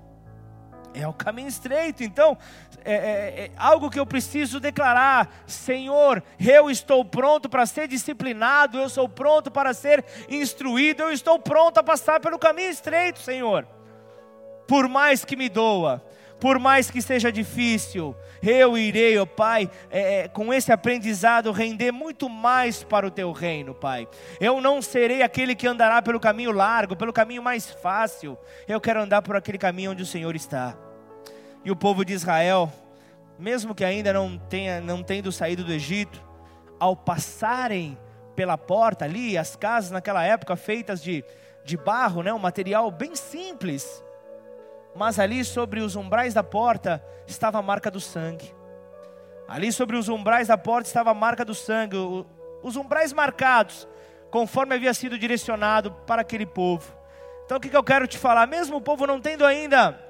É 0.93 1.07
o 1.07 1.13
caminho 1.13 1.47
estreito. 1.47 2.03
Então, 2.03 2.37
é, 2.84 2.93
é, 2.93 3.45
é, 3.45 3.51
algo 3.57 3.89
que 3.89 3.99
eu 3.99 4.05
preciso 4.05 4.59
declarar: 4.59 5.43
Senhor, 5.45 6.23
eu 6.39 6.69
estou 6.69 7.03
pronto 7.03 7.49
para 7.49 7.65
ser 7.65 7.88
disciplinado, 7.88 8.78
eu 8.78 8.89
sou 8.89 9.09
pronto 9.09 9.51
para 9.51 9.73
ser 9.73 10.03
instruído, 10.30 11.03
eu 11.03 11.11
estou 11.11 11.38
pronto 11.39 11.78
a 11.78 11.84
passar 11.84 12.19
pelo 12.19 12.39
caminho 12.39 12.69
estreito, 12.69 13.19
Senhor. 13.19 13.67
Por 14.67 14.88
mais 14.88 15.23
que 15.23 15.36
me 15.36 15.49
doa, 15.49 16.03
por 16.39 16.59
mais 16.59 16.91
que 16.91 17.01
seja 17.01 17.32
difícil, 17.32 18.15
eu 18.43 18.78
irei, 18.78 19.17
ó 19.17 19.23
oh 19.23 19.28
Pai, 19.28 19.69
é, 19.89 20.19
é, 20.19 20.28
com 20.28 20.53
esse 20.53 20.71
aprendizado 20.71 21.51
render 21.51 21.91
muito 21.91 22.30
mais 22.30 22.84
para 22.84 23.07
o 23.07 23.11
teu 23.11 23.32
reino, 23.32 23.73
Pai. 23.73 24.07
Eu 24.39 24.61
não 24.61 24.82
serei 24.82 25.23
aquele 25.23 25.55
que 25.55 25.67
andará 25.67 26.01
pelo 26.01 26.19
caminho 26.19 26.51
largo, 26.51 26.95
pelo 26.95 27.11
caminho 27.11 27.41
mais 27.41 27.69
fácil. 27.69 28.38
Eu 28.67 28.80
quero 28.80 29.01
andar 29.01 29.21
por 29.21 29.36
aquele 29.36 29.57
caminho 29.57 29.91
onde 29.91 30.03
o 30.03 30.05
Senhor 30.05 30.36
está. 30.36 30.86
E 31.63 31.71
o 31.71 31.75
povo 31.75 32.05
de 32.05 32.13
Israel, 32.13 32.71
mesmo 33.37 33.75
que 33.75 33.83
ainda 33.83 34.13
não 34.13 34.37
tenha 34.37 34.81
não 34.81 35.03
tendo 35.03 35.31
saído 35.31 35.63
do 35.63 35.73
Egito, 35.73 36.21
ao 36.79 36.95
passarem 36.95 37.97
pela 38.35 38.57
porta 38.57 39.05
ali, 39.05 39.37
as 39.37 39.55
casas 39.55 39.91
naquela 39.91 40.23
época 40.23 40.55
feitas 40.55 41.01
de, 41.01 41.25
de 41.65 41.75
barro, 41.75 42.21
né, 42.21 42.31
um 42.31 42.39
material 42.39 42.89
bem 42.91 43.15
simples, 43.15 44.03
mas 44.95 45.19
ali 45.19 45.43
sobre 45.43 45.79
os 45.79 45.95
umbrais 45.95 46.33
da 46.33 46.43
porta 46.43 47.03
estava 47.25 47.59
a 47.59 47.61
marca 47.61 47.89
do 47.89 47.99
sangue. 47.99 48.53
Ali 49.47 49.71
sobre 49.71 49.95
os 49.95 50.09
umbrais 50.09 50.49
da 50.49 50.57
porta 50.57 50.87
estava 50.87 51.11
a 51.11 51.13
marca 51.13 51.43
do 51.43 51.55
sangue, 51.55 51.95
os 52.61 52.75
umbrais 52.75 53.13
marcados, 53.13 53.87
conforme 54.29 54.75
havia 54.75 54.93
sido 54.93 55.17
direcionado 55.17 55.91
para 56.05 56.21
aquele 56.21 56.45
povo. 56.45 56.95
Então 57.45 57.57
o 57.57 57.59
que, 57.59 57.69
que 57.69 57.77
eu 57.77 57.83
quero 57.83 58.07
te 58.07 58.17
falar? 58.17 58.45
Mesmo 58.45 58.77
o 58.77 58.81
povo 58.81 59.07
não 59.07 59.21
tendo 59.21 59.45
ainda 59.45 60.06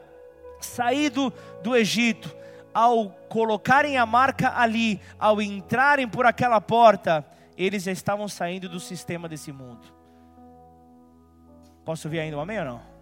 saído 0.60 1.32
do 1.64 1.76
Egito, 1.76 2.36
ao 2.74 3.10
colocarem 3.30 3.98
a 3.98 4.06
marca 4.06 4.58
ali, 4.58 5.02
ao 5.18 5.42
entrarem 5.42 6.08
por 6.08 6.26
aquela 6.26 6.62
porta, 6.62 7.26
eles 7.58 7.84
já 7.84 7.92
estavam 7.92 8.28
saindo 8.28 8.70
do 8.70 8.80
sistema 8.80 9.28
desse 9.28 9.52
mundo. 9.52 9.88
Posso 11.84 12.08
ouvir 12.08 12.20
ainda 12.20 12.38
um 12.38 12.42
amém 12.42 12.60
ou 12.60 12.66
não? 12.66 12.97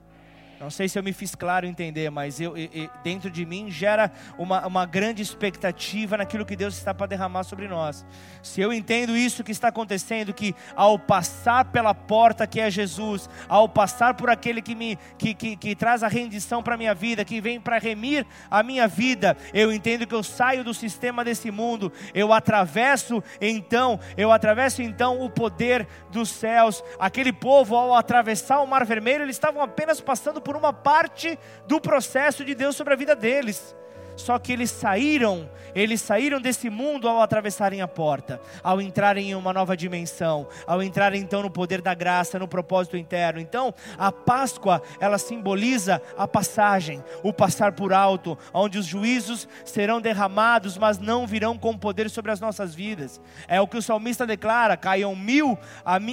Não 0.59 0.69
sei 0.69 0.87
se 0.87 0.97
eu 0.97 1.03
me 1.03 1.11
fiz 1.11 1.35
claro 1.35 1.65
entender, 1.65 2.09
mas 2.09 2.39
eu, 2.39 2.55
eu, 2.55 2.89
dentro 3.03 3.29
de 3.29 3.45
mim 3.45 3.69
gera 3.69 4.09
uma, 4.37 4.65
uma 4.65 4.85
grande 4.85 5.21
expectativa 5.21 6.15
naquilo 6.15 6.45
que 6.45 6.55
Deus 6.55 6.77
está 6.77 6.93
para 6.93 7.07
derramar 7.07 7.43
sobre 7.43 7.67
nós. 7.67 8.05
Se 8.41 8.61
eu 8.61 8.71
entendo 8.71 9.17
isso 9.17 9.43
que 9.43 9.51
está 9.51 9.67
acontecendo, 9.67 10.33
que 10.33 10.55
ao 10.73 10.97
passar 10.97 11.65
pela 11.65 11.93
porta 11.93 12.47
que 12.47 12.61
é 12.61 12.71
Jesus, 12.71 13.29
ao 13.49 13.67
passar 13.67 14.13
por 14.13 14.29
aquele 14.29 14.61
que 14.61 14.73
me 14.73 14.97
que, 15.17 15.33
que, 15.33 15.57
que 15.57 15.75
traz 15.75 16.03
a 16.03 16.07
rendição 16.07 16.63
para 16.63 16.75
a 16.75 16.77
minha 16.77 16.95
vida, 16.95 17.25
que 17.25 17.41
vem 17.41 17.59
para 17.59 17.77
remir 17.77 18.25
a 18.49 18.63
minha 18.63 18.87
vida, 18.87 19.35
eu 19.53 19.73
entendo 19.73 20.07
que 20.07 20.15
eu 20.15 20.23
saio 20.23 20.63
do 20.63 20.73
sistema 20.73 21.23
desse 21.23 21.51
mundo, 21.51 21.91
eu 22.13 22.31
atravesso 22.31 23.21
então, 23.41 23.99
eu 24.15 24.31
atravesso 24.31 24.81
então 24.81 25.21
o 25.21 25.29
poder 25.29 25.85
dos 26.11 26.29
céus. 26.29 26.81
Aquele 26.97 27.33
povo 27.33 27.75
ao 27.75 27.93
atravessar 27.93 28.61
o 28.61 28.67
Mar 28.67 28.85
Vermelho, 28.85 29.23
eles 29.23 29.35
estavam 29.35 29.61
apenas 29.61 29.99
passando 29.99 30.44
por 30.45 30.55
uma 30.55 30.71
parte 30.71 31.37
do 31.65 31.81
processo 31.81 32.45
de 32.45 32.53
Deus 32.53 32.75
sobre 32.75 32.93
a 32.93 32.95
vida 32.95 33.15
deles. 33.15 33.75
Só 34.15 34.39
que 34.39 34.51
eles 34.51 34.71
saíram, 34.71 35.49
eles 35.73 36.01
saíram 36.01 36.39
desse 36.39 36.69
mundo 36.69 37.07
ao 37.07 37.21
atravessarem 37.21 37.81
a 37.81 37.87
porta, 37.87 38.39
ao 38.63 38.81
entrarem 38.81 39.31
em 39.31 39.35
uma 39.35 39.51
nova 39.51 39.75
dimensão, 39.75 40.47
ao 40.65 40.81
entrarem 40.81 41.21
então 41.21 41.41
no 41.41 41.49
poder 41.49 41.81
da 41.81 41.93
graça, 41.93 42.39
no 42.39 42.47
propósito 42.47 42.95
interno. 42.95 43.39
Então, 43.39 43.73
a 43.97 44.11
Páscoa, 44.11 44.81
ela 44.99 45.17
simboliza 45.17 46.01
a 46.17 46.27
passagem, 46.27 47.03
o 47.23 47.33
passar 47.33 47.73
por 47.73 47.91
alto, 47.91 48.37
onde 48.53 48.77
os 48.77 48.85
juízos 48.85 49.47
serão 49.65 49.99
derramados, 49.99 50.77
mas 50.77 50.97
não 50.97 51.27
virão 51.27 51.57
com 51.57 51.77
poder 51.77 52.09
sobre 52.09 52.31
as 52.31 52.39
nossas 52.39 52.73
vidas. 52.73 53.19
É 53.47 53.59
o 53.59 53.67
que 53.67 53.77
o 53.77 53.81
salmista 53.81 54.25
declara: 54.25 54.77
caiam 54.77 55.15
mil 55.15 55.57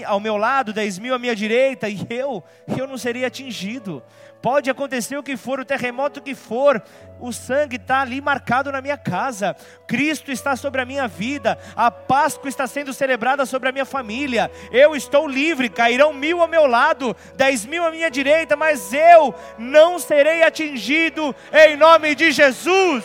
ao 0.06 0.20
meu 0.20 0.36
lado, 0.36 0.72
dez 0.72 0.98
mil 0.98 1.14
à 1.14 1.18
minha 1.18 1.36
direita, 1.36 1.88
e 1.88 2.04
eu, 2.10 2.42
eu 2.76 2.86
não 2.86 2.98
serei 2.98 3.24
atingido. 3.24 4.02
Pode 4.42 4.68
acontecer 4.68 5.16
o 5.16 5.22
que 5.22 5.36
for, 5.36 5.60
o 5.60 5.64
terremoto 5.64 6.20
que 6.20 6.34
for, 6.34 6.82
o 7.20 7.32
sangue 7.32 7.76
está 7.76 8.00
ali 8.00 8.20
marcado 8.20 8.72
na 8.72 8.82
minha 8.82 8.96
casa, 8.96 9.54
Cristo 9.86 10.32
está 10.32 10.56
sobre 10.56 10.80
a 10.80 10.84
minha 10.84 11.06
vida, 11.06 11.56
a 11.76 11.92
Páscoa 11.92 12.48
está 12.48 12.66
sendo 12.66 12.92
celebrada 12.92 13.46
sobre 13.46 13.68
a 13.68 13.72
minha 13.72 13.84
família, 13.84 14.50
eu 14.72 14.96
estou 14.96 15.28
livre, 15.28 15.68
cairão 15.68 16.12
mil 16.12 16.42
ao 16.42 16.48
meu 16.48 16.66
lado, 16.66 17.16
dez 17.36 17.64
mil 17.64 17.86
à 17.86 17.90
minha 17.92 18.10
direita, 18.10 18.56
mas 18.56 18.92
eu 18.92 19.32
não 19.56 20.00
serei 20.00 20.42
atingido, 20.42 21.32
em 21.52 21.76
nome 21.76 22.16
de 22.16 22.32
Jesus. 22.32 23.04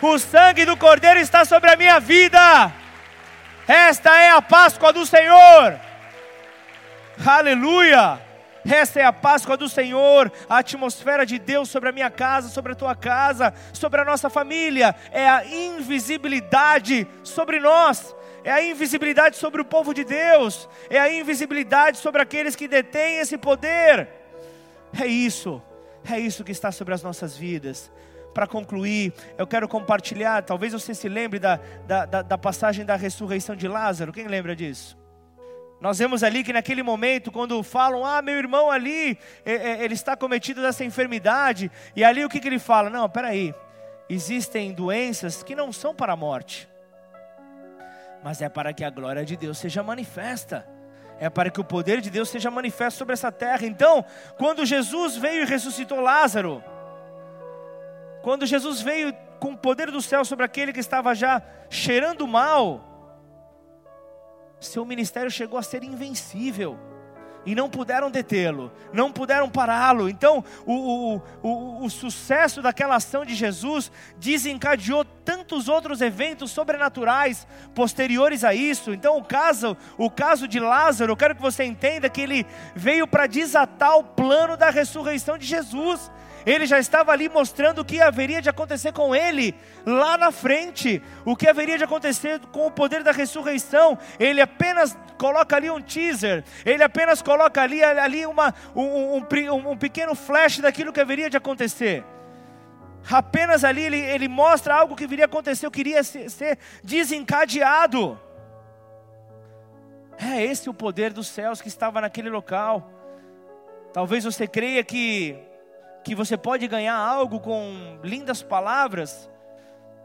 O 0.00 0.18
sangue 0.18 0.64
do 0.64 0.78
Cordeiro 0.78 1.20
está 1.20 1.44
sobre 1.44 1.70
a 1.70 1.76
minha 1.76 2.00
vida, 2.00 2.72
esta 3.66 4.18
é 4.18 4.30
a 4.30 4.40
Páscoa 4.40 4.94
do 4.94 5.04
Senhor, 5.04 5.78
aleluia. 7.26 8.27
Essa 8.68 9.00
é 9.00 9.04
a 9.04 9.12
Páscoa 9.12 9.56
do 9.56 9.68
Senhor, 9.68 10.30
a 10.48 10.58
atmosfera 10.58 11.24
de 11.24 11.38
Deus 11.38 11.70
sobre 11.70 11.88
a 11.88 11.92
minha 11.92 12.10
casa, 12.10 12.48
sobre 12.48 12.72
a 12.72 12.74
tua 12.74 12.94
casa, 12.94 13.54
sobre 13.72 14.00
a 14.00 14.04
nossa 14.04 14.28
família. 14.28 14.94
É 15.10 15.26
a 15.26 15.44
invisibilidade 15.46 17.06
sobre 17.22 17.60
nós, 17.60 18.14
é 18.44 18.52
a 18.52 18.62
invisibilidade 18.62 19.36
sobre 19.36 19.62
o 19.62 19.64
povo 19.64 19.94
de 19.94 20.04
Deus, 20.04 20.68
é 20.90 20.98
a 20.98 21.10
invisibilidade 21.10 21.96
sobre 21.96 22.20
aqueles 22.20 22.54
que 22.54 22.68
detêm 22.68 23.20
esse 23.20 23.38
poder. 23.38 24.08
É 25.00 25.06
isso, 25.06 25.62
é 26.10 26.20
isso 26.20 26.44
que 26.44 26.52
está 26.52 26.70
sobre 26.70 26.92
as 26.92 27.02
nossas 27.02 27.36
vidas. 27.36 27.90
Para 28.34 28.46
concluir, 28.46 29.14
eu 29.38 29.46
quero 29.46 29.66
compartilhar, 29.66 30.42
talvez 30.42 30.74
você 30.74 30.94
se 30.94 31.08
lembre 31.08 31.38
da, 31.38 31.58
da, 31.86 32.04
da 32.22 32.38
passagem 32.38 32.84
da 32.84 32.96
ressurreição 32.96 33.56
de 33.56 33.66
Lázaro, 33.66 34.12
quem 34.12 34.26
lembra 34.26 34.54
disso? 34.54 34.96
Nós 35.80 35.98
vemos 35.98 36.24
ali 36.24 36.42
que 36.42 36.52
naquele 36.52 36.82
momento, 36.82 37.30
quando 37.30 37.62
falam, 37.62 38.04
ah, 38.04 38.20
meu 38.20 38.36
irmão 38.36 38.70
ali, 38.70 39.16
é, 39.44 39.52
é, 39.52 39.84
ele 39.84 39.94
está 39.94 40.16
cometido 40.16 40.60
dessa 40.60 40.84
enfermidade, 40.84 41.70
e 41.94 42.02
ali 42.02 42.24
o 42.24 42.28
que, 42.28 42.40
que 42.40 42.48
ele 42.48 42.58
fala? 42.58 42.90
Não, 42.90 43.08
peraí, 43.08 43.54
existem 44.08 44.72
doenças 44.72 45.42
que 45.42 45.54
não 45.54 45.72
são 45.72 45.94
para 45.94 46.14
a 46.14 46.16
morte, 46.16 46.68
mas 48.24 48.42
é 48.42 48.48
para 48.48 48.72
que 48.72 48.82
a 48.82 48.90
glória 48.90 49.24
de 49.24 49.36
Deus 49.36 49.58
seja 49.58 49.82
manifesta, 49.82 50.66
é 51.20 51.30
para 51.30 51.50
que 51.50 51.60
o 51.60 51.64
poder 51.64 52.00
de 52.00 52.10
Deus 52.10 52.28
seja 52.28 52.50
manifesto 52.50 52.98
sobre 52.98 53.12
essa 53.12 53.30
terra. 53.30 53.64
Então, 53.64 54.04
quando 54.36 54.66
Jesus 54.66 55.16
veio 55.16 55.42
e 55.42 55.46
ressuscitou 55.46 56.00
Lázaro, 56.00 56.62
quando 58.22 58.46
Jesus 58.46 58.80
veio 58.80 59.14
com 59.38 59.52
o 59.52 59.56
poder 59.56 59.90
do 59.92 60.02
céu 60.02 60.24
sobre 60.24 60.44
aquele 60.44 60.72
que 60.72 60.80
estava 60.80 61.14
já 61.14 61.40
cheirando 61.70 62.26
mal, 62.26 62.87
seu 64.60 64.84
ministério 64.84 65.30
chegou 65.30 65.58
a 65.58 65.62
ser 65.62 65.82
invencível. 65.82 66.78
E 67.46 67.54
não 67.54 67.70
puderam 67.70 68.10
detê-lo, 68.10 68.70
não 68.92 69.10
puderam 69.10 69.48
pará-lo. 69.48 70.08
Então, 70.08 70.44
o, 70.66 70.74
o, 70.74 71.22
o, 71.42 71.84
o, 71.84 71.88
sucesso 71.88 72.60
daquela 72.60 72.96
ação 72.96 73.24
de 73.24 73.34
Jesus 73.34 73.90
desencadeou 74.18 75.02
tantos 75.24 75.66
outros 75.66 76.02
eventos 76.02 76.50
sobrenaturais 76.50 77.46
posteriores 77.74 78.44
a 78.44 78.52
isso. 78.52 78.92
Então, 78.92 79.16
o 79.16 79.24
caso, 79.24 79.76
o 79.96 80.10
caso 80.10 80.46
de 80.46 80.60
Lázaro, 80.60 81.12
eu 81.12 81.16
quero 81.16 81.34
que 81.34 81.40
você 81.40 81.64
entenda 81.64 82.10
que 82.10 82.20
ele 82.20 82.44
veio 82.74 83.06
para 83.06 83.26
desatar 83.26 83.96
o 83.96 84.04
plano 84.04 84.54
da 84.54 84.68
ressurreição 84.68 85.38
de 85.38 85.46
Jesus 85.46 86.10
ele 86.48 86.64
já 86.64 86.78
estava 86.78 87.12
ali 87.12 87.28
mostrando 87.28 87.80
o 87.80 87.84
que 87.84 88.00
haveria 88.00 88.40
de 88.40 88.48
acontecer 88.48 88.90
com 88.90 89.14
ele 89.14 89.54
lá 89.84 90.16
na 90.16 90.32
frente, 90.32 91.02
o 91.22 91.36
que 91.36 91.46
haveria 91.46 91.76
de 91.76 91.84
acontecer 91.84 92.40
com 92.50 92.66
o 92.66 92.70
poder 92.70 93.02
da 93.02 93.12
ressurreição. 93.12 93.98
Ele 94.18 94.40
apenas 94.40 94.96
coloca 95.18 95.56
ali 95.56 95.68
um 95.68 95.78
teaser, 95.78 96.42
ele 96.64 96.82
apenas 96.82 97.20
coloca 97.20 97.60
ali, 97.60 97.84
ali 97.84 98.24
uma, 98.24 98.54
um, 98.74 99.18
um, 99.18 99.70
um 99.72 99.76
pequeno 99.76 100.14
flash 100.14 100.60
daquilo 100.60 100.90
que 100.90 101.00
haveria 101.00 101.28
de 101.28 101.36
acontecer. 101.36 102.02
Apenas 103.10 103.62
ali 103.62 103.82
ele, 103.82 104.00
ele 104.00 104.26
mostra 104.26 104.74
algo 104.74 104.96
que 104.96 105.06
viria 105.06 105.26
a 105.26 105.26
acontecer, 105.26 105.66
o 105.66 105.70
que 105.70 105.80
iria 105.80 106.02
ser, 106.02 106.30
ser 106.30 106.58
desencadeado. 106.82 108.18
É 110.18 110.42
esse 110.42 110.70
o 110.70 110.74
poder 110.74 111.12
dos 111.12 111.28
céus 111.28 111.60
que 111.60 111.68
estava 111.68 112.00
naquele 112.00 112.30
local. 112.30 112.90
Talvez 113.92 114.24
você 114.24 114.46
creia 114.46 114.82
que 114.82 115.47
que 116.08 116.14
você 116.14 116.38
pode 116.38 116.66
ganhar 116.66 116.96
algo 116.96 117.38
com 117.38 117.98
lindas 118.02 118.42
palavras, 118.42 119.28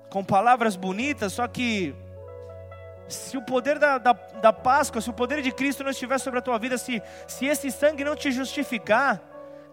com 0.10 0.22
palavras 0.22 0.76
bonitas, 0.76 1.32
só 1.32 1.48
que 1.48 1.96
se 3.08 3.38
o 3.38 3.42
poder 3.42 3.80
da, 3.80 3.98
da, 3.98 4.12
da, 4.12 4.52
Páscoa, 4.52 5.00
se 5.00 5.10
o 5.10 5.14
poder 5.14 5.42
de 5.42 5.50
Cristo 5.50 5.82
não 5.82 5.92
estiver 5.92 6.18
sobre 6.18 6.40
a 6.40 6.42
tua 6.42 6.60
vida, 6.60 6.78
se, 6.78 7.02
se 7.26 7.46
esse 7.46 7.72
sangue 7.72 8.04
não 8.04 8.18
te 8.18 8.34
justificar, 8.34 9.22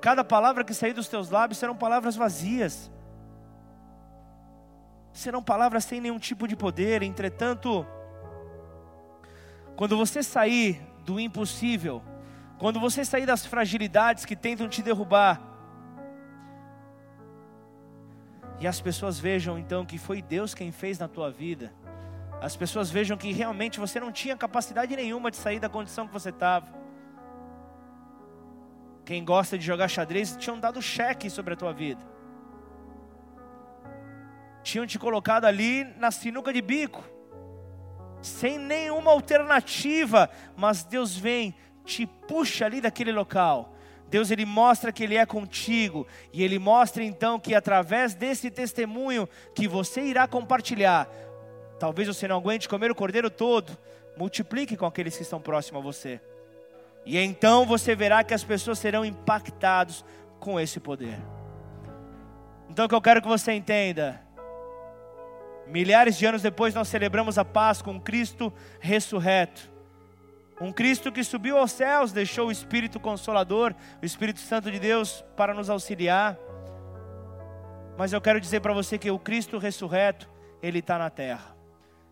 cada 0.00 0.22
palavra 0.22 0.62
que 0.62 0.72
sair 0.72 0.92
dos 0.92 1.08
teus 1.08 1.30
lábios 1.30 1.58
serão 1.58 1.74
palavras 1.74 2.14
vazias, 2.14 2.88
serão 5.12 5.42
palavras 5.42 5.84
sem 5.84 6.00
nenhum 6.00 6.18
tipo 6.20 6.46
de 6.46 6.54
poder. 6.54 7.02
Entretanto, 7.02 7.84
quando 9.74 9.96
você 9.96 10.22
sair 10.22 10.80
do 11.04 11.18
impossível, 11.18 12.00
quando 12.56 12.78
você 12.78 13.04
sair 13.04 13.26
das 13.26 13.44
fragilidades 13.44 14.24
que 14.24 14.36
tentam 14.36 14.68
te 14.68 14.80
derrubar, 14.80 15.49
E 18.60 18.66
as 18.66 18.78
pessoas 18.78 19.18
vejam 19.18 19.58
então 19.58 19.86
que 19.86 19.96
foi 19.96 20.20
Deus 20.20 20.54
quem 20.54 20.70
fez 20.70 20.98
na 20.98 21.08
tua 21.08 21.30
vida. 21.30 21.72
As 22.42 22.54
pessoas 22.54 22.90
vejam 22.90 23.16
que 23.16 23.32
realmente 23.32 23.80
você 23.80 23.98
não 23.98 24.12
tinha 24.12 24.36
capacidade 24.36 24.94
nenhuma 24.94 25.30
de 25.30 25.38
sair 25.38 25.58
da 25.58 25.68
condição 25.68 26.06
que 26.06 26.12
você 26.12 26.28
estava. 26.28 26.68
Quem 29.02 29.24
gosta 29.24 29.56
de 29.56 29.64
jogar 29.64 29.88
xadrez 29.88 30.36
tinham 30.36 30.60
dado 30.60 30.80
cheque 30.82 31.30
sobre 31.30 31.54
a 31.54 31.56
tua 31.56 31.72
vida. 31.72 32.04
Tinham 34.62 34.86
te 34.86 34.98
colocado 34.98 35.46
ali 35.46 35.84
na 35.96 36.10
sinuca 36.10 36.52
de 36.52 36.60
bico, 36.60 37.02
sem 38.20 38.58
nenhuma 38.58 39.10
alternativa, 39.10 40.28
mas 40.54 40.84
Deus 40.84 41.16
vem, 41.16 41.54
te 41.82 42.06
puxa 42.06 42.66
ali 42.66 42.82
daquele 42.82 43.10
local 43.10 43.74
Deus 44.10 44.32
ele 44.32 44.44
mostra 44.44 44.92
que 44.92 45.04
ele 45.04 45.16
é 45.16 45.24
contigo 45.24 46.06
e 46.32 46.42
ele 46.42 46.58
mostra 46.58 47.02
então 47.04 47.38
que 47.38 47.54
através 47.54 48.12
desse 48.12 48.50
testemunho 48.50 49.28
que 49.54 49.68
você 49.68 50.02
irá 50.02 50.26
compartilhar, 50.26 51.08
talvez 51.78 52.08
você 52.08 52.26
não 52.26 52.38
aguente 52.38 52.68
comer 52.68 52.90
o 52.90 52.94
cordeiro 52.94 53.30
todo, 53.30 53.78
multiplique 54.16 54.76
com 54.76 54.84
aqueles 54.84 55.16
que 55.16 55.22
estão 55.22 55.40
próximos 55.40 55.80
a 55.80 55.84
você. 55.84 56.20
E 57.06 57.16
então 57.16 57.64
você 57.64 57.94
verá 57.94 58.24
que 58.24 58.34
as 58.34 58.42
pessoas 58.42 58.80
serão 58.80 59.04
impactados 59.04 60.04
com 60.40 60.58
esse 60.58 60.80
poder. 60.80 61.18
Então 62.68 62.86
o 62.86 62.88
que 62.88 62.94
eu 62.94 63.00
quero 63.00 63.22
que 63.22 63.28
você 63.28 63.52
entenda, 63.52 64.20
milhares 65.68 66.18
de 66.18 66.26
anos 66.26 66.42
depois 66.42 66.74
nós 66.74 66.88
celebramos 66.88 67.38
a 67.38 67.44
paz 67.44 67.80
com 67.80 68.00
Cristo 68.00 68.52
ressurreto. 68.80 69.69
Um 70.60 70.72
Cristo 70.72 71.10
que 71.10 71.24
subiu 71.24 71.56
aos 71.56 71.72
céus, 71.72 72.12
deixou 72.12 72.48
o 72.48 72.52
Espírito 72.52 73.00
Consolador, 73.00 73.74
o 74.02 74.04
Espírito 74.04 74.40
Santo 74.40 74.70
de 74.70 74.78
Deus, 74.78 75.24
para 75.34 75.54
nos 75.54 75.70
auxiliar. 75.70 76.38
Mas 77.96 78.12
eu 78.12 78.20
quero 78.20 78.38
dizer 78.38 78.60
para 78.60 78.74
você 78.74 78.98
que 78.98 79.10
o 79.10 79.18
Cristo 79.18 79.56
ressurreto, 79.56 80.28
ele 80.62 80.80
está 80.80 80.98
na 80.98 81.08
terra. 81.08 81.56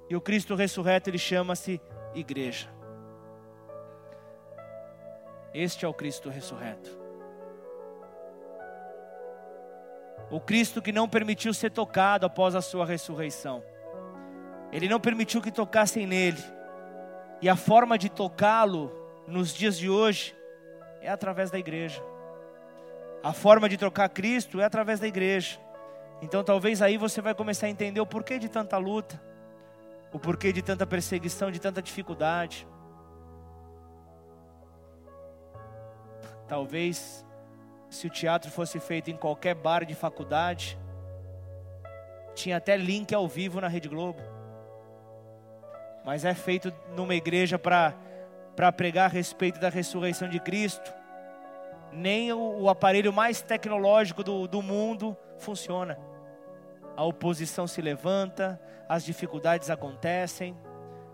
E 0.08 0.16
o 0.16 0.20
Cristo 0.20 0.54
ressurreto, 0.54 1.10
ele 1.10 1.18
chama-se 1.18 1.78
Igreja. 2.14 2.70
Este 5.52 5.84
é 5.84 5.88
o 5.88 5.92
Cristo 5.92 6.30
ressurreto. 6.30 6.98
O 10.30 10.40
Cristo 10.40 10.80
que 10.80 10.92
não 10.92 11.06
permitiu 11.06 11.52
ser 11.52 11.70
tocado 11.70 12.24
após 12.24 12.54
a 12.54 12.62
sua 12.62 12.86
ressurreição. 12.86 13.62
Ele 14.72 14.88
não 14.88 15.00
permitiu 15.00 15.42
que 15.42 15.50
tocassem 15.50 16.06
nele 16.06 16.57
e 17.40 17.48
a 17.48 17.56
forma 17.56 17.96
de 17.96 18.08
tocá-lo 18.08 18.92
nos 19.26 19.54
dias 19.54 19.78
de 19.78 19.88
hoje 19.88 20.34
é 21.00 21.08
através 21.08 21.50
da 21.50 21.58
igreja. 21.58 22.02
A 23.22 23.32
forma 23.32 23.68
de 23.68 23.76
trocar 23.76 24.08
Cristo 24.08 24.60
é 24.60 24.64
através 24.64 24.98
da 24.98 25.06
igreja. 25.06 25.58
Então 26.20 26.42
talvez 26.42 26.82
aí 26.82 26.96
você 26.96 27.20
vai 27.20 27.34
começar 27.34 27.66
a 27.66 27.70
entender 27.70 28.00
o 28.00 28.06
porquê 28.06 28.38
de 28.38 28.48
tanta 28.48 28.76
luta, 28.76 29.20
o 30.12 30.18
porquê 30.18 30.52
de 30.52 30.62
tanta 30.62 30.86
perseguição, 30.86 31.50
de 31.50 31.60
tanta 31.60 31.80
dificuldade. 31.80 32.66
Talvez 36.48 37.24
se 37.88 38.06
o 38.06 38.10
teatro 38.10 38.50
fosse 38.50 38.80
feito 38.80 39.10
em 39.10 39.16
qualquer 39.16 39.54
bar 39.54 39.84
de 39.84 39.94
faculdade, 39.94 40.78
tinha 42.34 42.56
até 42.56 42.76
link 42.76 43.14
ao 43.14 43.28
vivo 43.28 43.60
na 43.60 43.68
Rede 43.68 43.88
Globo 43.88 44.37
mas 46.08 46.24
é 46.24 46.32
feito 46.32 46.72
numa 46.96 47.14
igreja 47.14 47.58
para 47.58 47.92
pregar 48.74 49.10
a 49.10 49.12
respeito 49.12 49.60
da 49.60 49.68
ressurreição 49.68 50.26
de 50.26 50.40
Cristo. 50.40 50.90
Nem 51.92 52.32
o, 52.32 52.62
o 52.62 52.70
aparelho 52.70 53.12
mais 53.12 53.42
tecnológico 53.42 54.24
do, 54.24 54.48
do 54.48 54.62
mundo 54.62 55.14
funciona. 55.36 55.98
A 56.96 57.04
oposição 57.04 57.66
se 57.66 57.82
levanta, 57.82 58.58
as 58.88 59.04
dificuldades 59.04 59.68
acontecem, 59.68 60.56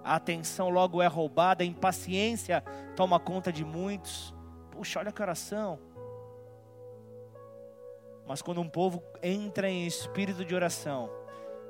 a 0.04 0.14
atenção 0.14 0.68
logo 0.68 1.02
é 1.02 1.08
roubada, 1.08 1.64
a 1.64 1.66
impaciência 1.66 2.62
toma 2.94 3.18
conta 3.18 3.52
de 3.52 3.64
muitos. 3.64 4.32
Puxa, 4.70 5.00
olha 5.00 5.10
que 5.10 5.20
oração. 5.20 5.76
Mas 8.28 8.40
quando 8.40 8.60
um 8.60 8.68
povo 8.68 9.02
entra 9.20 9.68
em 9.68 9.88
espírito 9.88 10.44
de 10.44 10.54
oração, 10.54 11.10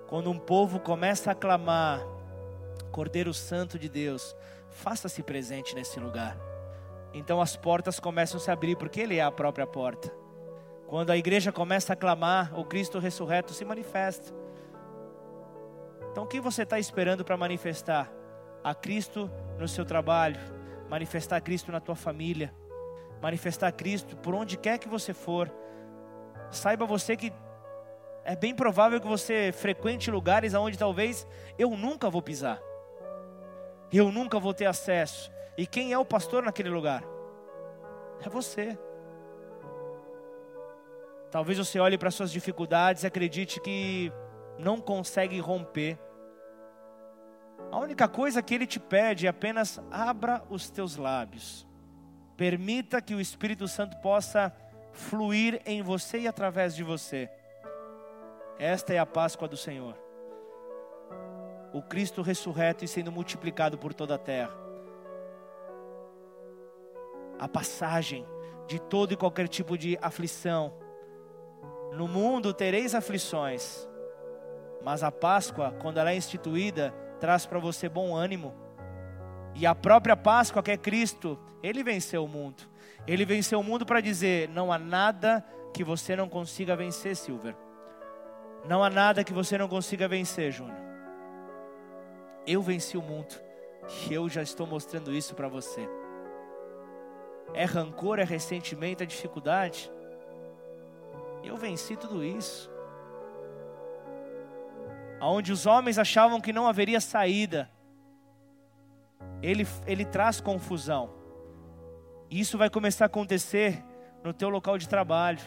quando 0.09 0.31
um 0.31 0.39
povo 0.39 0.79
começa 0.79 1.31
a 1.31 1.35
clamar, 1.35 2.01
Cordeiro 2.95 3.35
Santo 3.35 3.77
de 3.77 3.89
Deus, 3.89 4.37
faça-se 4.71 5.21
presente 5.21 5.75
nesse 5.75 5.99
lugar. 5.99 6.39
Então 7.13 7.41
as 7.41 7.57
portas 7.57 7.99
começam 7.99 8.39
a 8.39 8.41
se 8.41 8.53
abrir, 8.53 8.77
porque 8.77 9.01
Ele 9.01 9.17
é 9.17 9.21
a 9.21 9.33
própria 9.33 9.67
porta. 9.67 10.15
Quando 10.87 11.11
a 11.11 11.17
igreja 11.17 11.51
começa 11.51 11.93
a 11.93 11.97
clamar, 11.97 12.57
o 12.57 12.65
Cristo 12.65 13.01
ressurreto 13.01 13.53
se 13.53 13.65
manifesta. 13.65 14.33
Então 16.13 16.23
o 16.23 16.27
que 16.29 16.41
você 16.41 16.63
está 16.63 16.79
esperando 16.79 17.25
para 17.25 17.37
manifestar? 17.37 18.09
A 18.63 18.73
Cristo 18.77 19.29
no 19.59 19.67
seu 19.67 19.85
trabalho, 19.85 20.39
manifestar 20.89 21.41
Cristo 21.41 21.73
na 21.73 21.81
tua 21.81 21.97
família, 21.97 22.55
manifestar 23.21 23.73
Cristo 23.73 24.17
por 24.19 24.37
onde 24.37 24.57
quer 24.57 24.79
que 24.79 24.89
você 24.89 25.13
for. 25.13 25.53
Saiba 26.49 26.87
você 26.87 27.17
que 27.17 27.33
é 28.25 28.37
bem 28.37 28.55
provável 28.55 29.01
que 29.01 29.09
você 29.09 29.51
frequente 29.51 30.13
lugares 30.13 30.55
aonde 30.55 30.79
talvez 30.79 31.27
eu 31.59 31.71
nunca 31.71 32.09
vou 32.09 32.23
pisar 32.23 32.63
eu 33.97 34.11
nunca 34.11 34.39
vou 34.39 34.55
ter 34.55 34.67
acesso. 34.67 35.31
E 35.57 35.67
quem 35.67 35.93
é 35.93 35.99
o 35.99 36.05
pastor 36.05 36.43
naquele 36.43 36.71
lugar? 36.71 37.05
É 38.25 38.29
você. 38.29 38.79
Talvez 41.31 41.59
você 41.59 41.79
olhe 41.79 41.99
para 41.99 42.11
suas 42.11 42.31
dificuldades 42.31 43.03
e 43.03 43.07
acredite 43.07 43.61
que 43.61 44.13
não 44.59 44.81
consegue 44.81 45.39
romper. 45.39 45.99
A 47.71 47.79
única 47.79 48.07
coisa 48.07 48.43
que 48.43 48.55
ele 48.55 48.67
te 48.67 48.79
pede 48.79 49.27
é 49.27 49.31
apenas 49.31 49.81
abra 49.91 50.43
os 50.49 50.71
teus 50.71 50.97
lábios. 50.97 51.67
Permita 52.37 53.03
que 53.03 53.15
o 53.15 53.21
Espírito 53.21 53.67
Santo 53.67 53.97
possa 53.99 54.55
fluir 54.93 55.61
em 55.67 55.83
você 55.83 56.21
e 56.21 56.29
através 56.29 56.75
de 56.75 56.85
você. 56.85 57.29
Esta 58.59 58.93
é 58.93 58.99
a 58.99 59.07
Páscoa 59.07 59.49
do 59.49 59.57
Senhor. 59.57 60.04
O 61.75 61.83
Cristo 61.83 62.23
ressurreto 62.23 62.85
e 62.85 62.89
sendo 62.89 63.11
multiplicado 63.11 63.77
por 63.77 63.93
toda 63.93 64.15
a 64.15 64.19
terra. 64.19 64.55
A 67.37 67.49
passagem 67.49 68.25
de 68.69 68.79
todo 68.79 69.13
e 69.13 69.17
qualquer 69.17 69.49
tipo 69.49 69.77
de 69.77 69.99
aflição. 70.01 70.73
No 71.93 72.07
mundo 72.07 72.55
tereis 72.55 72.95
aflições, 72.95 73.89
mas 74.85 75.03
a 75.03 75.11
Páscoa, 75.11 75.75
quando 75.83 75.99
ela 75.99 76.13
é 76.13 76.17
instituída, 76.17 76.95
traz 77.19 77.45
para 77.45 77.59
você 77.59 77.89
bom 77.89 78.15
ânimo. 78.15 78.55
E 79.57 79.67
a 79.67 79.75
própria 79.75 80.17
Páscoa, 80.17 80.63
que 80.63 80.71
é 80.71 80.77
Cristo, 80.77 81.37
ele 81.61 81.83
venceu 81.83 82.25
o 82.25 82.29
mundo. 82.29 82.63
Ele 83.05 83.25
venceu 83.25 83.59
o 83.59 83.65
mundo 83.65 83.85
para 83.85 84.01
dizer: 84.01 84.49
não 84.49 84.73
há 84.73 84.79
nada 84.79 85.45
que 85.73 85.83
você 85.83 86.15
não 86.15 86.29
consiga 86.29 86.77
vencer, 86.77 87.17
Silver. 87.17 87.57
Não 88.65 88.85
há 88.85 88.89
nada 88.89 89.25
que 89.25 89.33
você 89.33 89.59
não 89.59 89.67
consiga 89.67 90.07
vencer, 90.07 90.53
Júnior. 90.53 90.94
Eu 92.47 92.63
venci 92.63 92.97
o 92.97 93.03
mundo 93.03 93.35
e 94.09 94.15
eu 94.15 94.29
já 94.29 94.43
estou 94.43 94.67
mostrando 94.67 95.13
isso 95.13 95.35
para 95.35 95.49
você. 95.49 95.89
É 97.53 97.65
rancor, 97.65 98.19
é 98.19 98.25
ressentimento, 98.25 99.03
é 99.03 99.07
dificuldade. 99.07 99.91
Eu 101.43 101.57
venci 101.57 101.97
tudo 101.97 102.25
isso. 102.25 102.71
Onde 105.21 105.53
os 105.53 105.67
homens 105.67 105.99
achavam 105.99 106.41
que 106.41 106.53
não 106.53 106.67
haveria 106.67 107.01
saída, 107.01 107.71
ele, 109.43 109.67
ele 109.87 110.05
traz 110.05 110.41
confusão. 110.41 111.15
Isso 112.31 112.59
vai 112.59 112.69
começar 112.69 113.05
a 113.05 113.07
acontecer 113.07 113.83
no 114.23 114.33
teu 114.33 114.49
local 114.49 114.77
de 114.77 114.89
trabalho 114.89 115.41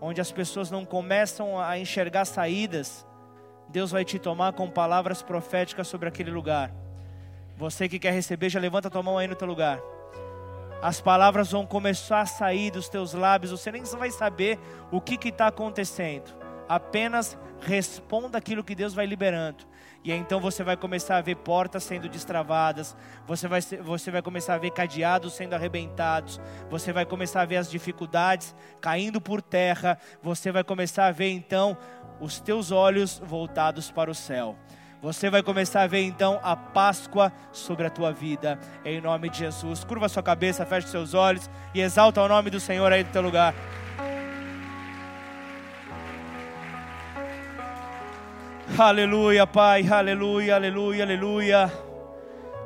onde 0.00 0.20
as 0.20 0.30
pessoas 0.30 0.70
não 0.70 0.84
começam 0.84 1.60
a 1.60 1.78
enxergar 1.78 2.24
saídas, 2.24 3.06
Deus 3.68 3.90
vai 3.90 4.04
te 4.04 4.18
tomar 4.18 4.52
com 4.52 4.70
palavras 4.70 5.22
proféticas 5.22 5.88
sobre 5.88 6.08
aquele 6.08 6.30
lugar. 6.30 6.72
Você 7.56 7.88
que 7.88 7.98
quer 7.98 8.12
receber, 8.12 8.48
já 8.48 8.60
levanta 8.60 8.88
a 8.88 8.90
tua 8.90 9.02
mão 9.02 9.18
aí 9.18 9.26
no 9.26 9.34
teu 9.34 9.46
lugar. 9.46 9.80
As 10.80 11.00
palavras 11.00 11.50
vão 11.50 11.66
começar 11.66 12.20
a 12.20 12.26
sair 12.26 12.70
dos 12.70 12.88
teus 12.88 13.12
lábios, 13.12 13.50
você 13.50 13.72
nem 13.72 13.82
vai 13.82 14.10
saber 14.10 14.58
o 14.92 15.00
que 15.00 15.28
está 15.28 15.48
acontecendo. 15.48 16.32
Apenas 16.68 17.36
responda 17.60 18.38
aquilo 18.38 18.62
que 18.62 18.74
Deus 18.74 18.94
vai 18.94 19.06
liberando. 19.06 19.66
E 20.04 20.12
então 20.12 20.40
você 20.40 20.62
vai 20.62 20.76
começar 20.76 21.16
a 21.16 21.20
ver 21.20 21.34
portas 21.36 21.82
sendo 21.82 22.08
destravadas, 22.08 22.96
você 23.26 23.48
vai, 23.48 23.60
você 23.60 24.10
vai 24.10 24.22
começar 24.22 24.54
a 24.54 24.58
ver 24.58 24.70
cadeados 24.70 25.34
sendo 25.34 25.54
arrebentados, 25.54 26.40
você 26.70 26.92
vai 26.92 27.04
começar 27.04 27.42
a 27.42 27.44
ver 27.44 27.56
as 27.56 27.68
dificuldades 27.68 28.54
caindo 28.80 29.20
por 29.20 29.42
terra, 29.42 29.98
você 30.22 30.52
vai 30.52 30.62
começar 30.62 31.06
a 31.06 31.10
ver 31.10 31.30
então 31.30 31.76
os 32.20 32.40
teus 32.40 32.70
olhos 32.70 33.20
voltados 33.24 33.90
para 33.90 34.10
o 34.10 34.14
céu. 34.14 34.56
Você 35.00 35.30
vai 35.30 35.42
começar 35.44 35.82
a 35.82 35.86
ver 35.86 36.02
então 36.02 36.40
a 36.42 36.56
Páscoa 36.56 37.32
sobre 37.52 37.86
a 37.86 37.90
tua 37.90 38.12
vida, 38.12 38.58
em 38.84 39.00
nome 39.00 39.28
de 39.28 39.38
Jesus. 39.38 39.84
Curva 39.84 40.08
sua 40.08 40.22
cabeça, 40.24 40.66
feche 40.66 40.88
seus 40.88 41.14
olhos 41.14 41.48
e 41.72 41.80
exalta 41.80 42.20
o 42.20 42.28
nome 42.28 42.50
do 42.50 42.58
Senhor 42.58 42.92
aí 42.92 43.04
do 43.04 43.12
teu 43.12 43.22
lugar. 43.22 43.54
Aleluia, 48.76 49.46
Pai, 49.46 49.88
aleluia, 49.88 50.56
aleluia, 50.56 51.04
aleluia. 51.04 51.72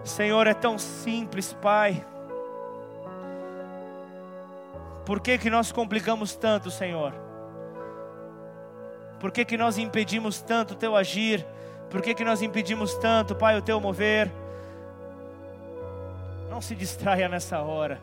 Senhor, 0.05 0.47
é 0.47 0.55
tão 0.55 0.79
simples, 0.79 1.53
Pai. 1.53 2.05
Por 5.05 5.21
que, 5.21 5.37
que 5.37 5.51
nós 5.51 5.71
complicamos 5.71 6.35
tanto, 6.35 6.71
Senhor? 6.71 7.22
Por 9.23 9.31
que, 9.31 9.45
que 9.45 9.57
nós 9.57 9.79
impedimos 9.79 10.43
tanto 10.43 10.73
o 10.73 10.77
Teu 10.77 10.97
agir? 10.97 11.47
Por 11.89 12.03
que, 12.03 12.13
que 12.13 12.25
nós 12.25 12.43
impedimos 12.43 12.93
tanto, 12.97 13.37
Pai, 13.37 13.57
o 13.57 13.63
Teu 13.63 13.81
mover? 13.81 14.29
Não 16.51 16.61
se 16.61 16.75
distraia 16.75 17.29
nessa 17.29 17.61
hora. 17.61 18.03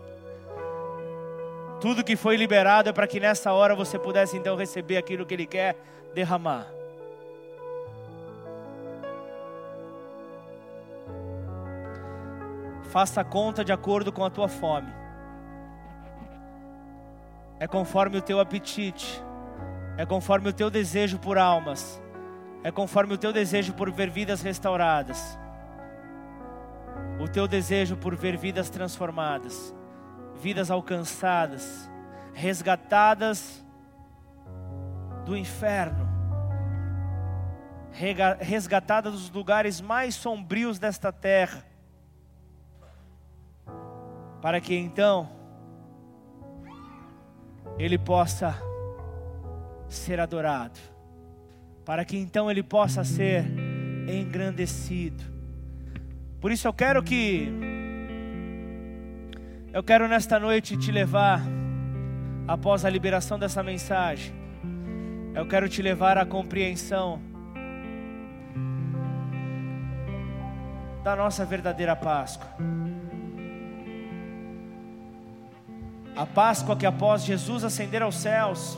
Tudo 1.81 2.05
que 2.05 2.15
foi 2.15 2.37
liberado 2.37 2.87
é 2.87 2.93
para 2.93 3.05
que 3.05 3.19
nessa 3.19 3.51
hora 3.51 3.75
você 3.75 3.99
pudesse 3.99 4.37
então 4.37 4.55
receber 4.55 4.95
aquilo 4.95 5.25
que 5.25 5.33
Ele 5.33 5.45
quer 5.45 5.75
derramar. 6.13 6.67
Faça 12.91 13.19
a 13.19 13.25
conta 13.25 13.65
de 13.65 13.73
acordo 13.73 14.09
com 14.13 14.23
a 14.23 14.29
tua 14.29 14.47
fome. 14.47 14.93
É 17.59 17.67
conforme 17.67 18.17
o 18.17 18.21
teu 18.21 18.39
apetite. 18.39 19.21
É 19.99 20.05
conforme 20.05 20.47
o 20.47 20.53
teu 20.53 20.69
desejo 20.69 21.19
por 21.19 21.37
almas. 21.37 22.01
É 22.63 22.71
conforme 22.71 23.15
o 23.15 23.17
teu 23.17 23.33
desejo 23.33 23.73
por 23.73 23.91
ver 23.91 24.09
vidas 24.09 24.41
restauradas. 24.41 25.37
O 27.19 27.27
teu 27.27 27.49
desejo 27.49 27.97
por 27.97 28.15
ver 28.15 28.37
vidas 28.37 28.69
transformadas. 28.69 29.75
Vidas 30.41 30.71
alcançadas. 30.71 31.91
Resgatadas 32.33 33.61
do 35.25 35.35
inferno. 35.35 36.07
Resgatadas 38.39 39.11
dos 39.11 39.29
lugares 39.29 39.81
mais 39.81 40.15
sombrios 40.15 40.79
desta 40.79 41.11
terra 41.11 41.65
para 44.41 44.61
que 44.61 44.73
então 44.73 45.29
ele 47.77 47.97
possa 47.97 48.68
ser 49.89 50.19
adorado, 50.19 50.79
para 51.83 52.05
que 52.05 52.17
então 52.17 52.49
ele 52.49 52.63
possa 52.63 53.03
ser 53.03 53.43
engrandecido. 54.07 55.23
Por 56.39 56.51
isso 56.51 56.67
eu 56.67 56.73
quero 56.73 57.03
que 57.03 57.51
eu 59.73 59.83
quero 59.83 60.07
nesta 60.07 60.39
noite 60.39 60.77
te 60.77 60.91
levar 60.91 61.41
após 62.47 62.85
a 62.85 62.89
liberação 62.89 63.37
dessa 63.37 63.61
mensagem. 63.61 64.33
Eu 65.35 65.47
quero 65.47 65.69
te 65.69 65.81
levar 65.81 66.17
à 66.17 66.25
compreensão 66.25 67.21
da 71.03 71.15
nossa 71.15 71.45
verdadeira 71.45 71.95
Páscoa. 71.95 72.49
A 76.15 76.25
Páscoa 76.25 76.75
que 76.75 76.85
após 76.85 77.23
Jesus 77.23 77.63
ascender 77.63 78.01
aos 78.01 78.15
céus, 78.15 78.77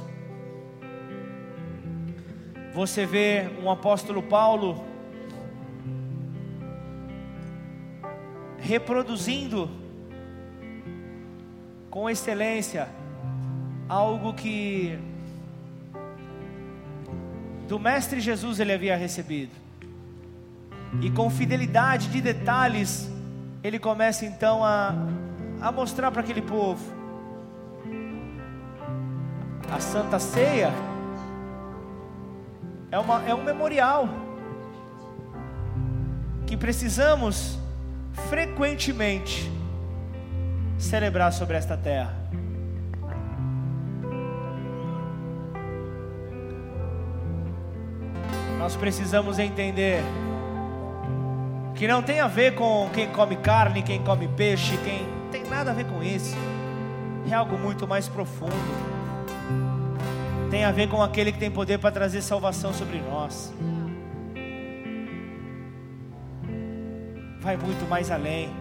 você 2.73 3.05
vê 3.05 3.49
um 3.61 3.69
apóstolo 3.69 4.23
Paulo 4.23 4.83
reproduzindo 8.59 9.69
com 11.89 12.09
excelência 12.09 12.87
algo 13.89 14.33
que 14.33 14.97
do 17.67 17.77
mestre 17.77 18.21
Jesus 18.21 18.59
ele 18.59 18.71
havia 18.71 18.95
recebido. 18.95 19.51
E 21.01 21.09
com 21.09 21.29
fidelidade 21.29 22.09
de 22.09 22.21
detalhes, 22.21 23.09
ele 23.63 23.79
começa 23.79 24.25
então 24.25 24.63
a, 24.63 24.93
a 25.61 25.71
mostrar 25.71 26.11
para 26.11 26.21
aquele 26.21 26.41
povo 26.41 27.01
a 29.69 29.79
Santa 29.79 30.19
Ceia 30.19 30.90
é, 32.91 32.99
uma, 32.99 33.23
é 33.27 33.33
um 33.33 33.43
memorial 33.43 34.09
que 36.45 36.57
precisamos 36.57 37.57
frequentemente 38.29 39.49
celebrar 40.77 41.31
sobre 41.31 41.55
esta 41.55 41.77
terra. 41.77 42.13
Nós 48.59 48.75
precisamos 48.75 49.39
entender 49.39 50.03
que 51.73 51.87
não 51.87 52.03
tem 52.03 52.19
a 52.19 52.27
ver 52.27 52.53
com 52.53 52.89
quem 52.93 53.07
come 53.07 53.37
carne, 53.37 53.81
quem 53.81 54.03
come 54.03 54.27
peixe, 54.27 54.77
quem 54.83 55.07
tem 55.31 55.49
nada 55.49 55.71
a 55.71 55.73
ver 55.73 55.85
com 55.85 56.03
isso. 56.03 56.35
É 57.29 57.33
algo 57.33 57.57
muito 57.57 57.87
mais 57.87 58.09
profundo 58.09 59.00
tem 60.51 60.63
a 60.63 60.71
ver 60.71 60.87
com 60.87 61.01
aquele 61.01 61.31
que 61.31 61.39
tem 61.39 61.49
poder 61.49 61.79
para 61.79 61.91
trazer 61.91 62.21
salvação 62.21 62.71
sobre 62.73 62.99
nós. 62.99 63.51
Vai 67.39 67.57
muito 67.57 67.89
mais 67.89 68.11
além. 68.11 68.51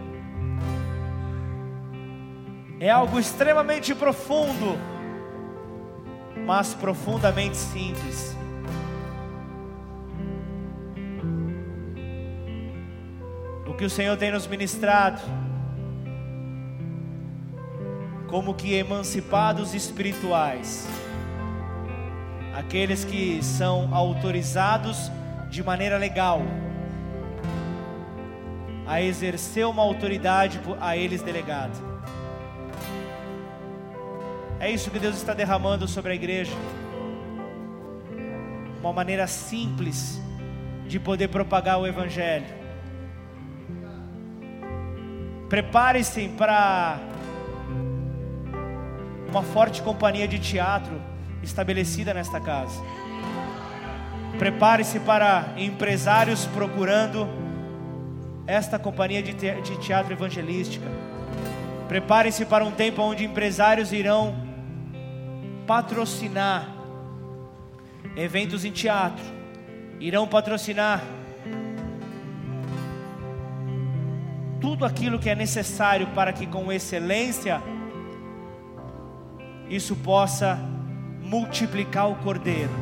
É 2.79 2.89
algo 2.89 3.19
extremamente 3.19 3.93
profundo, 3.93 4.75
mas 6.47 6.73
profundamente 6.73 7.57
simples. 7.57 8.35
que 13.81 13.85
o 13.85 13.89
Senhor 13.89 14.15
tem 14.15 14.31
nos 14.31 14.45
ministrado, 14.45 15.19
como 18.27 18.53
que 18.53 18.75
emancipados 18.75 19.73
espirituais, 19.73 20.87
aqueles 22.61 23.03
que 23.03 23.43
são 23.43 23.93
autorizados 23.93 25.11
de 25.49 25.63
maneira 25.63 25.97
legal 25.97 26.43
a 28.87 29.01
exercer 29.01 29.65
uma 29.65 29.81
autoridade 29.81 30.61
a 30.79 30.95
eles 30.95 31.23
delegada. 31.23 31.73
É 34.59 34.69
isso 34.69 34.91
que 34.91 34.99
Deus 34.99 35.15
está 35.15 35.33
derramando 35.33 35.87
sobre 35.87 36.11
a 36.11 36.15
igreja. 36.15 36.53
Uma 38.79 38.93
maneira 38.93 39.25
simples 39.25 40.21
de 40.87 40.99
poder 40.99 41.29
propagar 41.29 41.79
o 41.79 41.87
Evangelho. 41.87 42.45
Prepare-se 45.49 46.27
para 46.37 46.99
uma 49.29 49.41
forte 49.41 49.81
companhia 49.81 50.27
de 50.27 50.37
teatro 50.37 51.10
estabelecida 51.43 52.13
nesta 52.13 52.39
casa. 52.39 52.81
Prepare-se 54.37 54.99
para 54.99 55.53
empresários 55.57 56.45
procurando 56.47 57.27
esta 58.47 58.79
companhia 58.79 59.21
de 59.21 59.77
teatro 59.77 60.13
evangelística. 60.13 60.85
Prepare-se 61.87 62.45
para 62.45 62.65
um 62.65 62.71
tempo 62.71 63.01
onde 63.01 63.23
empresários 63.25 63.91
irão 63.91 64.35
patrocinar 65.67 66.69
eventos 68.15 68.65
em 68.65 68.71
teatro, 68.71 69.23
irão 69.99 70.27
patrocinar 70.27 71.01
tudo 74.59 74.85
aquilo 74.85 75.19
que 75.19 75.29
é 75.29 75.35
necessário 75.35 76.07
para 76.07 76.31
que 76.31 76.45
com 76.45 76.71
excelência 76.71 77.61
isso 79.69 79.95
possa 79.95 80.59
multiplicar 81.31 82.09
o 82.09 82.15
cordeiro, 82.15 82.73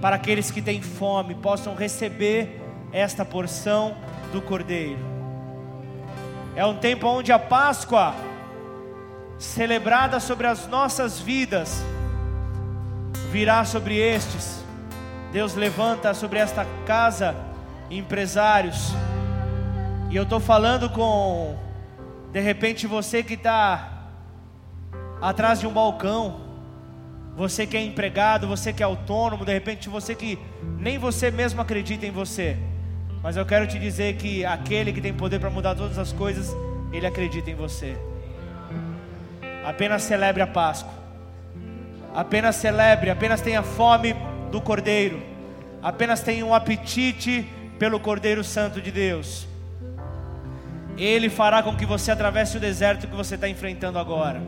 para 0.00 0.16
aqueles 0.16 0.50
que 0.50 0.62
têm 0.62 0.80
fome 0.80 1.34
possam 1.34 1.74
receber 1.74 2.62
esta 2.90 3.26
porção 3.26 3.94
do 4.32 4.40
Cordeiro. 4.40 4.98
É 6.56 6.64
um 6.64 6.76
tempo 6.76 7.06
onde 7.06 7.30
a 7.30 7.38
Páscoa, 7.38 8.14
celebrada 9.38 10.18
sobre 10.18 10.46
as 10.46 10.66
nossas 10.66 11.20
vidas, 11.20 11.84
virá 13.30 13.62
sobre 13.66 13.98
estes. 13.98 14.64
Deus 15.30 15.54
levanta 15.54 16.14
sobre 16.14 16.38
esta 16.38 16.66
casa 16.86 17.36
empresários. 17.90 18.94
E 20.08 20.16
eu 20.16 20.22
estou 20.22 20.40
falando 20.40 20.88
com, 20.88 21.54
de 22.32 22.40
repente, 22.40 22.86
você 22.86 23.22
que 23.22 23.34
está 23.34 24.06
atrás 25.20 25.60
de 25.60 25.66
um 25.66 25.70
balcão, 25.70 26.47
você 27.38 27.68
que 27.68 27.76
é 27.76 27.80
empregado, 27.80 28.48
você 28.48 28.72
que 28.72 28.82
é 28.82 28.84
autônomo, 28.84 29.44
de 29.44 29.52
repente 29.52 29.88
você 29.88 30.12
que 30.12 30.36
nem 30.76 30.98
você 30.98 31.30
mesmo 31.30 31.60
acredita 31.60 32.04
em 32.04 32.10
você. 32.10 32.56
Mas 33.22 33.36
eu 33.36 33.46
quero 33.46 33.64
te 33.64 33.78
dizer 33.78 34.16
que 34.16 34.44
aquele 34.44 34.92
que 34.92 35.00
tem 35.00 35.14
poder 35.14 35.38
para 35.38 35.48
mudar 35.48 35.76
todas 35.76 35.98
as 35.98 36.12
coisas, 36.12 36.52
ele 36.92 37.06
acredita 37.06 37.48
em 37.48 37.54
você. 37.54 37.96
Apenas 39.64 40.02
celebre 40.02 40.42
a 40.42 40.48
Páscoa. 40.48 40.92
Apenas 42.12 42.56
celebre, 42.56 43.08
apenas 43.08 43.40
tenha 43.40 43.62
fome 43.62 44.16
do 44.50 44.60
Cordeiro. 44.60 45.22
Apenas 45.80 46.20
tenha 46.20 46.44
um 46.44 46.52
apetite 46.52 47.48
pelo 47.78 48.00
Cordeiro 48.00 48.42
Santo 48.42 48.80
de 48.82 48.90
Deus. 48.90 49.46
Ele 50.96 51.30
fará 51.30 51.62
com 51.62 51.76
que 51.76 51.86
você 51.86 52.10
atravesse 52.10 52.56
o 52.56 52.60
deserto 52.60 53.06
que 53.06 53.14
você 53.14 53.36
está 53.36 53.48
enfrentando 53.48 53.96
agora. 53.96 54.42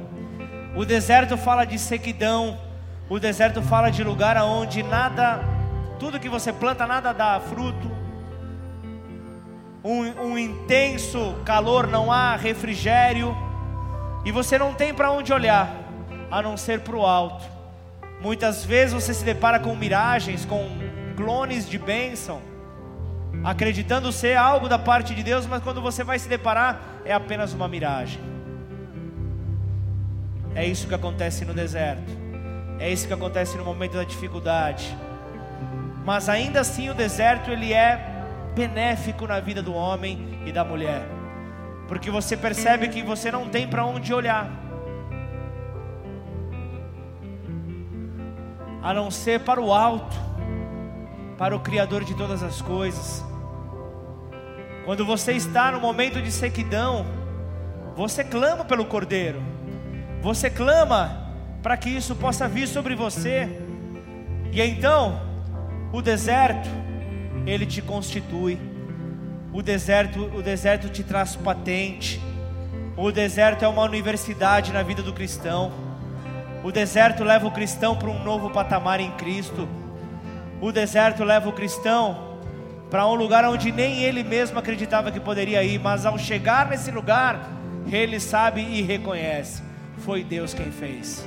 O 0.74 0.84
deserto 0.84 1.36
fala 1.36 1.64
de 1.64 1.78
sequidão. 1.78 2.68
O 3.10 3.18
deserto 3.18 3.60
fala 3.60 3.90
de 3.90 4.02
lugar 4.02 4.36
onde 4.38 4.82
nada, 4.82 5.40
tudo 5.98 6.18
que 6.18 6.28
você 6.28 6.52
planta, 6.52 6.86
nada 6.86 7.12
dá 7.12 7.38
fruto 7.40 8.00
um, 9.84 10.32
um 10.32 10.38
intenso 10.38 11.34
calor, 11.44 11.86
não 11.86 12.12
há 12.12 12.36
refrigério, 12.36 13.36
e 14.24 14.30
você 14.30 14.58
não 14.58 14.74
tem 14.74 14.92
para 14.92 15.10
onde 15.10 15.32
olhar, 15.32 15.74
a 16.30 16.42
não 16.42 16.56
ser 16.56 16.80
para 16.80 16.96
o 16.96 17.04
alto. 17.04 17.44
Muitas 18.20 18.64
vezes 18.64 18.92
você 18.92 19.14
se 19.14 19.24
depara 19.24 19.58
com 19.58 19.74
miragens, 19.74 20.44
com 20.44 20.68
clones 21.16 21.68
de 21.68 21.78
bênção, 21.78 22.40
acreditando 23.42 24.12
ser 24.12 24.36
algo 24.36 24.68
da 24.68 24.78
parte 24.78 25.14
de 25.14 25.22
Deus, 25.22 25.46
mas 25.46 25.62
quando 25.62 25.80
você 25.80 26.04
vai 26.04 26.18
se 26.18 26.28
deparar, 26.28 27.00
é 27.04 27.12
apenas 27.12 27.54
uma 27.54 27.66
miragem. 27.66 28.20
É 30.54 30.66
isso 30.66 30.86
que 30.86 30.94
acontece 30.94 31.44
no 31.44 31.54
deserto, 31.54 32.10
é 32.80 32.90
isso 32.90 33.06
que 33.06 33.12
acontece 33.12 33.58
no 33.58 33.64
momento 33.64 33.98
da 33.98 34.04
dificuldade. 34.04 34.96
Mas 36.02 36.30
ainda 36.30 36.60
assim 36.60 36.88
o 36.88 36.94
deserto 36.94 37.50
ele 37.50 37.74
é 37.74 38.24
benéfico 38.54 39.26
na 39.26 39.38
vida 39.38 39.62
do 39.62 39.74
homem 39.74 40.40
e 40.46 40.50
da 40.50 40.64
mulher, 40.64 41.06
porque 41.86 42.10
você 42.10 42.36
percebe 42.36 42.88
que 42.88 43.02
você 43.02 43.30
não 43.30 43.48
tem 43.48 43.68
para 43.68 43.84
onde 43.84 44.12
olhar, 44.12 44.50
a 48.82 48.94
não 48.94 49.10
ser 49.10 49.40
para 49.40 49.60
o 49.60 49.72
alto, 49.72 50.16
para 51.36 51.54
o 51.54 51.60
Criador 51.60 52.02
de 52.02 52.14
todas 52.14 52.42
as 52.42 52.62
coisas. 52.62 53.24
Quando 54.86 55.04
você 55.04 55.32
está 55.32 55.70
no 55.70 55.80
momento 55.80 56.20
de 56.20 56.32
sequidão, 56.32 57.04
você 57.94 58.24
clama 58.24 58.64
pelo 58.64 58.86
Cordeiro, 58.86 59.42
você 60.22 60.48
clama 60.48 61.29
para 61.62 61.76
que 61.76 61.90
isso 61.90 62.14
possa 62.14 62.48
vir 62.48 62.66
sobre 62.66 62.94
você, 62.94 63.48
e 64.52 64.60
então 64.60 65.20
o 65.92 66.00
deserto, 66.00 66.68
ele 67.46 67.66
te 67.66 67.82
constitui. 67.82 68.58
O 69.52 69.62
deserto, 69.62 70.30
o 70.34 70.42
deserto 70.42 70.88
te 70.88 71.02
traz 71.02 71.34
patente. 71.34 72.20
O 72.96 73.10
deserto 73.10 73.64
é 73.64 73.68
uma 73.68 73.82
universidade 73.82 74.72
na 74.72 74.82
vida 74.82 75.02
do 75.02 75.12
cristão. 75.12 75.72
O 76.62 76.70
deserto 76.70 77.24
leva 77.24 77.46
o 77.46 77.50
cristão 77.50 77.96
para 77.96 78.10
um 78.10 78.22
novo 78.22 78.50
patamar 78.50 79.00
em 79.00 79.10
Cristo. 79.12 79.68
O 80.60 80.70
deserto 80.70 81.24
leva 81.24 81.48
o 81.48 81.52
cristão 81.52 82.38
para 82.90 83.06
um 83.06 83.14
lugar 83.14 83.44
onde 83.44 83.72
nem 83.72 84.02
ele 84.02 84.22
mesmo 84.22 84.58
acreditava 84.58 85.10
que 85.10 85.18
poderia 85.18 85.62
ir, 85.62 85.78
mas 85.78 86.04
ao 86.04 86.18
chegar 86.18 86.68
nesse 86.68 86.90
lugar, 86.90 87.50
ele 87.90 88.20
sabe 88.20 88.60
e 88.60 88.82
reconhece: 88.82 89.62
foi 89.98 90.22
Deus 90.22 90.52
quem 90.52 90.70
fez. 90.70 91.26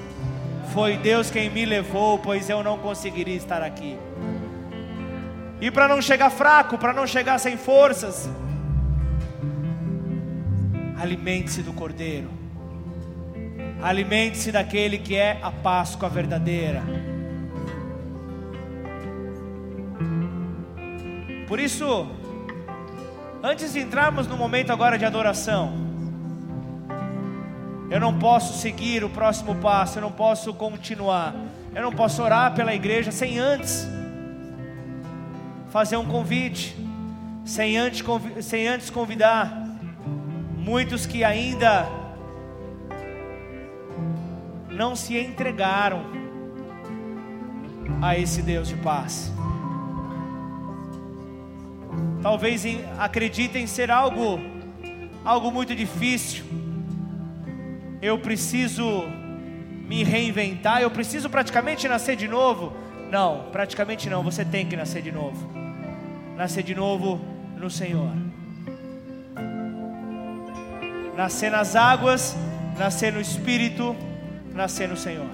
Foi 0.74 0.98
Deus 0.98 1.30
quem 1.30 1.52
me 1.52 1.66
levou, 1.66 2.18
pois 2.18 2.50
eu 2.50 2.64
não 2.64 2.80
conseguiria 2.80 3.36
estar 3.36 3.62
aqui. 3.62 3.96
E 5.62 5.70
para 5.70 5.88
não 5.88 6.02
chegar 6.02 6.32
fraco, 6.32 6.80
para 6.80 6.92
não 6.92 7.06
chegar 7.06 7.38
sem 7.38 7.56
forças, 7.56 8.28
alimente-se 11.00 11.62
do 11.62 11.74
Cordeiro. 11.74 12.28
Alimente-se 13.84 14.52
daquele 14.52 14.98
que 14.98 15.16
é 15.16 15.38
a 15.44 15.52
Páscoa 15.52 16.10
verdadeira. 16.10 16.82
Por 21.48 21.60
isso, 21.60 22.08
antes 23.44 23.74
de 23.74 23.80
entrarmos 23.80 24.26
no 24.26 24.36
momento 24.36 24.72
agora 24.72 24.98
de 24.98 25.06
adoração, 25.06 25.83
eu 27.90 28.00
não 28.00 28.18
posso 28.18 28.60
seguir 28.60 29.04
o 29.04 29.10
próximo 29.10 29.56
passo, 29.56 29.98
eu 29.98 30.02
não 30.02 30.12
posso 30.12 30.54
continuar, 30.54 31.36
eu 31.76 31.82
não 31.82 31.92
posso 31.92 32.22
orar 32.22 32.54
pela 32.54 32.74
igreja 32.74 33.12
sem 33.12 33.40
antes 33.40 33.88
fazer 35.70 35.98
um 35.98 36.06
convite, 36.06 36.78
sem 37.44 37.78
antes, 37.78 38.04
sem 38.42 38.68
antes 38.68 38.90
convidar 38.90 39.64
muitos 40.56 41.06
que 41.06 41.24
ainda 41.24 41.88
não 44.70 44.96
se 44.96 45.18
entregaram 45.18 46.04
a 48.02 48.18
esse 48.18 48.42
Deus 48.42 48.68
de 48.68 48.76
paz. 48.76 49.32
Talvez 52.22 52.64
acreditem 52.98 53.68
ser 53.68 53.92
algo 53.92 54.40
algo 55.26 55.52
muito 55.52 55.76
difícil. 55.76 56.63
Eu 58.04 58.20
preciso 58.20 58.86
me 59.88 60.04
reinventar, 60.04 60.82
eu 60.82 60.92
preciso 60.92 61.30
praticamente 61.30 61.88
nascer 61.88 62.16
de 62.16 62.28
novo. 62.28 62.74
Não, 63.10 63.50
praticamente 63.52 64.10
não, 64.10 64.22
você 64.22 64.46
tem 64.46 64.68
que 64.68 64.76
nascer 64.76 65.02
de 65.02 65.12
novo 65.12 65.64
nascer 66.36 66.64
de 66.64 66.76
novo 66.76 67.20
no 67.58 67.70
Senhor. 67.70 68.12
Nascer 71.16 71.52
nas 71.52 71.76
águas, 71.76 72.36
nascer 72.78 73.14
no 73.14 73.22
Espírito, 73.22 73.96
nascer 74.52 74.88
no 74.88 74.98
Senhor. 74.98 75.30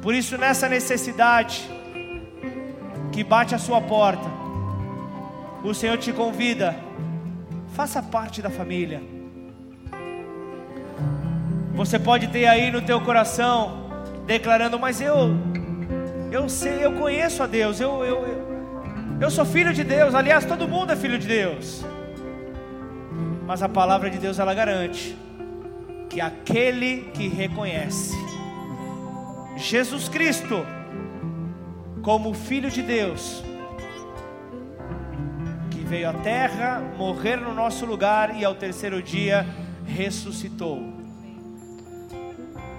Por 0.00 0.14
isso, 0.14 0.36
nessa 0.38 0.68
necessidade 0.68 1.70
que 3.12 3.22
bate 3.22 3.54
a 3.54 3.58
sua 3.58 3.80
porta, 3.80 4.28
o 5.62 5.74
Senhor 5.74 5.98
te 5.98 6.12
convida 6.12 6.74
faça 7.74 8.02
parte 8.02 8.42
da 8.42 8.50
família. 8.50 9.00
Você 11.74 11.98
pode 11.98 12.28
ter 12.28 12.46
aí 12.46 12.70
no 12.70 12.82
teu 12.82 13.00
coração 13.00 13.90
declarando, 14.26 14.78
mas 14.78 15.00
eu 15.00 15.36
eu 16.30 16.48
sei, 16.48 16.82
eu 16.82 16.92
conheço 16.94 17.42
a 17.42 17.46
Deus, 17.46 17.78
eu, 17.78 18.02
eu, 18.02 18.26
eu, 18.26 19.18
eu 19.20 19.30
sou 19.30 19.44
filho 19.44 19.72
de 19.74 19.84
Deus, 19.84 20.14
aliás, 20.14 20.46
todo 20.46 20.66
mundo 20.66 20.90
é 20.90 20.96
filho 20.96 21.18
de 21.18 21.26
Deus. 21.26 21.84
Mas 23.46 23.62
a 23.62 23.68
palavra 23.68 24.08
de 24.08 24.18
Deus 24.18 24.38
ela 24.38 24.54
garante 24.54 25.14
que 26.08 26.20
aquele 26.20 27.10
que 27.12 27.28
reconhece 27.28 28.16
Jesus 29.56 30.08
Cristo 30.08 30.64
como 32.02 32.34
Filho 32.34 32.70
de 32.70 32.82
Deus, 32.82 33.44
que 35.70 35.80
veio 35.80 36.08
à 36.08 36.12
terra, 36.12 36.82
morrer 36.96 37.36
no 37.36 37.54
nosso 37.54 37.86
lugar 37.86 38.36
e 38.36 38.44
ao 38.44 38.54
terceiro 38.54 39.02
dia 39.02 39.46
ressuscitou, 39.86 41.01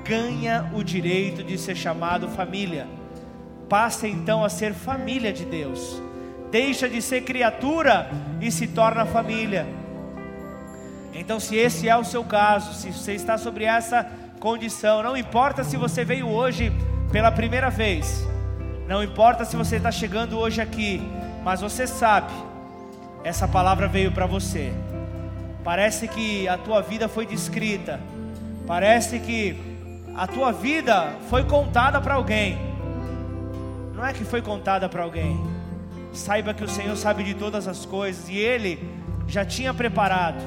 ganha 0.04 0.70
o 0.74 0.84
direito 0.84 1.44
de 1.44 1.58
ser 1.58 1.76
chamado 1.76 2.28
família, 2.28 2.88
passa 3.70 4.08
então 4.08 4.44
a 4.44 4.50
ser 4.50 4.74
família 4.74 5.32
de 5.32 5.46
Deus, 5.46 6.02
deixa 6.52 6.90
de 6.90 7.02
ser 7.02 7.22
criatura 7.22 8.10
e 8.42 8.52
se 8.52 8.68
torna 8.68 9.06
família. 9.06 9.66
Então, 11.14 11.40
se 11.40 11.56
esse 11.56 11.88
é 11.88 11.96
o 11.96 12.04
seu 12.04 12.24
caso, 12.24 12.74
se 12.74 12.92
você 12.92 13.14
está 13.14 13.38
sobre 13.38 13.66
essa 13.66 14.06
condição, 14.40 15.02
não 15.02 15.16
importa 15.16 15.64
se 15.64 15.78
você 15.78 16.04
veio 16.04 16.28
hoje 16.28 16.72
pela 17.12 17.32
primeira 17.32 17.70
vez, 17.70 18.28
não 18.88 19.02
importa 19.02 19.46
se 19.46 19.56
você 19.56 19.78
está 19.78 19.92
chegando 19.92 20.38
hoje 20.38 20.60
aqui, 20.60 21.02
mas 21.44 21.62
você 21.62 21.88
sabe, 21.88 22.34
essa 23.24 23.48
palavra 23.48 23.88
veio 23.88 24.12
para 24.12 24.26
você. 24.26 24.74
Parece 25.64 26.08
que 26.08 26.48
a 26.48 26.58
tua 26.58 26.82
vida 26.82 27.08
foi 27.08 27.26
descrita, 27.26 28.02
parece 28.68 29.20
que 29.20 29.73
a 30.16 30.28
tua 30.28 30.52
vida 30.52 31.16
foi 31.30 31.44
contada 31.44 32.00
para 32.00 32.16
alguém. 32.16 32.58
Não 33.96 34.06
é 34.06 34.14
que 34.14 34.24
foi 34.24 34.42
contada 34.42 34.88
para 34.88 35.04
alguém. 35.04 35.40
Saiba 36.12 36.54
que 36.54 36.64
o 36.64 36.70
Senhor 36.70 36.96
sabe 36.96 37.24
de 37.24 37.34
todas 37.34 37.68
as 37.68 37.86
coisas 37.86 38.30
e 38.30 38.38
Ele 38.38 38.80
já 39.28 39.44
tinha 39.44 39.74
preparado 39.74 40.44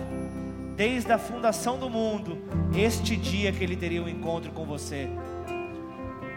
desde 0.76 1.10
a 1.10 1.18
fundação 1.18 1.78
do 1.78 1.88
mundo, 1.88 2.38
este 2.76 3.16
dia 3.16 3.50
que 3.50 3.64
Ele 3.64 3.74
teria 3.74 4.02
um 4.02 4.08
encontro 4.08 4.52
com 4.52 4.64
você. 4.64 5.08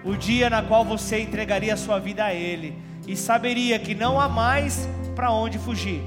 O 0.03 0.15
dia 0.15 0.49
na 0.49 0.63
qual 0.63 0.83
você 0.83 1.19
entregaria 1.19 1.73
a 1.73 1.77
sua 1.77 1.99
vida 1.99 2.23
a 2.23 2.33
Ele 2.33 2.73
e 3.05 3.15
saberia 3.15 3.77
que 3.77 3.93
não 3.93 4.19
há 4.19 4.29
mais 4.29 4.87
para 5.15 5.31
onde 5.31 5.59
fugir, 5.59 6.01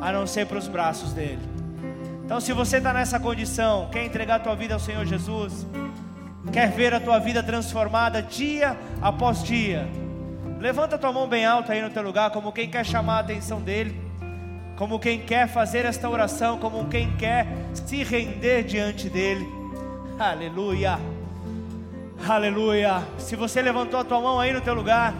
a 0.00 0.12
não 0.12 0.26
ser 0.26 0.46
para 0.46 0.56
os 0.56 0.68
braços 0.68 1.12
dele. 1.12 1.40
Então, 2.24 2.40
se 2.40 2.52
você 2.52 2.76
está 2.78 2.92
nessa 2.92 3.18
condição, 3.18 3.88
quer 3.90 4.04
entregar 4.04 4.36
a 4.36 4.38
tua 4.38 4.54
vida 4.54 4.74
ao 4.74 4.80
Senhor 4.80 5.04
Jesus, 5.04 5.66
quer 6.50 6.70
ver 6.70 6.94
a 6.94 7.00
tua 7.00 7.18
vida 7.18 7.42
transformada 7.42 8.22
dia 8.22 8.76
após 9.00 9.42
dia, 9.42 9.88
levanta 10.58 10.98
tua 10.98 11.12
mão 11.12 11.28
bem 11.28 11.44
alta 11.44 11.72
aí 11.72 11.82
no 11.82 11.90
teu 11.90 12.02
lugar, 12.02 12.30
como 12.30 12.52
quem 12.52 12.68
quer 12.68 12.84
chamar 12.84 13.18
a 13.18 13.20
atenção 13.20 13.60
dele 13.60 14.12
como 14.82 14.98
quem 14.98 15.20
quer 15.20 15.46
fazer 15.46 15.84
esta 15.84 16.08
oração, 16.08 16.58
como 16.58 16.88
quem 16.88 17.12
quer 17.12 17.46
se 17.72 18.02
render 18.02 18.64
diante 18.64 19.08
dele. 19.08 19.46
Aleluia. 20.18 20.98
Aleluia. 22.26 23.02
Se 23.16 23.36
você 23.36 23.62
levantou 23.62 24.00
a 24.00 24.04
tua 24.04 24.20
mão 24.20 24.40
aí 24.40 24.52
no 24.52 24.60
teu 24.60 24.74
lugar, 24.74 25.14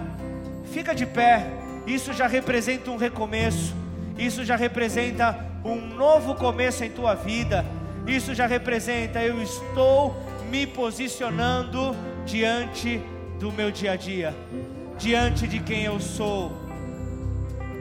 fica 0.72 0.94
de 0.94 1.06
pé. 1.06 1.46
Isso 1.86 2.12
já 2.12 2.26
representa 2.26 2.90
um 2.90 2.96
recomeço. 2.96 3.72
Isso 4.18 4.44
já 4.44 4.56
representa 4.56 5.38
um 5.64 5.76
novo 5.76 6.34
começo 6.34 6.82
em 6.84 6.90
tua 6.90 7.14
vida. 7.14 7.64
Isso 8.04 8.34
já 8.34 8.46
representa 8.46 9.22
eu 9.22 9.40
estou 9.40 10.16
me 10.52 10.66
posicionando 10.66 11.96
diante 12.26 13.00
do 13.40 13.50
meu 13.50 13.70
dia 13.70 13.92
a 13.92 13.96
dia, 13.96 14.30
diante 14.98 15.48
de 15.48 15.58
quem 15.60 15.84
eu 15.84 15.98
sou 15.98 16.62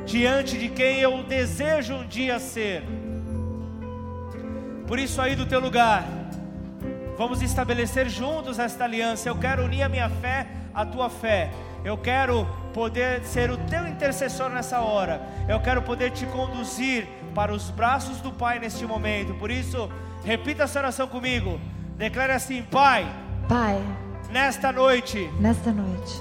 diante 0.05 0.57
de 0.57 0.69
quem 0.69 0.99
eu 0.99 1.23
desejo 1.23 1.95
um 1.95 2.07
dia 2.07 2.39
ser. 2.39 2.83
Por 4.87 4.99
isso, 4.99 5.21
aí 5.21 5.35
do 5.35 5.45
teu 5.45 5.59
lugar, 5.59 6.05
vamos 7.17 7.41
estabelecer 7.41 8.09
juntos 8.09 8.59
esta 8.59 8.83
aliança. 8.83 9.29
Eu 9.29 9.37
quero 9.37 9.63
unir 9.63 9.83
a 9.83 9.89
minha 9.89 10.09
fé 10.09 10.47
à 10.73 10.85
tua 10.85 11.09
fé. 11.09 11.51
Eu 11.83 11.97
quero 11.97 12.45
poder 12.73 13.23
ser 13.23 13.49
o 13.49 13.57
teu 13.57 13.87
intercessor 13.87 14.49
nessa 14.49 14.81
hora. 14.81 15.21
Eu 15.47 15.59
quero 15.59 15.81
poder 15.81 16.11
te 16.11 16.25
conduzir 16.25 17.07
para 17.33 17.53
os 17.53 17.69
braços 17.69 18.19
do 18.19 18.31
Pai 18.31 18.59
neste 18.59 18.85
momento. 18.85 19.33
Por 19.35 19.49
isso, 19.49 19.89
repita 20.25 20.63
essa 20.63 20.79
oração 20.79 21.07
comigo. 21.07 21.59
Declare 22.01 22.33
assim: 22.33 22.63
Pai. 22.63 23.05
Pai. 23.47 23.79
Nesta 24.31 24.71
noite. 24.71 25.29
Nesta 25.39 25.71
noite 25.71 26.19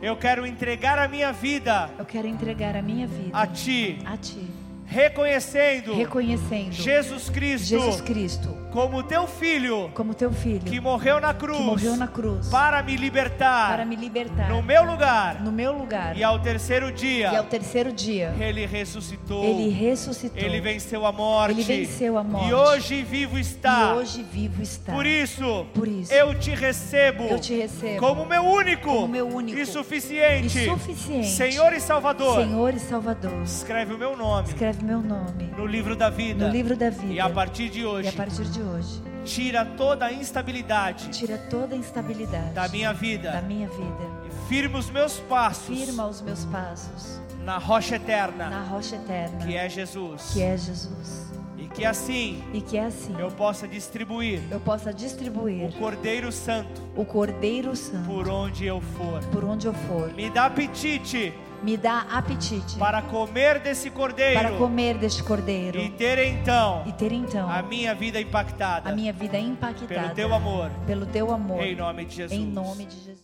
eu 0.00 0.16
quero 0.16 0.46
entregar 0.46 1.00
a 1.00 1.08
minha 1.08 1.32
vida. 1.32 1.90
Eu 1.98 2.04
quero 2.04 2.28
entregar 2.28 2.76
a 2.76 2.80
minha 2.80 3.08
vida 3.08 3.36
a 3.36 3.44
ti. 3.44 3.98
A 4.06 4.16
ti. 4.16 4.48
Reconhecendo. 4.86 5.94
Reconhecendo. 5.94 6.70
Jesus 6.70 7.28
Cristo. 7.28 7.66
Jesus 7.66 8.00
Cristo 8.00 8.59
como 8.70 9.02
teu 9.02 9.26
filho, 9.26 9.90
como 9.94 10.14
teu 10.14 10.30
filho, 10.30 10.60
que 10.60 10.80
morreu 10.80 11.20
na 11.20 11.34
cruz, 11.34 11.58
que 11.58 11.64
morreu 11.64 11.96
na 11.96 12.06
cruz, 12.06 12.48
para 12.48 12.82
me 12.82 12.96
libertar, 12.96 13.72
para 13.72 13.84
me 13.84 13.96
libertar, 13.96 14.48
no 14.48 14.62
meu 14.62 14.84
lugar, 14.84 15.42
no 15.42 15.50
meu 15.50 15.72
lugar, 15.72 16.16
e 16.16 16.22
ao 16.22 16.38
terceiro 16.38 16.92
dia, 16.92 17.32
e 17.32 17.36
ao 17.36 17.44
terceiro 17.44 17.92
dia, 17.92 18.32
ele 18.38 18.64
ressuscitou, 18.66 19.44
ele 19.44 19.68
ressuscitou, 19.70 20.40
ele 20.40 20.60
venceu 20.60 21.04
a 21.04 21.12
morte, 21.12 21.60
ele 21.60 21.64
venceu 21.64 22.16
a 22.16 22.22
morte, 22.22 22.48
e 22.48 22.54
hoje 22.54 23.02
vivo 23.02 23.38
está, 23.38 23.92
e 23.94 23.98
hoje 23.98 24.22
vivo 24.22 24.62
está. 24.62 24.92
Por 24.92 25.04
isso, 25.04 25.66
por 25.74 25.88
isso, 25.88 26.12
eu 26.12 26.38
te 26.38 26.50
recebo, 26.50 27.24
eu 27.24 27.40
te 27.40 27.54
recebo, 27.54 27.98
como 27.98 28.24
meu 28.24 28.44
único, 28.44 28.88
como 28.88 29.08
meu 29.08 29.26
único, 29.26 29.58
e 29.58 29.66
suficiente, 29.66 30.58
e 30.58 30.64
suficiente, 30.66 31.28
Senhor 31.28 31.72
e 31.72 31.80
Salvador, 31.80 32.36
Senhor 32.36 32.74
e 32.74 32.78
Salvador. 32.78 33.42
Escreve 33.42 33.94
o 33.94 33.98
meu 33.98 34.16
nome, 34.16 34.48
escreve 34.48 34.84
meu 34.84 35.00
nome 35.00 35.50
no 35.56 35.66
livro 35.66 35.96
da 35.96 36.08
vida, 36.08 36.46
no 36.46 36.52
livro 36.52 36.76
da 36.76 36.90
vida, 36.90 37.12
e 37.12 37.18
a 37.18 37.28
partir 37.28 37.68
de 37.68 37.84
hoje, 37.84 38.06
e 38.06 38.08
a 38.08 38.12
partir 38.12 38.44
de 38.60 38.62
hoje 38.62 39.10
Tira 39.24 39.64
toda 39.64 40.06
a 40.06 40.12
instabilidade. 40.12 41.10
Tira 41.10 41.36
toda 41.36 41.74
a 41.74 41.78
instabilidade 41.78 42.54
da 42.54 42.68
minha 42.68 42.92
vida. 42.92 43.32
Da 43.32 43.42
minha 43.42 43.68
vida. 43.68 44.10
E 44.26 44.48
firma 44.48 44.78
os 44.78 44.90
meus 44.90 45.20
passos. 45.20 45.78
Firma 45.78 46.06
os 46.06 46.22
meus 46.22 46.44
passos. 46.46 47.20
Na 47.44 47.58
rocha 47.58 47.96
eterna. 47.96 48.48
Na 48.48 48.62
rocha 48.62 48.96
eterna. 48.96 49.44
Que 49.44 49.54
é 49.54 49.68
Jesus. 49.68 50.30
Que 50.32 50.42
é 50.42 50.56
Jesus. 50.56 51.30
E 51.58 51.68
que 51.68 51.84
assim. 51.84 52.42
E 52.54 52.62
que 52.62 52.78
assim. 52.78 53.14
Eu 53.18 53.30
possa 53.30 53.68
distribuir. 53.68 54.40
Eu 54.50 54.58
possa 54.58 54.92
distribuir. 54.92 55.68
O 55.68 55.72
Cordeiro 55.72 56.32
Santo. 56.32 56.82
O 56.96 57.04
Cordeiro 57.04 57.76
Santo. 57.76 58.06
Por 58.06 58.26
onde 58.26 58.64
eu 58.64 58.80
for. 58.80 59.22
Por 59.26 59.44
onde 59.44 59.66
eu 59.66 59.74
for. 59.74 60.12
Me 60.14 60.30
dá 60.30 60.46
apetite 60.46 61.32
me 61.62 61.76
dá 61.76 62.06
apetite 62.10 62.76
para 62.78 63.02
comer 63.02 63.60
desse 63.60 63.90
cordeiro 63.90 64.40
para 64.40 64.52
comer 64.52 64.98
deste 64.98 65.22
cordeiro 65.22 65.78
e 65.78 65.90
ter 65.90 66.18
então 66.18 66.82
e 66.86 66.92
ter 66.92 67.12
então 67.12 67.48
a 67.50 67.62
minha 67.62 67.94
vida 67.94 68.20
impactada 68.20 68.88
a 68.90 68.92
minha 68.92 69.12
vida 69.12 69.38
impactada 69.38 69.86
pelo 69.86 70.14
teu 70.14 70.34
amor. 70.34 70.70
pelo 70.86 71.06
teu 71.06 71.30
amor 71.32 71.62
em 71.62 71.76
nome 71.76 72.04
de 72.04 72.16
Jesus. 72.16 72.40
em 72.40 72.46
nome 72.46 72.86
de 72.86 72.96
Jesus 72.96 73.19